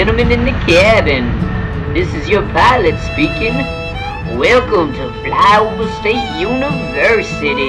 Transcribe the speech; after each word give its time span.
gentlemen 0.00 0.32
in 0.32 0.46
the 0.46 0.50
cabin, 0.64 1.26
this 1.92 2.08
is 2.14 2.26
your 2.26 2.40
pilot 2.54 2.98
speaking. 3.12 3.52
Welcome 4.38 4.94
to 4.94 5.10
Flyover 5.20 5.94
State 6.00 6.40
University. 6.40 7.68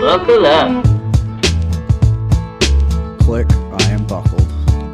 Buckle 0.00 0.44
up. 0.44 0.84
Click. 3.20 3.46
I 3.80 3.92
am 3.92 4.04
buckled. 4.08 4.42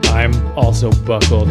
I'm 0.09 0.35
also 0.59 0.93
buckled. 1.07 1.49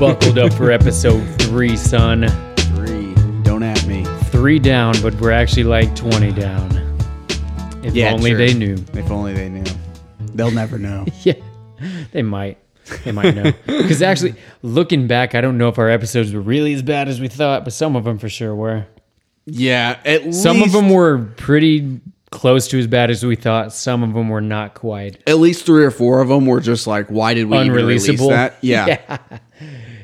Buckled 0.00 0.36
up 0.40 0.52
for 0.54 0.72
episode 0.72 1.24
three, 1.42 1.76
son. 1.76 2.26
Three. 2.74 3.14
Don't 3.44 3.62
at 3.62 3.86
me. 3.86 4.04
Three 4.32 4.58
down, 4.58 5.00
but 5.00 5.14
we're 5.20 5.30
actually 5.30 5.62
like 5.62 5.94
20 5.94 6.32
down. 6.32 6.72
If 7.84 7.94
only 8.12 8.30
true. 8.30 8.38
they 8.38 8.52
knew. 8.52 8.84
If 8.94 9.12
only 9.12 9.32
they 9.32 9.48
knew. 9.48 9.72
They'll 10.34 10.50
never 10.50 10.76
know. 10.76 11.06
Yeah, 11.22 11.34
they 12.10 12.22
might. 12.22 12.63
They 13.04 13.12
might 13.12 13.34
know. 13.34 13.52
Because 13.66 14.02
actually, 14.02 14.34
looking 14.62 15.06
back, 15.06 15.34
I 15.34 15.40
don't 15.40 15.58
know 15.58 15.68
if 15.68 15.78
our 15.78 15.88
episodes 15.88 16.32
were 16.32 16.40
really 16.40 16.74
as 16.74 16.82
bad 16.82 17.08
as 17.08 17.20
we 17.20 17.28
thought, 17.28 17.64
but 17.64 17.72
some 17.72 17.96
of 17.96 18.04
them 18.04 18.18
for 18.18 18.28
sure 18.28 18.54
were. 18.54 18.86
yeah. 19.46 19.98
At 20.04 20.24
least 20.26 20.42
Some 20.42 20.56
least, 20.58 20.66
of 20.68 20.72
them 20.72 20.90
were 20.90 21.18
pretty 21.36 22.00
close 22.30 22.66
to 22.68 22.78
as 22.78 22.86
bad 22.86 23.10
as 23.10 23.24
we 23.24 23.36
thought. 23.36 23.72
Some 23.72 24.02
of 24.02 24.12
them 24.14 24.28
were 24.28 24.40
not 24.40 24.74
quite. 24.74 25.22
At 25.28 25.38
least 25.38 25.64
three 25.66 25.84
or 25.84 25.90
four 25.90 26.20
of 26.20 26.28
them 26.28 26.46
were 26.46 26.60
just 26.60 26.86
like, 26.86 27.06
why 27.08 27.32
did 27.34 27.46
we 27.46 27.56
even 27.58 27.72
release 27.72 28.08
Unreleasable. 28.08 28.30
that? 28.30 28.56
Yeah. 28.62 28.86
Yeah, 28.86 29.38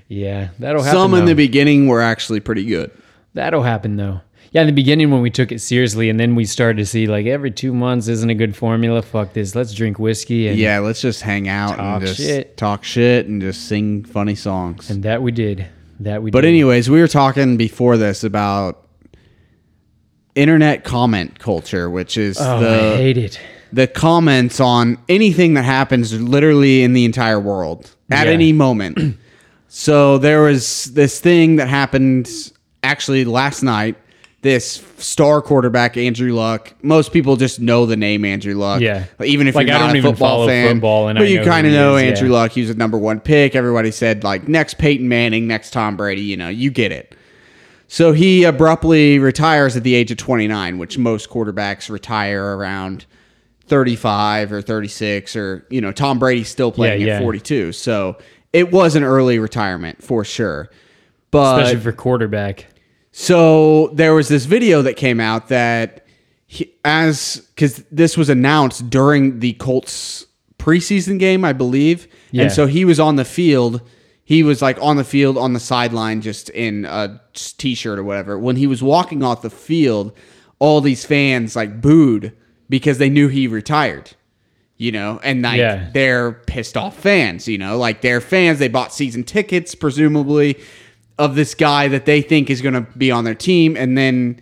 yeah 0.09 0.49
that'll 0.59 0.83
happen. 0.83 0.99
Some 0.99 1.15
in 1.15 1.21
though. 1.21 1.27
the 1.27 1.35
beginning 1.35 1.87
were 1.89 2.01
actually 2.03 2.41
pretty 2.41 2.65
good. 2.65 2.91
That'll 3.35 3.63
happen 3.63 3.97
though. 3.97 4.21
Yeah, 4.53 4.63
in 4.63 4.67
the 4.67 4.73
beginning 4.73 5.11
when 5.13 5.21
we 5.23 5.31
took 5.31 5.53
it 5.53 5.61
seriously, 5.61 6.11
and 6.11 6.19
then 6.19 6.35
we 6.35 6.45
started 6.45 6.79
to 6.79 6.87
see 6.87 7.07
like 7.07 7.27
every 7.27 7.53
two 7.53 7.73
months 7.73 8.09
isn't 8.09 8.29
a 8.31 8.35
good 8.35 8.57
formula. 8.57 9.01
Fuck 9.01 9.33
this. 9.33 9.55
Let's 9.55 9.73
drink 9.73 9.99
whiskey. 10.01 10.49
And, 10.49 10.59
Yeah, 10.59 10.81
let's 10.81 11.01
just 11.01 11.23
hang 11.23 11.49
out 11.49 11.77
Talk 11.77 11.79
and 11.79 12.07
just 12.07 12.21
shit. 12.21 12.57
talk 12.57 12.83
shit 12.83 13.27
and 13.27 13.41
just 13.41 13.69
sing 13.69 14.03
funny 14.05 14.35
songs. 14.35 14.91
and 14.91 15.05
that 15.05 15.23
we 15.23 15.31
did. 15.31 15.67
That 16.01 16.23
we. 16.23 16.33
But 16.33 16.41
did. 16.41 16.49
anyways, 16.49 16.91
we 16.91 17.01
were 17.01 17.07
talking 17.09 17.57
before 17.59 17.97
this 17.97 18.25
about 18.25 18.89
internet 20.35 20.85
comment 20.85 21.39
culture, 21.39 21.89
which 21.91 22.17
is 22.17 22.39
oh, 22.41 22.57
I 22.57 22.61
the 22.61 22.97
hate 22.97 23.19
it. 23.19 23.41
the 23.73 23.87
comments 23.87 24.61
on 24.61 24.99
anything 25.09 25.55
that 25.55 25.65
happens 25.65 26.19
literally 26.21 26.83
in 26.83 26.93
the 26.93 27.05
entire 27.05 27.39
world 27.41 27.95
at 28.11 28.27
Yeah. 28.27 28.33
any 28.33 28.53
moment. 28.53 29.17
so 29.69 30.19
there 30.19 30.43
was 30.43 30.87
this 30.95 31.21
thing 31.21 31.57
that 31.57 31.69
happened 31.69 32.29
actually 32.83 33.25
last 33.25 33.63
night. 33.63 33.97
This 34.43 34.83
star 34.97 35.43
quarterback 35.43 35.99
Andrew 35.99 36.33
Luck. 36.33 36.73
Most 36.83 37.13
people 37.13 37.37
just 37.37 37.61
know 37.61 37.85
the 37.85 37.97
name 37.97 38.25
Andrew 38.25 38.55
Luck. 38.55 38.81
Yeah. 38.81 39.05
even 39.23 39.47
if 39.47 39.55
Like, 39.55 39.67
you're 39.67 39.79
not 39.79 39.95
a 39.95 40.01
football 40.01 40.47
fan, 40.47 40.77
football, 40.77 41.09
and 41.09 41.19
but 41.19 41.27
I 41.27 41.31
you 41.31 41.45
kind 41.45 41.67
of 41.67 41.73
he 41.73 41.79
know 41.79 41.97
Andrew 41.97 42.29
yeah. 42.29 42.35
Luck. 42.35 42.53
He 42.53 42.63
was 42.63 42.71
a 42.71 42.75
number 42.75 42.97
one 42.97 43.21
pick. 43.21 43.55
Everybody 43.55 43.91
said 43.91 44.25
like 44.25 44.49
next 44.49 44.79
Peyton 44.79 45.09
Manning, 45.09 45.47
next 45.47 45.73
Tom 45.73 45.97
Brady. 45.97 46.23
You 46.23 46.39
know, 46.39 46.49
you 46.49 46.71
get 46.71 46.91
it. 46.91 47.15
So 47.87 48.13
he 48.13 48.45
abruptly 48.45 49.19
retires 49.19 49.77
at 49.77 49.83
the 49.83 49.95
age 49.95 50.11
of 50.11 50.17
29, 50.17 50.79
which 50.79 50.97
most 50.97 51.29
quarterbacks 51.29 51.91
retire 51.91 52.57
around 52.57 53.05
35 53.67 54.53
or 54.53 54.63
36 54.63 55.37
or 55.37 55.67
you 55.71 55.81
know 55.81 55.93
Tom 55.93 56.19
Brady's 56.19 56.49
still 56.49 56.73
playing 56.73 57.03
Yeah, 57.03 57.17
at 57.17 57.23
42. 57.23 57.73
So 57.73 58.17
it 58.53 58.73
was 58.73 58.97
an 58.97 59.05
early 59.05 59.39
retirement 59.39 60.03
for 60.03 60.25
sure. 60.25 60.71
But 61.31 61.63
Especially 61.63 61.81
for 61.81 61.93
quarterback. 61.93 62.67
So 63.13 63.89
there 63.95 64.15
was 64.15 64.29
this 64.29 64.45
video 64.45 64.83
that 64.83 64.97
came 64.97 65.21
out 65.21 65.49
that 65.49 66.07
he, 66.47 66.73
as 66.85 67.49
cuz 67.57 67.85
this 67.91 68.17
was 68.17 68.29
announced 68.29 68.91
during 68.91 69.41
the 69.41 69.53
Colts 69.55 70.27
preseason 70.59 71.19
game, 71.19 71.45
I 71.45 71.53
believe. 71.53 72.07
Yeah. 72.31 72.43
And 72.45 72.53
so 72.53 72.67
he 72.67 72.85
was 72.85 73.01
on 73.01 73.17
the 73.17 73.25
field. 73.25 73.81
He 74.25 74.43
was 74.43 74.63
like 74.63 74.79
on 74.81 74.97
the 74.97 75.05
field 75.05 75.37
on 75.37 75.55
the 75.55 75.61
sideline 75.61 76.21
just 76.21 76.51
in 76.51 76.85
a 76.85 77.21
t-shirt 77.35 77.99
or 77.99 78.05
whatever. 78.05 78.39
When 78.39 78.57
he 78.57 78.67
was 78.67 78.83
walking 78.83 79.23
off 79.25 79.43
the 79.43 79.51
field, 79.51 80.13
all 80.61 80.81
these 80.81 81.05
fans 81.05 81.57
like 81.57 81.81
booed 81.81 82.33
because 82.69 82.99
they 82.99 83.11
knew 83.11 83.29
he 83.29 83.47
retired. 83.49 84.13
You 84.77 84.93
know, 84.93 85.21
and 85.23 85.43
like 85.43 85.59
Yeah. 85.59 85.91
they're 85.93 86.33
pissed 86.33 86.75
off 86.75 86.97
fans, 86.99 87.47
you 87.47 87.59
know, 87.59 87.77
like 87.77 88.01
they're 88.01 88.21
fans, 88.23 88.59
they 88.61 88.69
bought 88.69 88.95
season 88.95 89.25
tickets 89.25 89.75
presumably 89.75 90.57
of 91.21 91.35
this 91.35 91.55
guy 91.55 91.89
that 91.89 92.07
they 92.07 92.23
think 92.23 92.51
is 92.51 92.61
going 92.63 92.75
to 92.75 92.81
be 92.97 93.11
on 93.11 93.25
their 93.25 93.35
team 93.35 93.77
and 93.77 93.97
then 93.97 94.41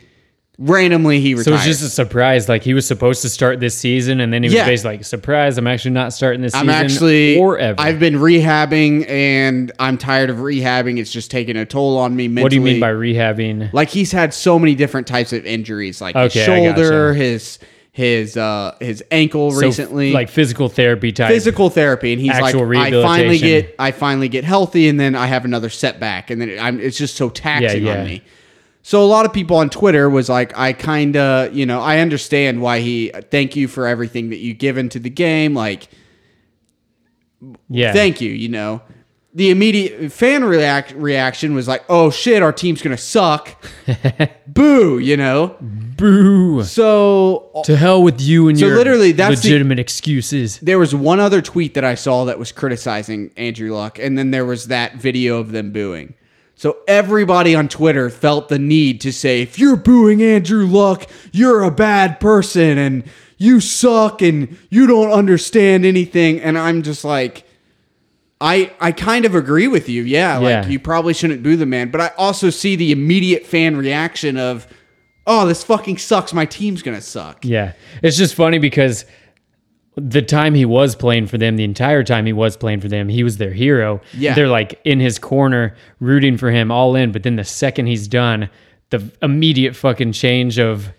randomly 0.59 1.21
he 1.21 1.33
So 1.34 1.39
retired. 1.39 1.55
it's 1.56 1.65
just 1.65 1.83
a 1.83 1.89
surprise. 1.89 2.49
Like 2.49 2.62
he 2.62 2.75
was 2.75 2.87
supposed 2.87 3.22
to 3.22 3.28
start 3.28 3.61
this 3.61 3.77
season, 3.77 4.21
and 4.21 4.33
then 4.33 4.43
he 4.43 4.49
was 4.49 4.55
Yeah. 4.55 4.66
basically 4.66 4.97
like, 4.99 5.05
"Surprise! 5.05 5.56
I'm 5.56 5.67
actually 5.69 5.93
not 5.93 6.12
starting 6.12 6.41
this 6.43 6.53
season. 6.53 6.69
I'm 6.69 6.75
actually 6.75 7.38
or 7.38 7.59
ever." 7.59 7.81
I've 7.81 8.00
been 8.00 8.15
rehabbing 8.15 9.09
and 9.09 9.71
I'm 9.78 9.99
tired 9.99 10.31
of 10.31 10.38
rehabbing. 10.38 10.99
It's 10.99 11.12
just 11.12 11.31
taking 11.31 11.56
a 11.56 11.65
toll 11.65 11.97
on 11.99 12.17
me 12.17 12.27
mentally. 12.27 12.43
what 12.43 12.50
do 12.50 12.56
you 12.56 12.62
mean 12.62 12.81
by 12.81 12.91
rehabbing? 12.93 13.72
like 13.72 13.88
he's 13.91 14.11
had 14.11 14.34
so 14.34 14.59
many 14.59 14.75
different 14.75 15.06
types 15.06 15.33
of 15.33 15.47
injuries 15.47 16.00
like 16.00 16.17
his 16.17 16.33
Okay, 16.33 16.43
I 16.43 16.47
shoulder, 16.72 17.15
his 17.15 17.59
his 17.98 18.36
uh 18.36 18.76
his 18.81 19.03
ankle 19.10 19.50
So, 19.50 19.60
recently. 19.60 20.12
like 20.12 20.28
physical 20.28 20.69
therapy 20.69 21.10
type. 21.10 21.28
physical 21.32 21.69
therapy 21.69 22.12
and 22.12 22.20
he's 22.22 22.31
like 22.41 22.54
I 22.54 22.91
finally 23.03 23.38
get 23.38 23.75
I 23.76 23.91
finally 23.91 24.28
get 24.28 24.44
healthy 24.44 24.88
and 24.88 25.00
then 25.00 25.16
I 25.16 25.26
have 25.26 25.44
another 25.44 25.69
setback 25.69 26.31
and 26.31 26.41
then 26.41 26.48
it, 26.50 26.58
I'm 26.62 26.78
it's 26.78 26.97
just 26.97 27.16
so 27.16 27.28
taxing 27.28 27.84
Yeah, 27.84 27.94
yeah. 27.94 28.00
on 28.00 28.06
me. 28.06 28.22
So 28.82 29.03
a 29.03 29.06
lot 29.06 29.26
of 29.26 29.32
people 29.32 29.56
on 29.56 29.69
Twitter 29.69 30.08
was 30.08 30.28
like 30.28 30.56
I 30.56 30.75
kind 30.75 31.16
of, 31.16 31.53
you 31.54 31.66
know, 31.66 31.81
I 31.81 31.98
understand 31.98 32.62
why 32.62 32.78
he 32.78 33.10
thank 33.32 33.56
you 33.56 33.66
for 33.66 33.88
everything 33.88 34.31
that 34.31 34.38
you 34.38 34.54
given 34.54 34.88
to 34.91 35.00
the 35.00 35.10
game 35.10 35.53
like 35.54 35.88
Yeah. 37.69 37.92
thank 37.92 38.20
you, 38.20 38.31
you 38.31 38.48
know. 38.48 38.81
The 39.38 39.50
immediate 39.50 40.10
fan 40.10 40.44
react, 40.44 40.91
reaction 40.93 41.54
was 41.54 41.69
like, 41.69 41.84
"Oh 41.88 42.10
shit, 42.10 42.43
our 42.43 42.53
team's 42.53 42.82
to 42.82 43.00
suck." 43.00 43.54
Boo, 44.49 44.99
you 44.99 45.16
know. 45.16 45.54
Boo. 45.60 46.65
So 46.65 47.50
uh, 47.54 47.62
To 47.62 47.76
hell 47.76 48.03
with 48.03 48.21
you 48.21 48.49
and 48.49 48.59
So 48.59 48.66
your 48.66 48.76
literally, 48.76 49.12
that's 49.12 49.41
the- 49.43 49.49
legitimate 49.49 49.78
excuses. 49.78 50.59
there 50.59 50.78
was 50.81 50.93
one 50.93 51.21
other 51.21 51.41
tweet 51.41 51.75
that 51.75 51.84
I 51.84 51.94
saw 51.94 52.25
that 52.25 52.37
was 52.38 52.50
criticizing 52.50 53.31
Andrew 53.37 53.72
Luck, 53.72 54.00
and 54.00 54.19
then 54.19 54.32
there 54.32 54.44
was 54.44 54.66
that 54.66 54.97
video 54.97 55.38
of 55.38 55.53
them 55.53 55.70
booing. 55.70 56.15
So 56.56 56.78
everybody 56.88 57.55
on 57.55 57.69
Twitter 57.69 58.10
felt 58.10 58.49
the 58.49 58.59
need 58.59 59.00
to 59.03 59.12
say, 59.12 59.43
if 59.43 59.56
you're 59.56 59.76
booing 59.76 60.20
Andrew 60.20 60.66
Luck, 60.66 61.06
you're 61.31 61.62
a 61.62 61.70
bad 61.70 62.19
person 62.19 62.76
and 62.76 63.05
you 63.37 63.60
suck 63.60 64.20
and 64.20 64.59
you 64.69 64.88
don't 64.88 65.12
understand 65.12 65.84
anything. 65.84 66.41
And 66.41 66.59
I'm 66.59 66.82
just 66.82 67.05
like, 67.05 67.44
I 68.41 68.71
I 68.81 68.93
kind 68.93 69.25
of 69.25 69.34
agree 69.34 69.66
with 69.69 69.88
you. 69.88 70.03
Yeah, 70.03 70.37
like 70.38 70.49
Yeah. 70.50 70.66
you 70.69 70.78
probably 70.78 71.15
shouldn't 71.15 71.43
boo 71.43 71.56
the 71.56 71.66
man, 71.66 71.91
but 71.91 72.00
I 72.00 72.10
also 72.16 72.50
see 72.50 72.76
the 72.76 72.93
immediate 72.93 73.44
fan 73.47 73.76
reaction 73.76 74.37
of, 74.37 74.66
oh, 75.26 75.47
this 75.47 75.65
fucking 75.65 75.99
sucks. 75.99 76.32
My 76.32 76.47
team's 76.47 76.82
gonna 76.82 77.00
suck. 77.00 77.44
Yeah. 77.44 77.72
It's 78.03 78.16
just 78.16 78.34
funny 78.34 78.59
because 78.59 79.04
the 79.97 80.22
time 80.22 80.54
he 80.54 80.65
was 80.65 80.94
playing 80.94 81.26
for 81.26 81.38
them, 81.38 81.56
the 81.56 81.65
entire 81.65 82.04
time 82.04 82.25
he 82.26 82.32
was 82.32 82.56
playing 82.56 82.81
for 82.81 82.87
them, 82.87 83.09
he 83.09 83.25
was 83.25 83.38
their 83.38 83.53
hero. 83.53 84.00
Yeah. 84.16 84.34
They're 84.34 84.47
like 84.47 84.81
in 84.84 85.00
his 85.00 85.19
corner, 85.19 85.75
rooting 85.99 86.37
for 86.37 86.53
him 86.53 86.70
all 86.70 86.94
in. 86.94 87.10
But 87.10 87.25
then 87.25 87.34
the 87.34 87.43
second 87.44 87.87
he's 87.87 88.06
done, 88.06 88.49
the 88.91 89.10
immediate 89.20 89.75
fucking 89.75 90.12
change 90.12 90.56
of 90.60 90.93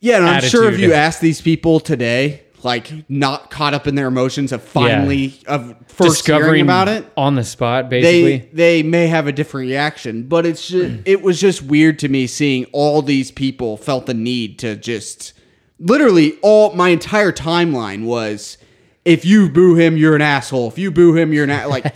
Yeah, 0.00 0.16
and 0.16 0.26
I'm 0.26 0.42
sure 0.42 0.68
if 0.68 0.80
you 0.80 0.92
ask 0.92 1.20
these 1.20 1.40
people 1.40 1.78
today, 1.78 2.42
like 2.64 3.08
not 3.08 3.50
caught 3.50 3.74
up 3.74 3.86
in 3.86 3.94
their 3.94 4.08
emotions 4.08 4.52
of 4.52 4.62
finally 4.62 5.40
of 5.46 5.74
first 5.88 6.26
hearing 6.26 6.40
discovering 6.40 6.62
about 6.62 6.88
it, 6.88 7.06
on 7.16 7.34
the 7.34 7.44
spot, 7.44 7.88
basically. 7.88 8.38
they 8.38 8.48
they 8.52 8.82
may 8.82 9.06
have 9.06 9.26
a 9.26 9.32
different 9.32 9.68
reaction. 9.68 10.24
But 10.28 10.46
it's 10.46 10.66
just 10.68 11.02
it 11.06 11.22
was 11.22 11.40
just 11.40 11.62
weird 11.62 11.98
to 12.00 12.08
me 12.08 12.26
seeing 12.26 12.64
all 12.72 13.02
these 13.02 13.30
people 13.30 13.76
felt 13.76 14.06
the 14.06 14.14
need 14.14 14.58
to 14.60 14.76
just 14.76 15.32
literally 15.78 16.38
all 16.42 16.72
my 16.74 16.88
entire 16.88 17.32
timeline 17.32 18.04
was 18.04 18.58
if 19.04 19.24
you 19.24 19.48
boo 19.48 19.74
him, 19.76 19.96
you're 19.96 20.14
an 20.16 20.22
asshole. 20.22 20.68
If 20.68 20.76
you 20.78 20.90
boo 20.90 21.14
him, 21.14 21.32
you're 21.32 21.44
an 21.44 21.50
a- 21.50 21.66
like 21.68 21.94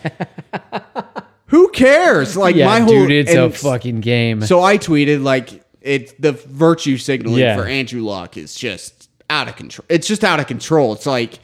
who 1.46 1.68
cares? 1.70 2.36
Like 2.36 2.56
yeah, 2.56 2.66
my 2.66 2.80
whole 2.80 3.06
dude, 3.06 3.10
it's 3.10 3.34
a 3.34 3.50
fucking 3.50 4.00
game. 4.00 4.42
so 4.42 4.62
I 4.62 4.78
tweeted 4.78 5.22
like 5.22 5.64
it's 5.80 6.12
the 6.18 6.32
virtue 6.32 6.96
signaling 6.96 7.40
Yeah. 7.40 7.56
for 7.56 7.66
Andrew 7.66 8.02
Luck 8.02 8.36
is 8.36 8.54
just 8.54 9.01
out 9.32 9.48
of 9.48 9.56
control. 9.56 9.84
It's 9.88 10.06
just 10.06 10.22
out 10.24 10.38
of 10.40 10.46
control. 10.46 10.92
It's 10.92 11.06
like 11.06 11.40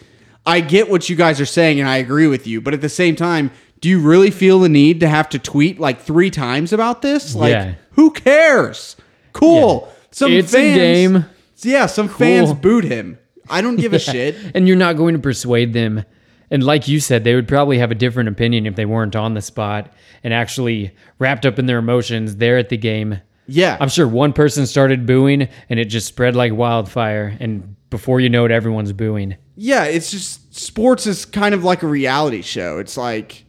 I 0.46 0.60
get 0.60 0.88
what 0.90 1.08
you 1.08 1.16
guys 1.16 1.40
are 1.40 1.46
saying 1.46 1.80
and 1.80 1.88
I 1.88 1.96
agree 1.96 2.26
with 2.26 2.46
you, 2.46 2.60
but 2.60 2.74
at 2.74 2.80
the 2.80 2.88
same 2.88 3.16
time, 3.16 3.50
do 3.80 3.88
you 3.88 4.00
really 4.00 4.30
feel 4.30 4.60
the 4.60 4.68
need 4.68 5.00
to 5.00 5.08
have 5.08 5.28
to 5.30 5.38
tweet 5.38 5.78
like 5.80 6.00
three 6.00 6.30
times 6.30 6.72
about 6.72 7.02
this? 7.02 7.34
Like 7.34 7.50
Yeah. 7.52 7.74
who 7.92 8.10
cares? 8.10 8.96
Cool. 9.32 9.90
Some 10.10 10.32
It's 10.32 10.52
fans, 10.52 10.76
game. 10.76 11.24
Yeah, 11.62 11.86
some 11.86 12.08
fans 12.08 12.46
Cool. 12.48 12.54
booed 12.56 12.84
him. 12.84 13.18
I 13.50 13.60
don't 13.60 13.76
give 13.76 13.92
a 13.94 13.98
shit. 14.10 14.36
and 14.54 14.66
you're 14.68 14.76
not 14.76 14.96
going 14.96 15.14
to 15.14 15.20
persuade 15.20 15.72
them. 15.72 16.04
And 16.50 16.62
like 16.64 16.88
you 16.88 16.98
said, 17.00 17.24
they 17.24 17.34
would 17.34 17.46
probably 17.48 17.78
have 17.78 17.90
a 17.90 17.94
different 17.94 18.28
opinion 18.28 18.66
if 18.66 18.74
they 18.74 18.86
weren't 18.86 19.14
on 19.16 19.34
the 19.34 19.42
spot 19.42 19.92
and 20.24 20.32
actually 20.34 20.92
wrapped 21.18 21.44
up 21.46 21.58
in 21.58 21.66
their 21.66 21.78
emotions 21.78 22.36
there 22.36 22.58
at 22.58 22.68
the 22.70 22.76
game. 22.76 23.20
Yeah. 23.46 23.76
I'm 23.80 23.88
sure 23.90 24.08
one 24.08 24.32
person 24.32 24.66
started 24.66 25.06
booing 25.06 25.48
and 25.70 25.78
it 25.78 25.86
just 25.86 26.06
spread 26.06 26.34
like 26.36 26.52
wildfire. 26.54 27.36
And 27.38 27.76
before 27.90 28.20
you 28.20 28.28
know 28.28 28.44
it, 28.44 28.50
everyone's 28.50 28.92
booing. 28.92 29.36
Yeah, 29.56 29.84
it's 29.84 30.10
just 30.10 30.54
sports 30.54 31.06
is 31.06 31.24
kind 31.24 31.54
of 31.54 31.64
like 31.64 31.82
a 31.82 31.86
reality 31.86 32.42
show. 32.42 32.78
It's 32.78 32.96
like 32.96 33.44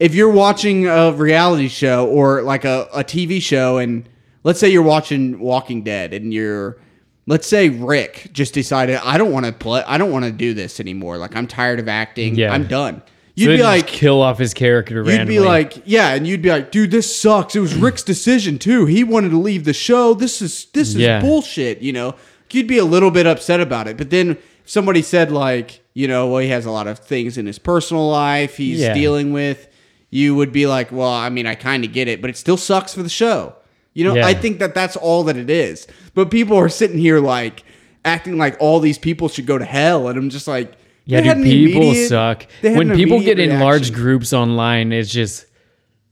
if 0.00 0.14
you're 0.14 0.30
watching 0.32 0.86
a 0.86 1.12
reality 1.12 1.68
show 1.68 2.06
or 2.08 2.42
like 2.42 2.64
a, 2.64 2.88
a 2.92 3.04
TV 3.04 3.40
show, 3.40 3.78
and 3.78 4.08
let's 4.44 4.58
say 4.58 4.68
you're 4.68 4.82
watching 4.82 5.38
Walking 5.38 5.82
Dead, 5.84 6.12
and 6.14 6.32
you're, 6.34 6.78
let's 7.26 7.46
say 7.46 7.68
Rick 7.68 8.30
just 8.32 8.54
decided, 8.54 8.96
I 9.04 9.18
don't 9.18 9.30
want 9.32 9.46
to 9.46 9.52
play, 9.52 9.82
I 9.86 9.98
don't 9.98 10.10
want 10.10 10.24
to 10.24 10.32
do 10.32 10.54
this 10.54 10.80
anymore. 10.80 11.18
Like 11.18 11.36
I'm 11.36 11.46
tired 11.46 11.78
of 11.78 11.86
acting. 11.88 12.34
Yeah. 12.34 12.52
I'm 12.52 12.66
done. 12.66 13.02
You'd 13.34 13.46
they 13.48 13.52
be 13.52 13.58
just 13.58 13.66
like, 13.66 13.86
kill 13.86 14.20
off 14.20 14.38
his 14.38 14.52
character 14.52 14.96
You'd 14.96 15.06
randomly. 15.06 15.36
be 15.36 15.40
like, 15.40 15.82
yeah, 15.86 16.12
and 16.14 16.26
you'd 16.26 16.42
be 16.42 16.50
like, 16.50 16.70
dude, 16.70 16.90
this 16.90 17.18
sucks. 17.18 17.56
It 17.56 17.60
was 17.60 17.74
Rick's 17.74 18.02
decision 18.02 18.58
too. 18.58 18.84
He 18.84 19.04
wanted 19.04 19.30
to 19.30 19.38
leave 19.38 19.64
the 19.64 19.72
show. 19.72 20.12
This 20.12 20.42
is 20.42 20.66
this 20.74 20.88
is 20.88 20.96
Yeah. 20.96 21.20
bullshit. 21.22 21.80
You 21.80 21.94
know, 21.94 22.14
you'd 22.54 22.66
be 22.66 22.78
a 22.78 22.84
little 22.84 23.10
bit 23.10 23.26
upset 23.26 23.60
about 23.60 23.88
it. 23.88 23.96
But 23.96 24.10
then 24.10 24.38
somebody 24.64 25.02
said 25.02 25.30
like, 25.32 25.80
you 25.94 26.08
know, 26.08 26.28
well, 26.28 26.38
he 26.40 26.48
has 26.48 26.64
a 26.66 26.70
lot 26.70 26.86
of 26.86 26.98
things 26.98 27.36
in 27.38 27.46
his 27.46 27.58
personal 27.58 28.08
life 28.08 28.56
he's 28.56 28.80
Yeah. 28.80 28.94
dealing 28.94 29.32
with. 29.32 29.68
You 30.10 30.34
would 30.34 30.52
be 30.52 30.66
like, 30.66 30.92
well, 30.92 31.08
I 31.12 31.28
mean, 31.30 31.46
I 31.46 31.54
kind 31.54 31.84
of 31.84 31.92
get 31.92 32.08
it, 32.08 32.20
but 32.20 32.28
it 32.30 32.36
still 32.36 32.56
sucks 32.56 32.94
for 32.94 33.02
the 33.02 33.08
show. 33.08 33.54
You 33.94 34.04
know, 34.04 34.14
Yeah. 34.16 34.26
I 34.26 34.34
think 34.34 34.58
that 34.58 34.74
that's 34.74 34.96
all 34.96 35.24
that 35.24 35.36
it 35.36 35.50
is. 35.50 35.86
But 36.14 36.30
people 36.30 36.56
are 36.56 36.68
sitting 36.68 36.98
here 36.98 37.18
like 37.20 37.62
acting 38.04 38.36
like 38.38 38.56
all 38.60 38.80
these 38.80 38.98
people 38.98 39.28
should 39.28 39.46
go 39.46 39.56
to 39.58 39.64
hell, 39.64 40.08
and 40.08 40.18
I'm 40.18 40.28
just 40.30 40.48
like, 40.48 40.72
Yeah, 41.04 41.20
dude, 41.20 41.44
people 41.44 41.82
immediate- 41.82 42.08
suck. 42.08 42.46
When 42.62 42.94
people 42.94 43.20
get 43.20 43.38
in 43.38 43.58
large 43.60 43.92
groups 43.92 44.32
online, 44.32 44.92
it's 44.92 45.10
just 45.10 45.46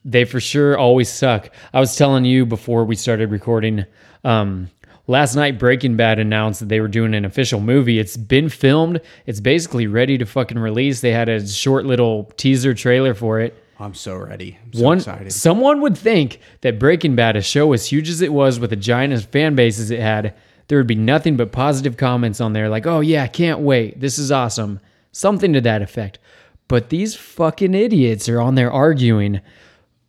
they 0.05 0.25
for 0.25 0.41
sure 0.41 0.79
always 0.79 1.09
suck. 1.11 1.51
I 1.75 1.81
was 1.81 1.95
telling 1.97 2.25
you 2.25 2.47
before 2.47 2.85
we 2.85 2.97
started 2.97 3.31
recording. 3.31 3.85
Um, 4.25 4.69
last 5.11 5.35
night, 5.35 5.59
Breaking 5.59 5.97
Bad 5.97 6.19
announced 6.19 6.61
that 6.61 6.69
they 6.69 6.81
were 6.81 6.89
doing 6.89 7.15
an 7.15 7.25
official 7.25 7.61
movie. 7.61 7.99
It's 7.99 8.17
been 8.17 8.49
filmed. 8.49 9.01
It's 9.27 9.41
basically 9.41 9.87
ready 9.87 10.17
to 10.19 10.25
fucking 10.25 10.59
release. 10.59 11.01
They 11.01 11.13
had 11.13 11.29
a 11.29 11.47
short 11.47 11.85
little 11.85 12.33
teaser 12.37 12.73
trailer 12.73 13.13
for 13.15 13.41
it. 13.41 13.63
I'm 13.79 13.95
so 13.95 14.15
ready. 14.17 14.59
I'm 14.65 14.73
so 14.73 14.85
One, 14.85 14.99
excited. 14.99 15.33
someone 15.33 15.81
would 15.81 15.97
think 15.99 16.39
that 16.61 16.79
Breaking 16.79 17.17
Bad, 17.17 17.37
a 17.37 17.43
show 17.43 17.73
as 17.73 17.87
huge 17.87 18.09
as 18.09 18.21
it 18.23 18.33
was 18.33 18.61
with 18.61 18.73
a 18.73 18.77
giant 18.77 19.21
fan 19.25 19.55
base 19.55 19.79
as 19.81 19.91
it 19.91 20.01
had, 20.01 20.35
there 20.69 20.79
would 20.79 20.87
be 20.87 20.95
nothing 20.95 21.37
but 21.37 21.51
positive 21.51 21.97
comments 21.97 22.41
on 22.41 22.53
there, 22.53 22.69
like, 22.69 22.87
"Oh 22.87 23.01
yeah, 23.01 23.27
can't 23.27 23.61
wait, 23.61 23.99
this 24.01 24.19
is 24.19 24.31
awesome," 24.31 24.81
something 25.13 25.53
to 25.55 25.61
that 25.63 25.83
effect. 25.83 26.19
But 26.69 26.91
these 26.91 27.17
fucking 27.17 27.75
idiots 27.75 28.29
are 28.29 28.41
on 28.41 28.55
there 28.55 28.71
arguing 28.71 29.41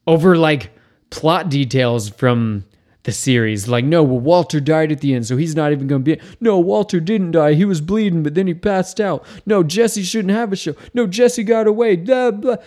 over 0.05 0.35
like 0.37 0.71
plot 1.09 1.49
details 1.49 2.09
from 2.09 2.65
the 3.03 3.11
series. 3.11 3.67
Like, 3.67 3.85
no, 3.85 4.03
well, 4.03 4.19
Walter 4.19 4.59
died 4.59 4.91
at 4.91 5.01
the 5.01 5.13
end, 5.13 5.25
so 5.25 5.37
he's 5.37 5.55
not 5.55 5.71
even 5.71 5.87
going 5.87 6.03
to 6.03 6.15
be. 6.15 6.21
No, 6.39 6.59
Walter 6.59 6.99
didn't 6.99 7.31
die. 7.31 7.53
He 7.53 7.65
was 7.65 7.81
bleeding, 7.81 8.23
but 8.23 8.35
then 8.35 8.47
he 8.47 8.53
passed 8.53 8.99
out. 8.99 9.25
No, 9.45 9.63
Jesse 9.63 10.03
shouldn't 10.03 10.33
have 10.33 10.53
a 10.53 10.55
show. 10.55 10.75
No, 10.93 11.07
Jesse 11.07 11.43
got 11.43 11.67
away. 11.67 11.95
Blah, 11.95 12.31
blah 12.31 12.57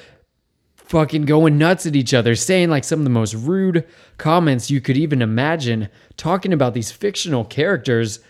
fucking 0.84 1.24
going 1.24 1.56
nuts 1.56 1.86
at 1.86 1.96
each 1.96 2.12
other, 2.12 2.34
saying 2.34 2.68
like 2.70 2.84
some 2.84 3.00
of 3.00 3.04
the 3.04 3.10
most 3.10 3.34
rude 3.34 3.86
comments 4.18 4.70
you 4.70 4.80
could 4.80 4.96
even 4.96 5.22
imagine, 5.22 5.88
talking 6.16 6.52
about 6.52 6.74
these 6.74 6.92
fictional 6.92 7.44
characters 7.44 8.20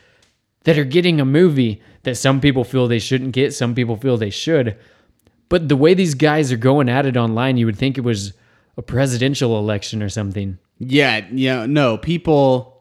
that 0.62 0.78
are 0.78 0.84
getting 0.84 1.20
a 1.20 1.24
movie 1.24 1.82
that 2.04 2.16
some 2.16 2.40
people 2.40 2.64
feel 2.64 2.86
they 2.86 2.98
shouldn't 2.98 3.32
get, 3.32 3.52
some 3.52 3.74
people 3.74 3.96
feel 3.96 4.16
they 4.16 4.30
should. 4.30 4.76
But 5.48 5.68
the 5.68 5.76
way 5.76 5.94
these 5.94 6.14
guys 6.14 6.52
are 6.52 6.56
going 6.56 6.88
at 6.88 7.06
it 7.06 7.16
online, 7.16 7.56
you 7.56 7.66
would 7.66 7.76
think 7.76 7.98
it 7.98 8.02
was 8.02 8.32
a 8.76 8.82
presidential 8.82 9.58
election 9.58 10.02
or 10.02 10.08
something. 10.08 10.58
Yeah, 10.78 11.24
yeah, 11.32 11.66
no, 11.66 11.96
people 11.98 12.72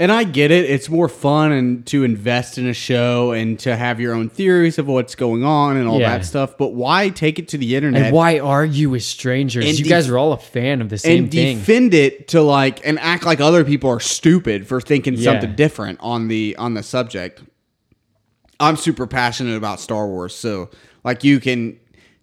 and 0.00 0.12
I 0.12 0.22
get 0.22 0.52
it. 0.52 0.70
It's 0.70 0.88
more 0.88 1.08
fun 1.08 1.50
and 1.50 1.84
to 1.88 2.04
invest 2.04 2.56
in 2.56 2.68
a 2.68 2.72
show 2.72 3.32
and 3.32 3.58
to 3.60 3.74
have 3.76 3.98
your 3.98 4.14
own 4.14 4.28
theories 4.28 4.78
of 4.78 4.86
what's 4.86 5.16
going 5.16 5.42
on 5.42 5.76
and 5.76 5.88
all 5.88 5.98
Yeah. 5.98 6.10
that 6.18 6.24
stuff. 6.24 6.56
But 6.56 6.68
why 6.72 7.08
take 7.08 7.40
it 7.40 7.48
to 7.48 7.58
the 7.58 7.74
internet 7.74 8.02
And 8.06 8.14
why 8.14 8.38
argue 8.38 8.90
with 8.90 9.02
strangers? 9.02 9.64
And 9.66 9.76
you 9.76 9.82
def- 9.84 9.90
guys 9.90 10.08
are 10.08 10.16
all 10.16 10.32
a 10.32 10.38
fan 10.38 10.80
of 10.80 10.88
the 10.88 10.98
same 10.98 11.24
and 11.24 11.32
thing. 11.32 11.58
defend 11.58 11.94
it 11.94 12.28
to 12.28 12.40
like 12.42 12.80
and 12.86 12.96
act 13.00 13.26
like 13.26 13.40
other 13.40 13.64
people 13.64 13.90
are 13.90 13.98
stupid 13.98 14.68
for 14.68 14.80
thinking 14.80 15.14
Yeah. 15.14 15.32
something 15.32 15.56
different 15.56 15.98
on 16.00 16.28
the 16.28 16.54
on 16.60 16.74
the 16.74 16.84
subject? 16.84 17.42
I'm 18.60 18.76
super 18.76 19.06
passionate 19.08 19.56
about 19.56 19.80
Star 19.80 20.06
Wars, 20.06 20.34
so 20.34 20.70
like 21.04 21.24
you 21.24 21.40
can 21.40 21.76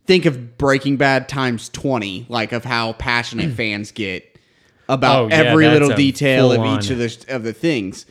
think 0.08 0.26
of 0.26 0.58
Breaking 0.58 0.96
Bad 0.96 1.28
times 1.28 1.68
20 1.70 2.26
like 2.30 2.54
of 2.54 2.64
how 2.64 2.94
passionate 2.94 3.52
fans 3.58 3.92
get 3.92 4.35
about 4.90 5.26
Oh, 5.26 5.28
yeah, 5.30 5.36
every 5.36 5.68
little 5.68 5.96
detail 5.96 6.52
of 6.52 6.66
each 6.78 6.90
of 6.90 6.98
the 6.98 7.26
of 7.30 7.44
the 7.44 7.54
things. 7.54 8.06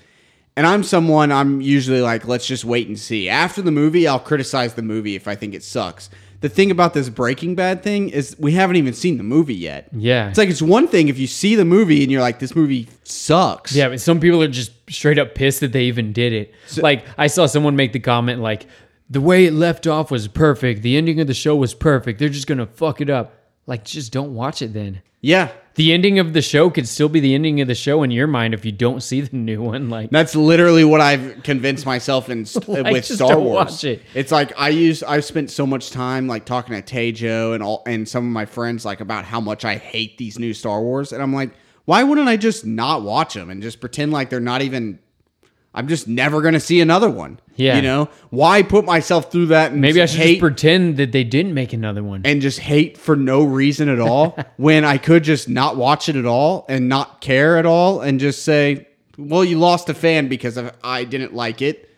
And 0.56 0.66
I'm 0.66 0.84
someone 0.84 1.32
I'm 1.32 1.60
usually 1.60 2.00
like 2.00 2.26
let's 2.28 2.46
just 2.46 2.64
wait 2.64 2.86
and 2.88 2.98
see. 2.98 3.28
After 3.28 3.60
the 3.62 3.72
movie, 3.72 4.06
I'll 4.06 4.20
criticize 4.20 4.74
the 4.74 4.82
movie 4.82 5.16
if 5.16 5.26
I 5.26 5.34
think 5.34 5.54
it 5.54 5.62
sucks. 5.64 6.10
The 6.40 6.48
thing 6.50 6.70
about 6.70 6.92
this 6.92 7.08
Breaking 7.08 7.54
Bad 7.54 7.82
thing 7.82 8.10
is 8.10 8.36
we 8.38 8.52
haven't 8.52 8.76
even 8.76 8.92
seen 8.92 9.16
the 9.16 9.24
movie 9.24 9.54
yet. 9.54 9.88
Yeah. 9.92 10.28
It's 10.28 10.36
like 10.36 10.50
it's 10.50 10.60
one 10.60 10.86
thing 10.88 11.08
if 11.08 11.18
you 11.18 11.26
see 11.26 11.54
the 11.54 11.64
movie 11.64 12.02
and 12.02 12.12
you're 12.12 12.20
like 12.20 12.38
this 12.38 12.54
movie 12.54 12.88
sucks. 13.02 13.74
Yeah, 13.74 13.88
but 13.88 14.00
some 14.00 14.20
people 14.20 14.42
are 14.42 14.48
just 14.48 14.72
straight 14.90 15.18
up 15.18 15.34
pissed 15.34 15.60
that 15.60 15.72
they 15.72 15.84
even 15.84 16.12
did 16.12 16.32
it. 16.32 16.54
like 16.76 17.04
I 17.16 17.28
saw 17.28 17.46
someone 17.46 17.76
make 17.76 17.92
the 17.92 17.98
comment 18.00 18.40
like 18.40 18.66
the 19.08 19.20
way 19.20 19.46
it 19.46 19.52
left 19.54 19.86
off 19.86 20.10
was 20.10 20.28
perfect. 20.28 20.82
The 20.82 20.96
ending 20.96 21.18
of 21.20 21.26
the 21.26 21.34
show 21.34 21.56
was 21.56 21.74
perfect. 21.74 22.18
They're 22.18 22.28
just 22.28 22.46
gonna 22.46 22.66
fuck 22.66 23.00
it 23.00 23.10
up. 23.10 23.34
Like 23.66 23.84
just 23.84 24.12
don't 24.12 24.34
watch 24.34 24.62
it 24.62 24.72
then. 24.72 25.02
Yeah. 25.20 25.50
The 25.76 25.92
ending 25.92 26.18
of 26.18 26.34
the 26.34 26.42
show 26.42 26.68
could 26.70 26.86
still 26.86 27.08
be 27.08 27.18
the 27.18 27.34
ending 27.34 27.60
of 27.60 27.66
the 27.66 27.74
show 27.74 28.02
in 28.02 28.10
your 28.10 28.26
mind 28.26 28.52
if 28.54 28.64
you 28.64 28.70
don't 28.72 29.02
see 29.02 29.22
the 29.22 29.34
new 29.34 29.62
one. 29.62 29.88
Like 29.88 30.10
That's 30.10 30.36
literally 30.36 30.84
what 30.84 31.00
I've 31.00 31.42
convinced 31.42 31.86
myself 31.86 32.28
in 32.28 32.44
Like, 32.68 32.92
with 32.92 33.06
just 33.06 33.14
Star 33.14 33.30
don't 33.30 33.44
Wars. 33.44 33.72
watch 33.72 33.84
it. 33.84 34.02
It's 34.14 34.30
like 34.30 34.52
I 34.58 34.68
use 34.68 35.02
I've 35.02 35.24
spent 35.24 35.50
so 35.50 35.66
much 35.66 35.90
time 35.90 36.26
like 36.28 36.44
talking 36.44 36.80
to 36.80 36.82
Tejo 36.82 37.54
and 37.54 37.62
all 37.62 37.82
and 37.86 38.06
some 38.08 38.24
of 38.26 38.32
my 38.32 38.44
friends 38.44 38.84
like 38.84 39.00
about 39.00 39.24
how 39.24 39.40
much 39.40 39.64
I 39.64 39.76
hate 39.76 40.18
these 40.18 40.38
new 40.38 40.52
Star 40.52 40.80
Wars 40.82 41.12
and 41.12 41.22
I'm 41.22 41.32
like, 41.32 41.50
why 41.86 42.02
wouldn't 42.02 42.28
I 42.28 42.36
just 42.36 42.64
not 42.66 43.02
watch 43.02 43.34
them 43.34 43.50
and 43.50 43.62
just 43.62 43.80
pretend 43.80 44.12
like 44.12 44.30
they're 44.30 44.40
not 44.40 44.62
even 44.62 44.98
I'm 45.74 45.88
just 45.88 46.06
never 46.06 46.40
gonna 46.40 46.60
see 46.60 46.80
another 46.80 47.10
one. 47.10 47.40
Yeah. 47.56 47.76
You 47.76 47.82
know? 47.82 48.08
Why 48.30 48.62
put 48.62 48.84
myself 48.84 49.30
through 49.30 49.46
that 49.46 49.72
and 49.72 49.80
maybe 49.80 50.00
I 50.00 50.06
should 50.06 50.20
just 50.22 50.40
pretend 50.40 50.96
that 50.96 51.12
they 51.12 51.24
didn't 51.24 51.54
make 51.54 51.72
another 51.72 52.02
one. 52.02 52.22
and 52.24 52.40
just 52.40 52.60
hate 52.60 52.96
for 52.98 53.16
no 53.16 53.44
reason 53.44 53.88
at 53.88 54.00
all 54.00 54.38
when 54.56 54.84
I 54.84 54.98
could 54.98 55.24
just 55.24 55.48
not 55.48 55.76
watch 55.76 56.08
it 56.08 56.16
at 56.16 56.26
all 56.26 56.64
and 56.68 56.88
not 56.88 57.20
care 57.20 57.58
at 57.58 57.66
all 57.66 58.00
and 58.00 58.18
just 58.18 58.44
say, 58.44 58.88
well, 59.18 59.44
you 59.44 59.58
lost 59.58 59.88
a 59.88 59.94
fan 59.94 60.28
because 60.28 60.58
I 60.82 61.04
didn't 61.04 61.34
like 61.34 61.62
it. 61.62 61.90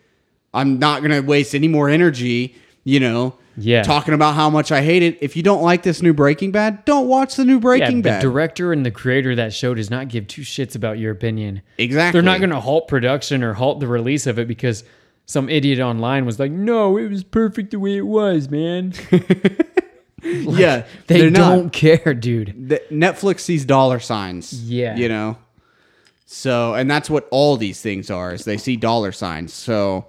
I'm 0.53 0.79
not 0.79 1.01
going 1.01 1.11
to 1.11 1.21
waste 1.21 1.55
any 1.55 1.67
more 1.67 1.89
energy, 1.89 2.55
you 2.83 2.99
know, 2.99 3.35
Yeah. 3.59 3.81
talking 3.83 4.13
about 4.13 4.35
how 4.35 4.49
much 4.49 4.71
I 4.71 4.81
hate 4.83 5.01
it. 5.03 5.17
If 5.19 5.35
you 5.35 5.41
don't 5.43 5.63
like 5.63 5.81
this 5.83 6.01
new 6.01 6.13
Breaking 6.13 6.51
Bad, 6.51 6.85
don't 6.85 7.07
watch 7.07 7.35
the 7.35 7.43
new 7.43 7.55
yeah, 7.55 7.59
Breaking 7.59 7.97
the 8.03 8.09
Bad. 8.09 8.21
director 8.21 8.71
and 8.71 8.85
the 8.85 8.91
creator 8.91 9.31
of 9.31 9.37
that 9.37 9.51
show 9.53 9.73
does 9.73 9.89
not 9.89 10.07
give 10.09 10.27
two 10.27 10.43
shits 10.43 10.75
about 10.75 10.99
your 10.99 11.11
opinion. 11.11 11.61
Exactly. 11.77 12.15
They're 12.17 12.23
not 12.25 12.37
going 12.39 12.51
to 12.51 12.59
halt 12.59 12.87
production 12.87 13.43
or 13.43 13.53
halt 13.53 13.79
the 13.79 13.87
release 13.87 14.27
of 14.27 14.37
it 14.37 14.47
because 14.47 14.83
some 15.25 15.49
idiot 15.49 15.79
online 15.79 16.25
was 16.25 16.39
like, 16.39 16.51
"No, 16.51 16.97
it 16.97 17.09
was 17.09 17.23
perfect 17.23 17.71
the 17.71 17.79
way 17.79 17.97
it 17.97 18.05
was, 18.05 18.47
man." 18.49 18.93
yeah, 20.23 20.85
They 21.07 21.19
they're 21.19 21.29
not. 21.29 21.49
don't 21.55 21.73
care, 21.73 22.13
dude. 22.13 22.69
the, 22.69 22.81
Netflix 22.91 23.41
sees 23.41 23.65
dollar 23.65 23.99
signs. 23.99 24.53
Yeah. 24.69 24.95
You 24.95 25.09
know? 25.09 25.37
So, 26.25 26.73
and 26.73 26.89
that's 26.91 27.09
what 27.09 27.27
all 27.31 27.55
these 27.55 27.81
things 27.81 28.09
are, 28.11 28.33
is 28.33 28.43
they 28.45 28.57
see 28.57 28.75
dollar 28.75 29.11
signs. 29.11 29.53
So, 29.53 30.05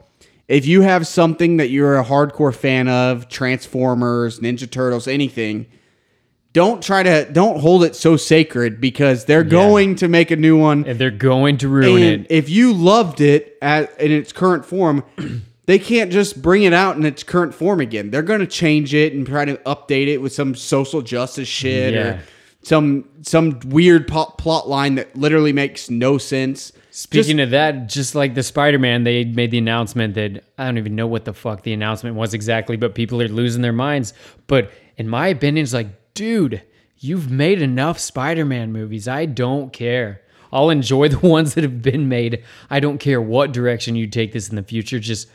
if 0.49 0.67
you 0.67 0.81
have 0.83 1.07
something 1.07 1.59
that 1.59 1.69
you're 1.71 1.99
a 1.99 2.05
hardcore 2.05 2.55
fan 2.55 2.89
of, 2.89 3.29
Transformers, 3.29 4.41
Ninja 4.41 4.71
Turtles, 4.71 5.07
anything, 5.07 5.67
don't 6.55 6.83
try 6.83 7.03
to, 7.03 7.31
don't 7.31 7.61
hold 7.61 7.85
it 7.85 7.95
so 7.95 8.17
sacred 8.17 8.81
because 8.81 9.27
they're 9.27 9.45
going 9.45 9.95
to 9.97 10.09
make 10.09 10.31
a 10.31 10.37
new 10.37 10.59
one. 10.59 10.85
And 10.87 10.99
they're 10.99 11.11
going 11.11 11.59
to 11.59 11.69
ruin 11.69 12.03
And 12.03 12.25
it. 12.25 12.31
if 12.31 12.49
you 12.49 12.73
loved 12.73 13.21
it 13.21 13.59
at, 13.61 14.01
in 14.01 14.11
its 14.11 14.33
current 14.33 14.65
form, 14.65 15.05
they 15.67 15.79
can't 15.79 16.11
just 16.11 16.41
bring 16.41 16.63
it 16.63 16.73
out 16.73 16.97
in 16.97 17.05
its 17.05 17.23
current 17.23 17.55
form 17.55 17.81
again. 17.81 18.11
They're 18.11 18.23
going 18.23 18.41
to 18.41 18.47
change 18.47 18.95
it 18.95 19.13
and 19.13 19.27
try 19.27 19.45
to 19.45 19.57
update 19.59 20.09
it 20.09 20.19
with 20.23 20.33
some 20.33 20.55
social 20.55 21.03
justice 21.03 21.47
shit 21.49 21.93
Yeah. 21.93 22.01
or 22.01 22.21
some 22.63 23.09
some 23.23 23.61
weird 23.67 24.09
plot 24.09 24.69
line 24.69 24.97
that 24.97 25.15
literally 25.15 25.53
makes 25.53 25.91
no 25.91 26.17
sense. 26.19 26.73
Speaking 26.99 27.39
of 27.39 27.51
that, 27.51 27.87
just 27.89 28.17
like 28.17 28.35
the 28.35 28.43
Spider-Man, 28.43 29.05
they 29.05 29.25
made 29.25 29.53
the 29.53 29.59
announcement 29.59 30.15
that 30.15 30.43
I 30.59 30.65
don't 30.65 30.79
even 30.79 30.97
know 30.97 31.07
what 31.07 31.27
the 31.27 31.33
fuck 31.33 31.63
the 31.63 31.73
announcement 31.73 32.17
was 32.17 32.35
exactly, 32.35 32.77
but 32.77 32.97
people 32.97 33.23
are 33.23 33.29
losing 33.29 33.63
their 33.63 33.73
minds. 33.73 34.13
But 34.49 34.73
in 34.97 35.09
my 35.09 35.29
opinion, 35.29 35.63
it's 35.63 35.73
like, 35.73 35.87
dude, 36.15 36.61
you've 36.99 37.31
made 37.31 37.63
enough 37.63 38.01
Spider-Man 38.01 38.73
movies. 38.73 39.07
I 39.07 39.27
don't 39.27 39.73
care. 39.73 40.23
I'll 40.53 40.71
enjoy 40.71 41.07
the 41.07 41.21
ones 41.25 41.55
that 41.55 41.63
have 41.63 41.83
been 41.83 42.09
made. 42.09 42.43
I 42.69 42.81
don't 42.81 42.99
care 42.99 43.23
what 43.23 43.53
direction 43.53 43.95
you 43.95 44.09
take 44.09 44.33
this 44.33 44.49
in 44.49 44.57
the 44.57 44.65
future. 44.65 44.99
Just 44.99 45.29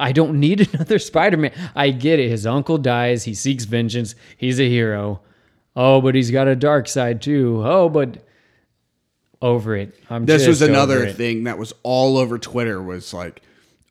I 0.00 0.12
don't 0.12 0.40
need 0.40 0.68
another 0.72 0.98
Spider-Man. 0.98 1.52
I 1.76 1.90
get 1.90 2.18
it. 2.18 2.30
His 2.30 2.46
uncle 2.46 2.78
dies. 2.78 3.24
He 3.24 3.34
seeks 3.34 3.64
vengeance. 3.64 4.14
He's 4.38 4.58
a 4.58 4.66
hero. 4.66 5.20
Oh, 5.76 6.00
but 6.00 6.14
he's 6.14 6.30
got 6.30 6.48
a 6.48 6.56
dark 6.56 6.88
side 6.88 7.20
too. 7.20 7.60
Oh, 7.62 7.90
but 7.90 8.24
over 9.42 9.76
it. 9.76 9.94
I'm 10.10 10.26
this 10.26 10.46
was 10.46 10.62
another 10.62 11.06
thing 11.16 11.44
that 11.44 11.58
was 11.58 11.72
all 11.82 12.16
over 12.18 12.38
Twitter 12.38 12.82
was 12.82 13.12
like, 13.14 13.42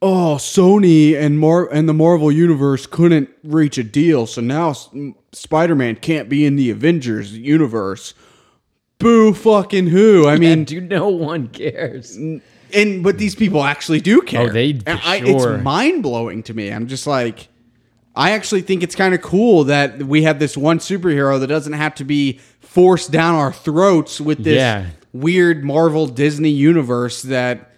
oh, 0.01 0.35
Sony 0.39 1.15
and 1.19 1.39
Mar- 1.39 1.71
and 1.71 1.87
the 1.87 1.93
Marvel 1.93 2.31
universe 2.31 2.85
couldn't 2.85 3.29
reach 3.43 3.77
a 3.77 3.83
deal, 3.83 4.27
so 4.27 4.41
now 4.41 4.71
S- 4.71 4.89
Spider-Man 5.31 5.95
can't 5.97 6.29
be 6.29 6.45
in 6.45 6.55
the 6.55 6.69
Avengers 6.69 7.35
universe. 7.37 8.13
Boo 8.99 9.33
fucking 9.33 9.87
who? 9.87 10.27
I 10.27 10.37
mean, 10.37 10.63
dude, 10.63 10.89
no 10.89 11.07
one 11.09 11.47
cares. 11.49 12.15
and 12.15 12.41
but 13.03 13.17
these 13.17 13.35
people 13.35 13.63
actually 13.63 14.01
do 14.01 14.21
care. 14.21 14.49
Oh, 14.49 14.53
they- 14.53 14.79
And 14.85 14.99
I, 15.05 15.19
sure. 15.19 15.55
It's 15.55 15.63
mind 15.63 16.03
blowing 16.03 16.43
to 16.43 16.53
me. 16.53 16.69
I'm 16.71 16.87
just 16.87 17.05
like, 17.07 17.47
I 18.15 18.31
actually 18.31 18.61
think 18.61 18.81
it's 18.81 18.95
kind 18.95 19.13
of 19.13 19.21
cool 19.21 19.65
that 19.65 20.01
we 20.03 20.23
have 20.23 20.39
this 20.39 20.57
one 20.57 20.79
superhero 20.79 21.39
that 21.39 21.47
doesn't 21.47 21.73
have 21.73 21.93
to 21.95 22.03
be 22.03 22.39
forced 22.59 23.11
down 23.11 23.35
our 23.35 23.53
throats 23.53 24.19
with 24.19 24.43
this 24.43 24.55
Yeah. 24.57 24.87
Weird 25.13 25.63
Marvel 25.63 26.07
Disney 26.07 26.49
universe 26.51 27.21
that. 27.23 27.71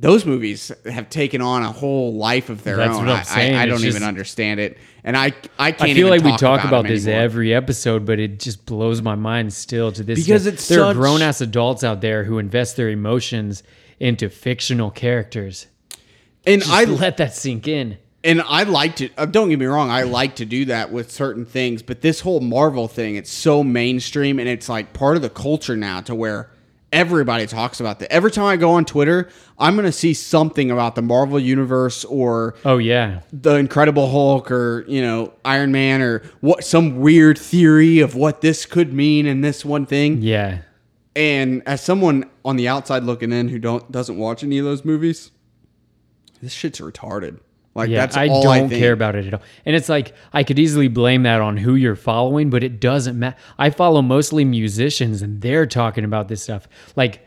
Those 0.00 0.24
movies 0.24 0.70
have 0.84 1.10
taken 1.10 1.40
on 1.42 1.64
a 1.64 1.72
whole 1.72 2.14
life 2.14 2.50
of 2.50 2.62
their 2.62 2.76
That's 2.76 2.96
own. 2.96 3.06
what 3.06 3.16
I'm 3.16 3.24
saying. 3.24 3.56
I, 3.56 3.62
I 3.62 3.66
don't 3.66 3.80
just- 3.80 3.96
even 3.96 4.06
understand 4.06 4.60
it, 4.60 4.78
and 5.02 5.16
I 5.16 5.32
I 5.58 5.72
can't. 5.72 5.90
I 5.90 5.94
feel 5.94 6.08
like 6.08 6.22
we 6.22 6.30
talk 6.30 6.38
talk 6.38 6.60
about, 6.60 6.68
about 6.68 6.86
this 6.86 7.04
anymore. 7.04 7.22
every 7.24 7.52
episode, 7.52 8.06
but 8.06 8.20
it 8.20 8.38
just 8.38 8.64
blows 8.64 9.02
my 9.02 9.16
mind 9.16 9.52
still 9.52 9.90
to 9.90 10.04
this 10.04 10.24
Because 10.24 10.44
day. 10.44 10.50
it's 10.50 10.68
there 10.68 10.84
are 10.84 10.94
grown 10.94 11.20
ass 11.20 11.40
adults 11.40 11.82
out 11.82 12.00
there 12.00 12.22
who 12.22 12.38
invest 12.38 12.76
their 12.76 12.90
emotions 12.90 13.64
into 13.98 14.28
fictional 14.28 14.92
characters. 14.92 15.66
and 16.46 16.60
Just 16.62 16.72
I 16.72 16.84
let 16.84 17.16
that 17.16 17.34
sink 17.34 17.66
in. 17.66 17.98
And 18.24 18.42
I 18.42 18.64
like 18.64 18.96
to 18.96 19.10
uh, 19.16 19.26
don't 19.26 19.48
get 19.48 19.58
me 19.58 19.66
wrong, 19.66 19.90
I 19.90 20.02
like 20.02 20.36
to 20.36 20.44
do 20.44 20.64
that 20.66 20.90
with 20.92 21.10
certain 21.10 21.44
things, 21.46 21.82
but 21.82 22.00
this 22.00 22.20
whole 22.20 22.40
Marvel 22.40 22.88
thing, 22.88 23.16
it's 23.16 23.30
so 23.30 23.62
mainstream 23.62 24.38
and 24.38 24.48
it's 24.48 24.68
like 24.68 24.92
part 24.92 25.16
of 25.16 25.22
the 25.22 25.30
culture 25.30 25.76
now 25.76 26.00
to 26.02 26.14
where 26.14 26.50
everybody 26.92 27.46
talks 27.46 27.80
about 27.80 27.98
that. 27.98 28.10
Every 28.10 28.30
time 28.30 28.46
I 28.46 28.56
go 28.56 28.70
on 28.70 28.84
Twitter, 28.84 29.28
I'm 29.58 29.74
going 29.74 29.84
to 29.84 29.92
see 29.92 30.14
something 30.14 30.70
about 30.70 30.94
the 30.94 31.02
Marvel 31.02 31.38
universe 31.38 32.04
or 32.06 32.54
Oh 32.64 32.78
yeah, 32.78 33.20
the 33.32 33.56
Incredible 33.56 34.10
Hulk 34.10 34.50
or, 34.50 34.84
you 34.88 35.02
know, 35.02 35.32
Iron 35.44 35.70
Man 35.70 36.00
or 36.00 36.22
what 36.40 36.64
some 36.64 36.98
weird 37.00 37.38
theory 37.38 38.00
of 38.00 38.14
what 38.14 38.40
this 38.40 38.66
could 38.66 38.92
mean 38.92 39.26
in 39.26 39.42
this 39.42 39.64
one 39.64 39.86
thing. 39.86 40.22
yeah. 40.22 40.62
And 41.16 41.62
as 41.66 41.80
someone 41.82 42.30
on 42.44 42.54
the 42.54 42.68
outside 42.68 43.02
looking 43.02 43.32
in 43.32 43.48
who 43.48 43.58
don't 43.58 43.90
doesn't 43.90 44.16
watch 44.16 44.44
any 44.44 44.58
of 44.58 44.64
those 44.64 44.84
movies, 44.84 45.32
this 46.40 46.52
shit's 46.52 46.78
retarded. 46.80 47.40
Like 47.78 47.90
Yeah, 47.90 48.00
that's 48.00 48.16
I 48.16 48.26
don't 48.26 48.46
I 48.46 48.68
care 48.68 48.92
about 48.92 49.14
it 49.14 49.26
at 49.26 49.34
all. 49.34 49.42
And 49.64 49.74
it's 49.74 49.88
like 49.88 50.14
I 50.32 50.42
could 50.42 50.58
easily 50.58 50.88
blame 50.88 51.22
that 51.22 51.40
on 51.40 51.56
who 51.56 51.74
you're 51.76 51.96
following, 51.96 52.50
but 52.50 52.62
it 52.62 52.80
doesn't 52.80 53.18
matter. 53.18 53.36
I 53.58 53.70
follow 53.70 54.02
mostly 54.02 54.44
musicians 54.44 55.22
and 55.22 55.40
they're 55.40 55.66
talking 55.66 56.04
about 56.04 56.28
this 56.28 56.42
stuff. 56.42 56.68
Like 56.96 57.26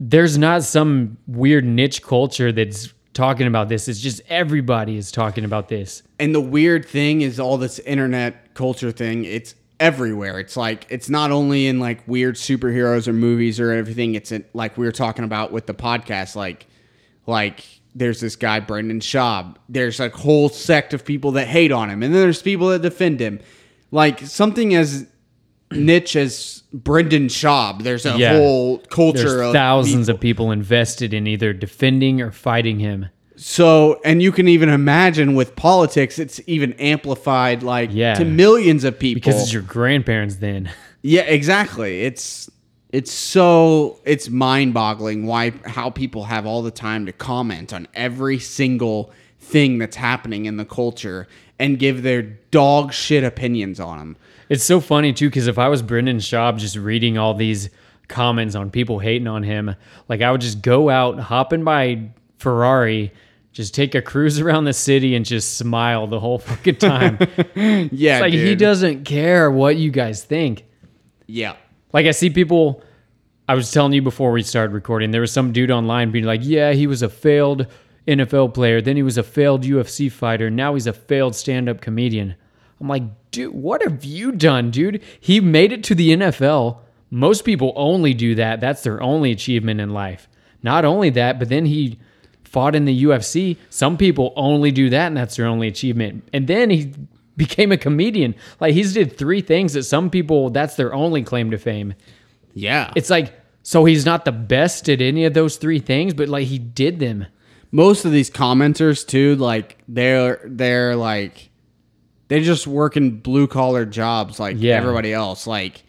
there's 0.00 0.38
not 0.38 0.62
some 0.62 1.18
weird 1.26 1.64
niche 1.64 2.02
culture 2.02 2.52
that's 2.52 2.94
talking 3.14 3.48
about 3.48 3.68
this. 3.68 3.88
It's 3.88 4.00
just 4.00 4.22
everybody 4.28 4.96
is 4.96 5.10
talking 5.10 5.44
about 5.44 5.68
this. 5.68 6.04
And 6.20 6.32
the 6.32 6.40
weird 6.40 6.86
thing 6.86 7.22
is 7.22 7.40
all 7.40 7.58
this 7.58 7.80
internet 7.80 8.54
culture 8.54 8.92
thing, 8.92 9.24
it's 9.24 9.56
everywhere. 9.80 10.38
It's 10.38 10.56
like 10.56 10.86
it's 10.88 11.08
not 11.08 11.32
only 11.32 11.66
in 11.66 11.80
like 11.80 12.06
weird 12.06 12.36
superheroes 12.36 13.08
or 13.08 13.12
movies 13.12 13.58
or 13.58 13.72
everything. 13.72 14.14
It's 14.14 14.30
in, 14.30 14.44
like 14.54 14.78
we 14.78 14.86
were 14.86 14.92
talking 14.92 15.24
about 15.24 15.50
with 15.50 15.66
the 15.66 15.74
podcast 15.74 16.36
like 16.36 16.66
like 17.26 17.77
there's 17.98 18.20
this 18.20 18.36
guy 18.36 18.60
Brendan 18.60 19.00
Schaub. 19.00 19.56
There's 19.68 20.00
a 20.00 20.08
whole 20.08 20.48
sect 20.48 20.94
of 20.94 21.04
people 21.04 21.32
that 21.32 21.46
hate 21.48 21.72
on 21.72 21.90
him 21.90 22.02
and 22.02 22.14
then 22.14 22.20
there's 22.22 22.40
people 22.42 22.68
that 22.68 22.82
defend 22.82 23.20
him. 23.20 23.40
Like 23.90 24.20
something 24.20 24.74
as 24.74 25.06
niche 25.72 26.16
as 26.16 26.62
Brendan 26.72 27.26
Schaub, 27.26 27.82
there's 27.82 28.06
a 28.06 28.16
Yeah. 28.18 28.36
whole 28.38 28.78
culture 28.90 29.18
There's 29.28 29.40
of 29.48 29.52
thousands 29.52 30.08
of 30.08 30.20
people 30.20 30.50
invested 30.50 31.12
in 31.12 31.26
either 31.26 31.52
defending 31.52 32.20
or 32.22 32.30
fighting 32.30 32.78
him. 32.78 33.06
So, 33.36 34.00
and 34.04 34.20
you 34.22 34.32
can 34.32 34.48
even 34.48 34.68
imagine 34.68 35.34
with 35.34 35.54
politics, 35.56 36.18
it's 36.18 36.40
even 36.46 36.72
amplified 36.74 37.62
like 37.62 37.90
Yeah. 37.92 38.14
to 38.14 38.24
millions 38.24 38.84
of 38.84 38.98
people. 38.98 39.20
Because 39.20 39.42
it's 39.42 39.52
your 39.52 39.62
grandparents 39.62 40.36
then. 40.36 40.70
yeah, 41.02 41.22
exactly. 41.22 42.02
It's 42.02 42.50
it's 42.90 43.12
so 43.12 44.00
it's 44.04 44.28
mind-boggling 44.28 45.26
why 45.26 45.52
how 45.66 45.90
people 45.90 46.24
have 46.24 46.46
all 46.46 46.62
the 46.62 46.70
time 46.70 47.06
to 47.06 47.12
comment 47.12 47.72
on 47.72 47.86
every 47.94 48.38
single 48.38 49.12
thing 49.38 49.78
that's 49.78 49.96
happening 49.96 50.46
in 50.46 50.56
the 50.56 50.64
culture 50.64 51.26
and 51.58 51.78
give 51.78 52.02
their 52.02 52.22
dog 52.22 52.92
shit 52.92 53.24
opinions 53.24 53.80
on 53.80 53.98
them. 53.98 54.16
It's 54.48 54.64
so 54.64 54.80
funny 54.80 55.12
too, 55.12 55.28
because 55.28 55.46
if 55.46 55.58
I 55.58 55.68
was 55.68 55.82
Brendan 55.82 56.18
Schaub 56.18 56.58
just 56.58 56.76
reading 56.76 57.18
all 57.18 57.34
these 57.34 57.68
comments 58.08 58.54
on 58.54 58.70
people 58.70 58.98
hating 58.98 59.26
on 59.26 59.42
him, 59.42 59.74
like 60.08 60.22
I 60.22 60.30
would 60.30 60.40
just 60.40 60.62
go 60.62 60.88
out, 60.88 61.18
hop 61.18 61.52
in 61.52 61.62
my 61.62 62.08
Ferrari, 62.38 63.12
just 63.52 63.74
take 63.74 63.94
a 63.94 64.02
cruise 64.02 64.40
around 64.40 64.64
the 64.64 64.72
city 64.72 65.14
and 65.14 65.24
just 65.24 65.58
smile 65.58 66.06
the 66.06 66.20
whole 66.20 66.38
fucking 66.38 66.76
time. 66.76 67.18
yeah. 67.54 67.88
it's 67.90 67.92
Yeah, 67.92 68.20
like 68.20 68.32
he 68.32 68.54
doesn't 68.54 69.04
care 69.04 69.50
what 69.50 69.76
you 69.76 69.90
guys 69.90 70.24
think. 70.24 70.64
Yeah. 71.26 71.56
Like 71.92 72.06
I 72.06 72.10
see 72.12 72.30
people 72.30 72.82
I 73.48 73.54
was 73.54 73.70
telling 73.72 73.94
you 73.94 74.02
before 74.02 74.32
we 74.32 74.42
started 74.42 74.74
recording, 74.74 75.10
there 75.10 75.22
was 75.22 75.32
some 75.32 75.52
dude 75.52 75.70
online 75.70 76.10
being 76.10 76.24
like, 76.24 76.40
Yeah, 76.44 76.72
he 76.72 76.86
was 76.86 77.02
a 77.02 77.08
failed 77.08 77.66
NFL 78.06 78.54
player, 78.54 78.80
then 78.80 78.96
he 78.96 79.02
was 79.02 79.18
a 79.18 79.22
failed 79.22 79.64
UFC 79.64 80.10
fighter, 80.10 80.50
now 80.50 80.74
he's 80.74 80.86
a 80.86 80.92
failed 80.92 81.34
stand-up 81.34 81.80
comedian. 81.80 82.34
I'm 82.80 82.88
like, 82.88 83.02
dude, 83.30 83.54
what 83.54 83.82
have 83.82 84.04
you 84.04 84.32
done, 84.32 84.70
dude? 84.70 85.02
He 85.18 85.40
made 85.40 85.72
it 85.72 85.82
to 85.84 85.94
the 85.94 86.10
NFL. 86.10 86.78
Most 87.10 87.44
people 87.44 87.72
only 87.74 88.14
do 88.14 88.34
that. 88.36 88.60
That's 88.60 88.82
their 88.82 89.02
only 89.02 89.32
achievement 89.32 89.80
in 89.80 89.92
life. 89.92 90.28
Not 90.62 90.84
only 90.84 91.10
that, 91.10 91.38
but 91.38 91.48
then 91.48 91.66
he 91.66 91.98
fought 92.44 92.74
in 92.74 92.84
the 92.84 93.04
UFC. 93.04 93.56
Some 93.68 93.96
people 93.96 94.32
only 94.36 94.70
do 94.70 94.90
that 94.90 95.08
and 95.08 95.16
that's 95.16 95.36
their 95.36 95.46
only 95.46 95.68
achievement. 95.68 96.28
And 96.32 96.46
then 96.46 96.70
he 96.70 96.92
became 97.38 97.72
a 97.72 97.78
comedian. 97.78 98.34
Like 98.60 98.74
he's 98.74 98.92
did 98.92 99.16
three 99.16 99.40
things 99.40 99.72
that 99.72 99.84
some 99.84 100.10
people 100.10 100.50
that's 100.50 100.76
their 100.76 100.92
only 100.92 101.22
claim 101.22 101.50
to 101.52 101.56
fame. 101.58 101.94
Yeah. 102.52 102.92
It's 102.94 103.08
like 103.08 103.32
so 103.62 103.86
he's 103.86 104.04
not 104.04 104.26
the 104.26 104.32
best 104.32 104.88
at 104.90 105.00
any 105.00 105.24
of 105.24 105.32
those 105.32 105.56
three 105.56 105.78
things, 105.78 106.12
but 106.12 106.28
like 106.28 106.46
he 106.48 106.58
did 106.58 106.98
them. 106.98 107.24
most 107.70 108.04
of 108.04 108.12
these 108.12 108.30
commenters 108.30 109.06
too 109.06 109.36
like 109.36 109.76
they're 109.88 110.40
they're 110.44 110.96
like 110.96 111.50
they 112.28 112.42
just 112.42 112.66
work 112.66 112.96
in 112.96 113.20
blue 113.20 113.46
collar 113.46 113.84
jobs 113.84 114.40
like 114.40 114.56
Yeah. 114.58 114.76
everybody 114.76 115.12
else 115.12 115.46
like 115.46 115.84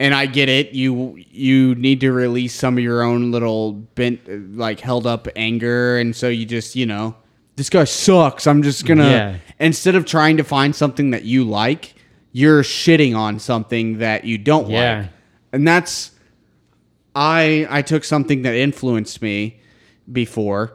and 0.00 0.14
i 0.14 0.24
get 0.26 0.48
it 0.48 0.72
you 0.72 1.16
you 1.30 1.74
need 1.74 2.00
to 2.00 2.12
release 2.12 2.54
some 2.54 2.78
of 2.78 2.82
your 2.84 3.02
own 3.02 3.30
little 3.30 3.72
bent 3.72 4.56
like 4.56 4.80
held 4.80 5.06
up 5.06 5.28
anger 5.36 5.98
and 5.98 6.16
so 6.16 6.28
you 6.28 6.46
just 6.46 6.76
you 6.76 6.86
know 6.86 7.14
this 7.56 7.68
guy 7.70 7.84
sucks 7.84 8.46
i'm 8.46 8.62
just 8.62 8.84
gonna 8.86 9.04
Yeah. 9.10 9.36
instead 9.58 9.94
of 9.94 10.04
trying 10.04 10.36
to 10.36 10.44
find 10.44 10.74
something 10.74 11.10
that 11.10 11.24
you 11.24 11.44
like 11.44 11.94
you're 12.32 12.62
shitting 12.62 13.16
on 13.16 13.38
something 13.38 13.98
that 13.98 14.24
you 14.24 14.38
don't 14.38 14.68
Yeah. 14.70 14.98
like 15.00 15.08
and 15.52 15.66
that's 15.66 16.12
I 17.14 17.66
I 17.70 17.82
took 17.82 18.04
something 18.04 18.42
that 18.42 18.54
influenced 18.54 19.22
me 19.22 19.56
before 20.12 20.74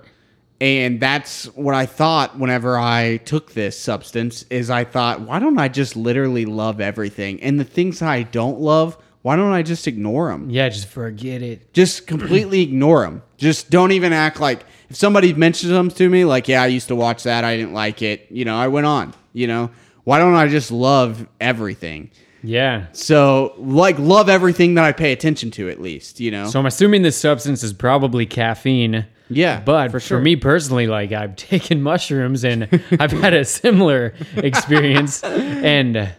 and 0.60 1.00
that's 1.00 1.46
what 1.56 1.74
I 1.76 1.86
thought 1.86 2.38
whenever 2.40 2.78
I 2.78 3.18
took 3.18 3.54
this 3.54 3.78
substance 3.80 4.46
is 4.50 4.70
I 4.70 4.84
thought 4.84 5.22
why 5.22 5.40
don't 5.40 5.60
I 5.60 5.68
just 5.68 5.96
literally 5.96 6.46
love 6.46 6.82
everything 6.82 7.42
and 7.44 7.60
the 7.60 7.64
things 7.64 8.02
I 8.02 8.24
don't 8.24 8.60
love 8.60 8.98
why 9.22 9.36
don't 9.36 9.52
I 9.52 9.62
just 9.62 9.88
ignore 9.88 10.30
them 10.32 10.50
Yeah, 10.50 10.68
just 10.70 10.88
forget 10.88 11.44
it. 11.44 11.72
just 11.74 12.08
completely 12.08 12.62
ignore 12.62 13.04
them 13.06 13.22
just 13.38 13.70
don't 13.70 13.92
even 13.92 14.12
act 14.14 14.40
like 14.40 14.64
if 14.92 14.98
somebody 14.98 15.34
mentions 15.34 15.72
them 15.72 15.90
to 15.90 16.10
me 16.10 16.26
like 16.26 16.48
yeah 16.48 16.62
I 16.62 16.68
used 16.68 16.90
to 16.90 16.96
watch 16.96 17.24
that 17.24 17.44
I 17.44 17.56
didn't 17.58 17.74
like 17.74 18.02
it 18.02 18.28
you 18.30 18.46
know 18.46 18.56
I 18.58 18.68
went 18.68 18.86
on 18.86 19.14
you 19.34 19.48
know 19.48 19.72
why 20.04 20.20
don't 20.20 20.36
I 20.36 20.48
just 20.48 20.70
love 20.72 21.26
everything 21.40 22.12
Yeah. 22.44 22.88
so 22.92 23.54
like 23.58 23.98
love 24.00 24.28
everything 24.30 24.76
that 24.76 24.84
I 24.84 24.92
pay 24.92 25.12
attention 25.14 25.50
to 25.52 25.70
at 25.70 25.82
least 25.82 26.20
you 26.20 26.30
know 26.32 26.48
So 26.48 26.60
I'm 26.60 26.66
assuming 26.66 27.02
this 27.04 27.18
substance 27.18 27.64
is 27.64 27.74
probably 27.74 28.26
caffeine. 28.26 29.06
Yeah, 29.34 29.62
But 29.62 29.92
for 29.92 30.02
for, 30.02 30.20
me 30.20 30.36
personally, 30.36 30.88
like 30.88 31.14
I've 31.14 31.36
taken 31.52 31.82
mushrooms 31.82 32.44
and 32.44 32.68
I've 33.00 33.14
had 33.14 33.34
a 33.34 33.46
similar 33.46 34.14
experience. 34.36 35.24
And 35.24 36.14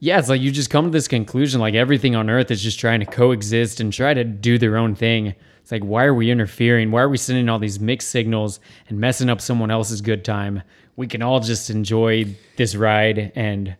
yeah, 0.00 0.18
it's 0.18 0.30
like 0.30 0.40
you 0.40 0.50
just 0.50 0.70
come 0.70 0.86
to 0.86 0.90
this 0.90 1.06
conclusion 1.06 1.60
like 1.60 1.74
everything 1.74 2.16
on 2.16 2.30
earth 2.30 2.50
is 2.50 2.62
just 2.62 2.78
trying 2.80 3.00
to 3.00 3.06
coexist 3.06 3.78
and 3.80 3.92
try 3.92 4.14
to 4.14 4.24
do 4.24 4.56
their 4.56 4.78
own 4.78 4.94
thing. 4.94 5.34
It's 5.64 5.72
like, 5.72 5.82
why 5.82 6.04
are 6.04 6.12
we 6.12 6.30
interfering? 6.30 6.90
Why 6.90 7.00
are 7.00 7.08
we 7.08 7.16
sending 7.16 7.48
all 7.48 7.58
these 7.58 7.80
mixed 7.80 8.10
signals 8.10 8.60
and 8.90 9.00
messing 9.00 9.30
up 9.30 9.40
someone 9.40 9.70
else's 9.70 10.02
good 10.02 10.22
time? 10.22 10.60
We 10.94 11.06
can 11.06 11.22
all 11.22 11.40
just 11.40 11.70
enjoy 11.70 12.36
this 12.58 12.76
ride 12.76 13.32
and 13.34 13.74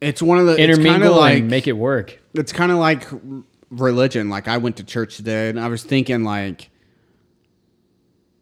it's 0.00 0.22
one 0.22 0.38
of 0.38 0.46
the 0.46 0.52
it's 0.52 0.58
kind 0.60 0.70
of 0.70 0.78
intermingle 0.78 1.16
like 1.16 1.38
and 1.38 1.50
make 1.50 1.66
it 1.66 1.72
work. 1.72 2.20
it's 2.34 2.52
kind 2.52 2.70
of 2.70 2.78
like 2.78 3.08
religion. 3.70 4.28
Like 4.30 4.46
I 4.46 4.58
went 4.58 4.76
to 4.76 4.84
church 4.84 5.16
today, 5.16 5.48
and 5.48 5.58
I 5.58 5.66
was 5.66 5.82
thinking 5.82 6.22
like, 6.22 6.70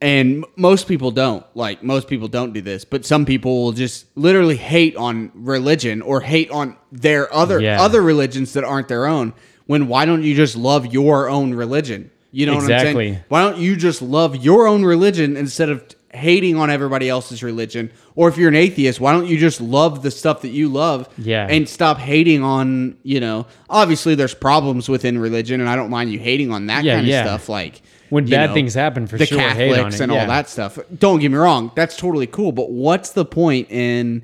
and 0.02 0.44
most 0.56 0.86
people 0.86 1.10
don't. 1.10 1.44
Like 1.54 1.82
most 1.82 2.08
people 2.08 2.28
don't 2.28 2.52
do 2.52 2.60
this, 2.60 2.84
but 2.84 3.06
some 3.06 3.24
people 3.24 3.64
will 3.64 3.72
just 3.72 4.06
literally 4.16 4.56
hate 4.56 4.94
on 4.96 5.30
religion 5.34 6.02
or 6.02 6.20
hate 6.20 6.50
on 6.50 6.76
their 6.92 7.32
other 7.32 7.60
Yeah. 7.60 7.80
other 7.80 8.02
religions 8.02 8.52
that 8.52 8.64
aren't 8.64 8.88
their 8.88 9.06
own. 9.06 9.32
When 9.66 9.88
why 9.88 10.04
don't 10.04 10.22
you 10.22 10.34
just 10.34 10.56
love 10.56 10.92
your 10.92 11.30
own 11.30 11.54
religion? 11.54 12.10
You 12.34 12.46
know 12.46 12.54
what 12.54 12.64
I'm 12.64 12.70
Exactly. 12.70 13.12
saying? 13.12 13.24
Why 13.28 13.42
don't 13.42 13.58
you 13.58 13.76
just 13.76 14.02
love 14.02 14.36
your 14.36 14.66
own 14.66 14.84
religion 14.84 15.36
instead 15.36 15.68
of 15.68 15.84
hating 16.12 16.56
on 16.56 16.68
everybody 16.70 17.08
else's 17.08 17.42
religion? 17.42 17.90
Or 18.16 18.28
if 18.28 18.36
you're 18.36 18.48
an 18.48 18.56
atheist, 18.56 19.00
why 19.00 19.12
don't 19.12 19.26
you 19.26 19.38
just 19.38 19.60
love 19.60 20.02
the 20.02 20.10
stuff 20.10 20.42
that 20.42 20.48
you 20.48 20.68
love? 20.68 21.08
Yeah. 21.16 21.46
And 21.48 21.68
stop 21.68 21.98
hating 21.98 22.42
on, 22.42 22.96
you 23.02 23.20
know, 23.20 23.46
obviously 23.70 24.14
there's 24.14 24.34
problems 24.34 24.88
within 24.88 25.18
religion 25.18 25.60
and 25.60 25.68
I 25.68 25.76
don't 25.76 25.90
mind 25.90 26.12
you 26.12 26.18
hating 26.18 26.50
on 26.52 26.66
that 26.66 26.82
Yeah, 26.84 26.94
kind 26.94 27.06
of 27.06 27.10
yeah. 27.10 27.24
stuff 27.24 27.48
like 27.48 27.82
When 28.10 28.26
bad 28.26 28.50
know, 28.50 28.54
things 28.54 28.74
happen, 28.74 29.06
for 29.06 29.16
the 29.18 29.26
sure, 29.26 29.38
Catholics 29.38 29.56
hate 29.58 29.78
on 29.78 29.92
it. 29.92 30.00
and 30.00 30.12
yeah. 30.12 30.20
all 30.22 30.26
that 30.28 30.48
stuff. 30.48 30.78
Don't 30.98 31.20
get 31.20 31.30
me 31.30 31.36
wrong, 31.38 31.70
that's 31.76 31.96
totally 31.96 32.26
cool, 32.26 32.50
but 32.52 32.70
what's 32.70 33.10
the 33.10 33.24
point 33.24 33.70
in, 33.70 34.22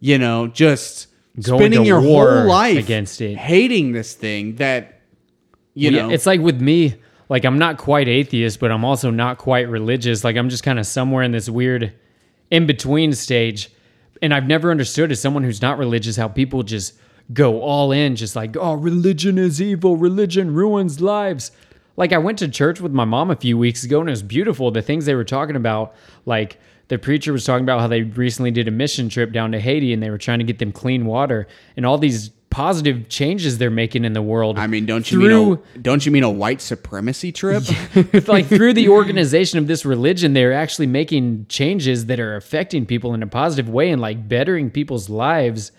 you 0.00 0.18
know, 0.18 0.46
just 0.48 1.08
Going 1.40 1.58
spending 1.60 1.84
your 1.84 2.00
whole 2.00 2.46
life 2.46 2.78
against 2.78 3.20
it. 3.20 3.36
hating 3.36 3.90
this 3.92 4.14
thing 4.14 4.56
that 4.56 5.00
you 5.74 5.90
Yeah, 5.90 6.02
know 6.06 6.10
it's 6.10 6.26
like 6.26 6.40
with 6.40 6.60
me, 6.60 6.94
like 7.28 7.44
I'm 7.44 7.58
not 7.58 7.78
quite 7.78 8.08
atheist, 8.08 8.60
but 8.60 8.70
I'm 8.70 8.84
also 8.84 9.10
not 9.10 9.38
quite 9.38 9.68
religious. 9.68 10.24
Like 10.24 10.36
I'm 10.36 10.48
just 10.48 10.62
kind 10.62 10.78
of 10.78 10.86
somewhere 10.86 11.22
in 11.22 11.32
this 11.32 11.48
weird 11.48 11.92
in 12.50 12.66
between 12.66 13.12
stage. 13.12 13.70
And 14.22 14.32
I've 14.32 14.46
never 14.46 14.70
understood 14.70 15.10
as 15.10 15.20
someone 15.20 15.42
who's 15.42 15.62
not 15.62 15.78
religious 15.78 16.16
how 16.16 16.28
people 16.28 16.62
just 16.62 16.94
go 17.32 17.60
all 17.60 17.92
in, 17.92 18.16
just 18.16 18.36
like, 18.36 18.56
oh, 18.56 18.74
religion 18.74 19.38
is 19.38 19.60
evil, 19.60 19.96
religion 19.96 20.54
ruins 20.54 21.00
lives. 21.00 21.50
Like 21.96 22.12
I 22.12 22.18
went 22.18 22.38
to 22.40 22.48
church 22.48 22.80
with 22.80 22.92
my 22.92 23.04
mom 23.04 23.30
a 23.30 23.36
few 23.36 23.56
weeks 23.56 23.84
ago 23.84 24.00
and 24.00 24.08
it 24.08 24.12
was 24.12 24.22
beautiful. 24.22 24.70
The 24.70 24.82
things 24.82 25.06
they 25.06 25.14
were 25.14 25.24
talking 25.24 25.56
about, 25.56 25.94
like 26.26 26.58
the 26.88 26.98
preacher 26.98 27.32
was 27.32 27.44
talking 27.44 27.64
about 27.64 27.80
how 27.80 27.86
they 27.86 28.02
recently 28.02 28.50
did 28.50 28.68
a 28.68 28.70
mission 28.70 29.08
trip 29.08 29.32
down 29.32 29.52
to 29.52 29.60
Haiti 29.60 29.92
and 29.92 30.02
they 30.02 30.10
were 30.10 30.18
trying 30.18 30.40
to 30.40 30.44
get 30.44 30.58
them 30.58 30.72
clean 30.72 31.06
water 31.06 31.46
and 31.76 31.86
all 31.86 31.96
these 31.96 32.30
positive 32.54 33.08
changes 33.08 33.58
they're 33.58 33.68
making 33.68 34.04
in 34.04 34.12
the 34.12 34.22
world. 34.22 34.60
I 34.60 34.68
mean, 34.68 34.86
don't 34.86 35.10
you 35.10 35.18
through 35.18 35.44
mean 35.44 35.60
a, 35.74 35.78
don't 35.78 36.06
you 36.06 36.12
mean 36.12 36.22
a 36.22 36.30
white 36.30 36.60
supremacy 36.60 37.32
trip? 37.32 37.64
like 38.28 38.46
through 38.46 38.74
the 38.74 38.90
organization 38.90 39.58
of 39.58 39.66
this 39.66 39.84
religion, 39.84 40.34
they're 40.34 40.52
actually 40.52 40.86
making 40.86 41.46
changes 41.48 42.06
that 42.06 42.20
are 42.20 42.36
affecting 42.36 42.86
people 42.86 43.12
in 43.12 43.24
a 43.24 43.26
positive 43.26 43.68
way 43.68 43.90
and 43.90 44.00
like 44.00 44.28
bettering 44.28 44.70
people's 44.70 45.10
lives. 45.10 45.72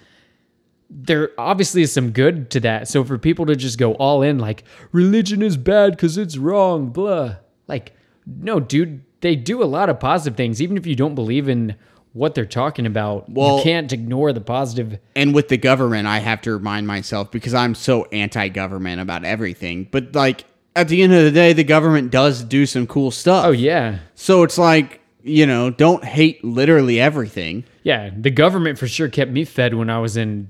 There 0.89 1.29
obviously 1.37 1.81
is 1.81 1.93
some 1.93 2.11
good 2.11 2.51
to 2.51 2.59
that. 2.59 2.89
So 2.89 3.05
for 3.05 3.17
people 3.17 3.45
to 3.45 3.55
just 3.55 3.77
go 3.77 3.93
all 3.93 4.21
in, 4.21 4.37
like 4.37 4.65
religion 4.91 5.41
is 5.41 5.55
bad 5.55 5.91
because 5.91 6.17
it's 6.17 6.35
wrong, 6.35 6.89
blah. 6.89 7.37
Like, 7.69 7.93
no, 8.25 8.59
dude, 8.59 9.01
they 9.21 9.37
do 9.37 9.63
a 9.63 9.65
lot 9.65 9.89
of 9.89 10.01
positive 10.01 10.35
things. 10.35 10.61
Even 10.61 10.75
if 10.75 10.85
you 10.85 10.97
don't 10.97 11.15
believe 11.15 11.47
in 11.47 11.77
what 12.15 12.33
they're 12.33 12.45
talking 12.45 12.85
about, 12.85 13.29
Well- 13.29 13.57
you 13.57 13.63
can't 13.63 13.91
ignore 13.93 14.33
the 14.33 14.41
positive. 14.41 14.97
and 15.15 15.35
with 15.35 15.49
the 15.49 15.57
government, 15.57 16.07
I 16.07 16.19
have 16.19 16.41
to 16.43 16.53
remind 16.53 16.87
myself 16.87 17.29
because 17.29 17.53
I'm 17.53 17.75
so 17.75 18.05
anti-government 18.11 19.01
about 19.01 19.23
everything. 19.25 19.87
But 19.91 20.15
like 20.15 20.45
at 20.75 20.87
the 20.87 21.01
end 21.03 21.13
of 21.13 21.23
the 21.23 21.31
day, 21.31 21.53
the 21.53 21.63
government 21.63 22.11
does 22.11 22.43
do 22.43 22.65
some 22.65 22.87
cool 22.87 23.11
stuff. 23.11 23.45
Oh 23.45 23.51
yeah, 23.51 23.99
So 24.15 24.43
it's 24.43 24.57
like 24.57 25.01
you 25.27 25.45
know, 25.47 25.71
don't 25.71 26.03
hate 26.05 26.43
literally 26.43 26.99
everything. 27.01 27.63
Yeah, 27.83 28.11
the 28.15 28.29
government 28.29 28.77
for 28.77 28.87
sure 28.87 29.09
kept 29.09 29.31
me 29.31 29.43
fed 29.43 29.73
when 29.73 29.89
I 29.89 29.97
was 29.99 30.17
in 30.17 30.49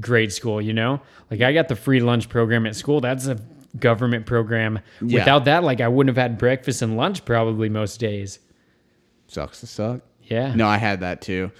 grade 0.00 0.32
school, 0.32 0.62
you 0.62 0.72
know? 0.72 1.00
Like 1.30 1.42
I 1.42 1.52
got 1.52 1.68
the 1.68 1.76
free 1.76 2.00
lunch 2.00 2.28
program 2.30 2.64
at 2.66 2.74
school. 2.74 3.00
That's 3.02 3.26
a 3.26 3.38
government 3.78 4.24
program. 4.24 4.78
Yeah. 5.02 5.18
Without 5.20 5.44
that, 5.44 5.62
like 5.62 5.80
I 5.82 5.88
wouldn't 5.88 6.16
have 6.16 6.22
had 6.22 6.38
breakfast 6.38 6.80
and 6.80 6.96
lunch 6.96 7.24
probably 7.26 7.68
most 7.68 8.00
days. 8.00 8.38
Sucks 9.26 9.60
to 9.60 9.66
suck. 9.66 10.00
Yeah. 10.26 10.54
No, 10.54 10.66
I 10.66 10.76
had 10.78 11.00
that 11.00 11.20
too. 11.22 11.50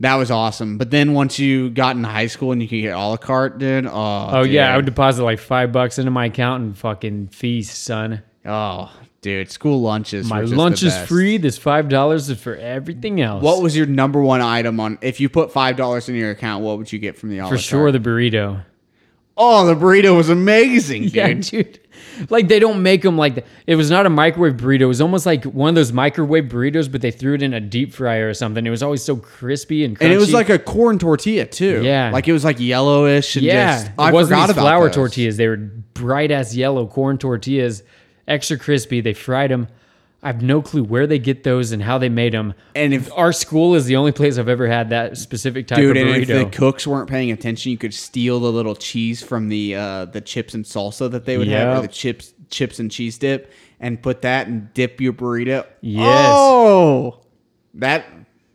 That 0.00 0.16
was 0.16 0.30
awesome. 0.30 0.76
But 0.76 0.90
then 0.90 1.12
once 1.14 1.38
you 1.38 1.70
got 1.70 1.94
into 1.96 2.08
high 2.08 2.26
school 2.26 2.52
and 2.52 2.60
you 2.60 2.68
could 2.68 2.80
get 2.82 2.94
a 2.94 2.98
la 2.98 3.16
carte, 3.16 3.58
dude. 3.58 3.86
Oh, 3.86 3.90
Oh 4.32 4.42
yeah, 4.42 4.72
I 4.72 4.76
would 4.76 4.84
deposit 4.86 5.22
like 5.24 5.38
five 5.38 5.72
bucks 5.72 5.98
into 5.98 6.10
my 6.10 6.26
account 6.26 6.62
and 6.64 6.76
fucking 6.76 7.28
feast, 7.28 7.82
son. 7.84 8.22
Oh, 8.44 8.92
dude, 9.22 9.50
school 9.50 9.80
lunches. 9.80 10.28
My 10.28 10.40
lunch 10.40 10.82
is 10.82 10.96
free. 11.06 11.38
This 11.38 11.56
five 11.56 11.88
dollars 11.88 12.28
is 12.28 12.40
for 12.40 12.56
everything 12.56 13.20
else. 13.20 13.42
What 13.42 13.62
was 13.62 13.76
your 13.76 13.86
number 13.86 14.20
one 14.20 14.40
item 14.42 14.80
on? 14.80 14.98
If 15.00 15.20
you 15.20 15.28
put 15.28 15.52
five 15.52 15.76
dollars 15.76 16.08
in 16.08 16.16
your 16.16 16.32
account, 16.32 16.64
what 16.64 16.76
would 16.78 16.92
you 16.92 16.98
get 16.98 17.16
from 17.16 17.30
the 17.30 17.38
a 17.38 17.48
for 17.48 17.56
sure 17.56 17.90
the 17.92 18.00
burrito. 18.00 18.64
oh, 19.36 19.64
the 19.64 19.74
burrito 19.74 20.16
was 20.16 20.28
amazing, 20.28 21.04
dude. 21.04 21.14
Yeah, 21.14 21.32
dude. 21.34 21.80
Like 22.30 22.48
they 22.48 22.58
don't 22.58 22.82
make 22.82 23.02
them 23.02 23.16
like 23.16 23.36
that. 23.36 23.46
It 23.66 23.76
was 23.76 23.90
not 23.90 24.06
a 24.06 24.10
microwave 24.10 24.54
burrito. 24.56 24.82
It 24.82 24.86
was 24.86 25.00
almost 25.00 25.26
like 25.26 25.44
one 25.44 25.68
of 25.70 25.74
those 25.74 25.92
microwave 25.92 26.44
burritos, 26.44 26.90
but 26.90 27.00
they 27.00 27.10
threw 27.10 27.34
it 27.34 27.42
in 27.42 27.54
a 27.54 27.60
deep 27.60 27.92
fryer 27.92 28.28
or 28.28 28.34
something. 28.34 28.66
It 28.66 28.70
was 28.70 28.82
always 28.82 29.02
so 29.02 29.16
crispy 29.16 29.84
and 29.84 29.98
crunchy. 29.98 30.04
And 30.04 30.12
it 30.12 30.18
was 30.18 30.32
like 30.32 30.48
a 30.48 30.58
corn 30.58 30.98
tortilla 30.98 31.46
too. 31.46 31.82
Yeah. 31.82 32.10
like 32.12 32.28
it 32.28 32.32
was 32.32 32.44
like 32.44 32.60
yellowish. 32.60 33.36
And 33.36 33.44
yeah, 33.44 33.76
just, 33.76 33.86
it 33.88 33.92
I 33.98 34.12
wasn't 34.12 34.38
forgot 34.40 34.46
these 34.48 34.56
flour 34.62 34.86
those. 34.86 34.94
tortillas. 34.94 35.36
They 35.36 35.48
were 35.48 35.56
bright 35.56 36.30
ass 36.30 36.54
yellow 36.54 36.86
corn 36.86 37.18
tortillas, 37.18 37.82
extra 38.28 38.58
crispy. 38.58 39.00
They 39.00 39.14
fried 39.14 39.50
them. 39.50 39.68
I 40.24 40.28
have 40.28 40.42
no 40.42 40.62
clue 40.62 40.82
where 40.82 41.06
they 41.06 41.18
get 41.18 41.44
those 41.44 41.70
and 41.70 41.82
how 41.82 41.98
they 41.98 42.08
made 42.08 42.32
them. 42.32 42.54
And 42.74 42.94
if 42.94 43.12
Our 43.12 43.30
school 43.30 43.74
is 43.74 43.84
the 43.84 43.96
only 43.96 44.10
place 44.10 44.38
I've 44.38 44.48
ever 44.48 44.66
had 44.66 44.88
that 44.88 45.18
specific 45.18 45.66
type 45.66 45.76
dude, 45.76 45.96
of 45.98 46.02
burrito, 46.02 46.14
and 46.14 46.22
if 46.22 46.28
the 46.50 46.56
cooks 46.56 46.86
weren't 46.86 47.10
paying 47.10 47.30
attention, 47.30 47.70
you 47.72 47.76
could 47.78 47.92
steal 47.92 48.40
the 48.40 48.50
little 48.50 48.74
cheese 48.74 49.22
from 49.22 49.50
the 49.50 49.74
uh, 49.76 50.04
the 50.06 50.22
chips 50.22 50.54
and 50.54 50.64
salsa 50.64 51.10
that 51.10 51.26
they 51.26 51.36
would 51.36 51.48
have, 51.48 51.78
or 51.78 51.82
the 51.82 51.88
chips 51.88 52.32
chips 52.48 52.78
and 52.78 52.90
cheese 52.90 53.18
dip, 53.18 53.52
and 53.80 54.02
put 54.02 54.22
that 54.22 54.46
and 54.46 54.72
dip 54.72 54.98
your 55.00 55.12
burrito. 55.12 55.66
Yes. 55.82 56.32
Oh, 56.34 57.20
that 57.74 58.06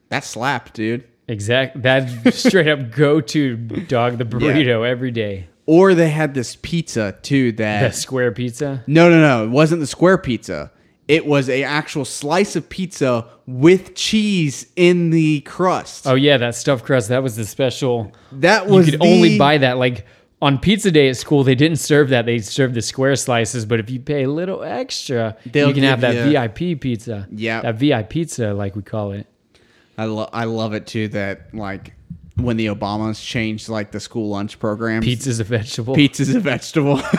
that 0.10 0.24
slapped, 0.24 0.74
dude. 0.74 1.04
exact. 1.28 1.84
That 1.84 2.34
straight 2.34 2.68
up 2.68 2.90
go 2.92 3.22
to 3.22 3.56
dog 3.58 4.18
the 4.18 4.26
burrito 4.26 4.90
every 4.90 5.12
day. 5.12 5.48
Or 5.68 5.94
they 5.94 6.10
had 6.10 6.34
this 6.34 6.58
pizza 6.64 7.16
too 7.22 7.52
The 7.52 7.58
that 7.58 7.94
square 7.94 8.32
pizza. 8.32 8.84
no 8.88 9.08
no 9.08 9.22
no 9.22 9.44
it 9.46 9.50
wasn't 9.52 9.82
the 9.82 9.88
square 9.88 10.18
pizza. 10.18 10.72
It 11.10 11.26
was 11.26 11.50
a 11.50 11.64
actual 11.64 12.06
slice 12.06 12.56
of 12.56 12.70
pizza 12.70 13.26
with 13.48 13.96
cheese 13.96 14.68
in 14.76 15.10
the 15.10 15.42
crust. 15.42 16.06
Oh 16.06 16.14
yeah, 16.14 16.38
that 16.38 16.54
stuffed 16.54 16.86
crust. 16.86 17.10
That 17.10 17.24
was 17.24 17.36
the 17.36 17.46
special. 17.46 18.14
that 18.32 18.68
You 18.68 18.74
was 18.76 18.92
could 18.92 19.02
only 19.02 19.36
buy 19.38 19.58
that 19.58 19.80
like 19.80 20.06
on 20.40 20.60
pizza 20.60 20.92
day 20.92 21.10
at 21.10 21.18
school. 21.18 21.44
They 21.44 21.56
didn't 21.56 21.80
serve 21.80 22.10
that. 22.10 22.28
They 22.28 22.38
served 22.38 22.76
the 22.76 22.84
square 22.84 23.16
slices. 23.16 23.66
But 23.66 23.80
if 23.80 23.90
you 23.90 24.00
pay 24.00 24.24
a 24.24 24.30
little 24.30 24.62
extra, 24.64 25.36
you 25.46 25.74
can 25.74 25.82
have 25.82 26.02
that 26.02 26.14
you- 26.28 26.32
VIP 26.32 26.80
pizza. 26.80 27.28
Yeah. 27.32 27.62
that 27.62 27.76
VIP 27.76 28.10
pizza, 28.10 28.54
like 28.54 28.76
we 28.76 28.84
call 28.84 29.12
it. 29.14 29.26
I 29.98 30.06
love 30.06 30.30
I 30.32 30.44
love 30.44 30.74
it 30.76 30.86
too 30.86 31.08
that 31.10 31.54
like 31.56 31.94
when 32.36 32.56
the 32.56 32.68
Obamas 32.68 33.22
changed 33.26 33.68
like 33.68 33.92
the 33.92 34.00
school 34.00 34.30
lunch 34.30 34.60
programs. 34.60 35.04
Pizza's 35.06 35.40
a 35.40 35.44
vegetable. 35.44 35.96
Pizza's 35.96 36.36
a 36.36 36.40
vegetable. 36.40 37.02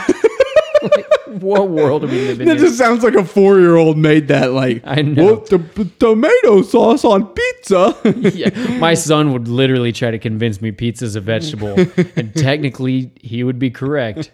what 1.30 1.68
world 1.68 2.04
are 2.04 2.08
we 2.08 2.26
living 2.26 2.46
that 2.48 2.56
in? 2.56 2.62
just 2.62 2.76
sounds 2.78 3.02
like 3.02 3.14
a 3.14 3.24
four 3.24 3.58
year 3.58 3.76
old 3.76 3.96
made 3.96 4.28
that. 4.28 4.52
Like 4.52 4.82
I 4.84 5.02
know. 5.02 5.24
"Well, 5.24 5.36
the, 5.40 5.58
the 5.58 5.84
tomato 5.84 6.62
sauce 6.62 7.04
on 7.04 7.26
pizza. 7.26 7.96
yeah, 8.34 8.50
my 8.78 8.94
son 8.94 9.32
would 9.32 9.48
literally 9.48 9.92
try 9.92 10.10
to 10.10 10.18
convince 10.18 10.60
me 10.60 10.72
pizza's 10.72 11.16
a 11.16 11.20
vegetable, 11.20 11.74
and 12.16 12.34
technically 12.36 13.12
he 13.20 13.44
would 13.44 13.58
be 13.58 13.70
correct. 13.70 14.30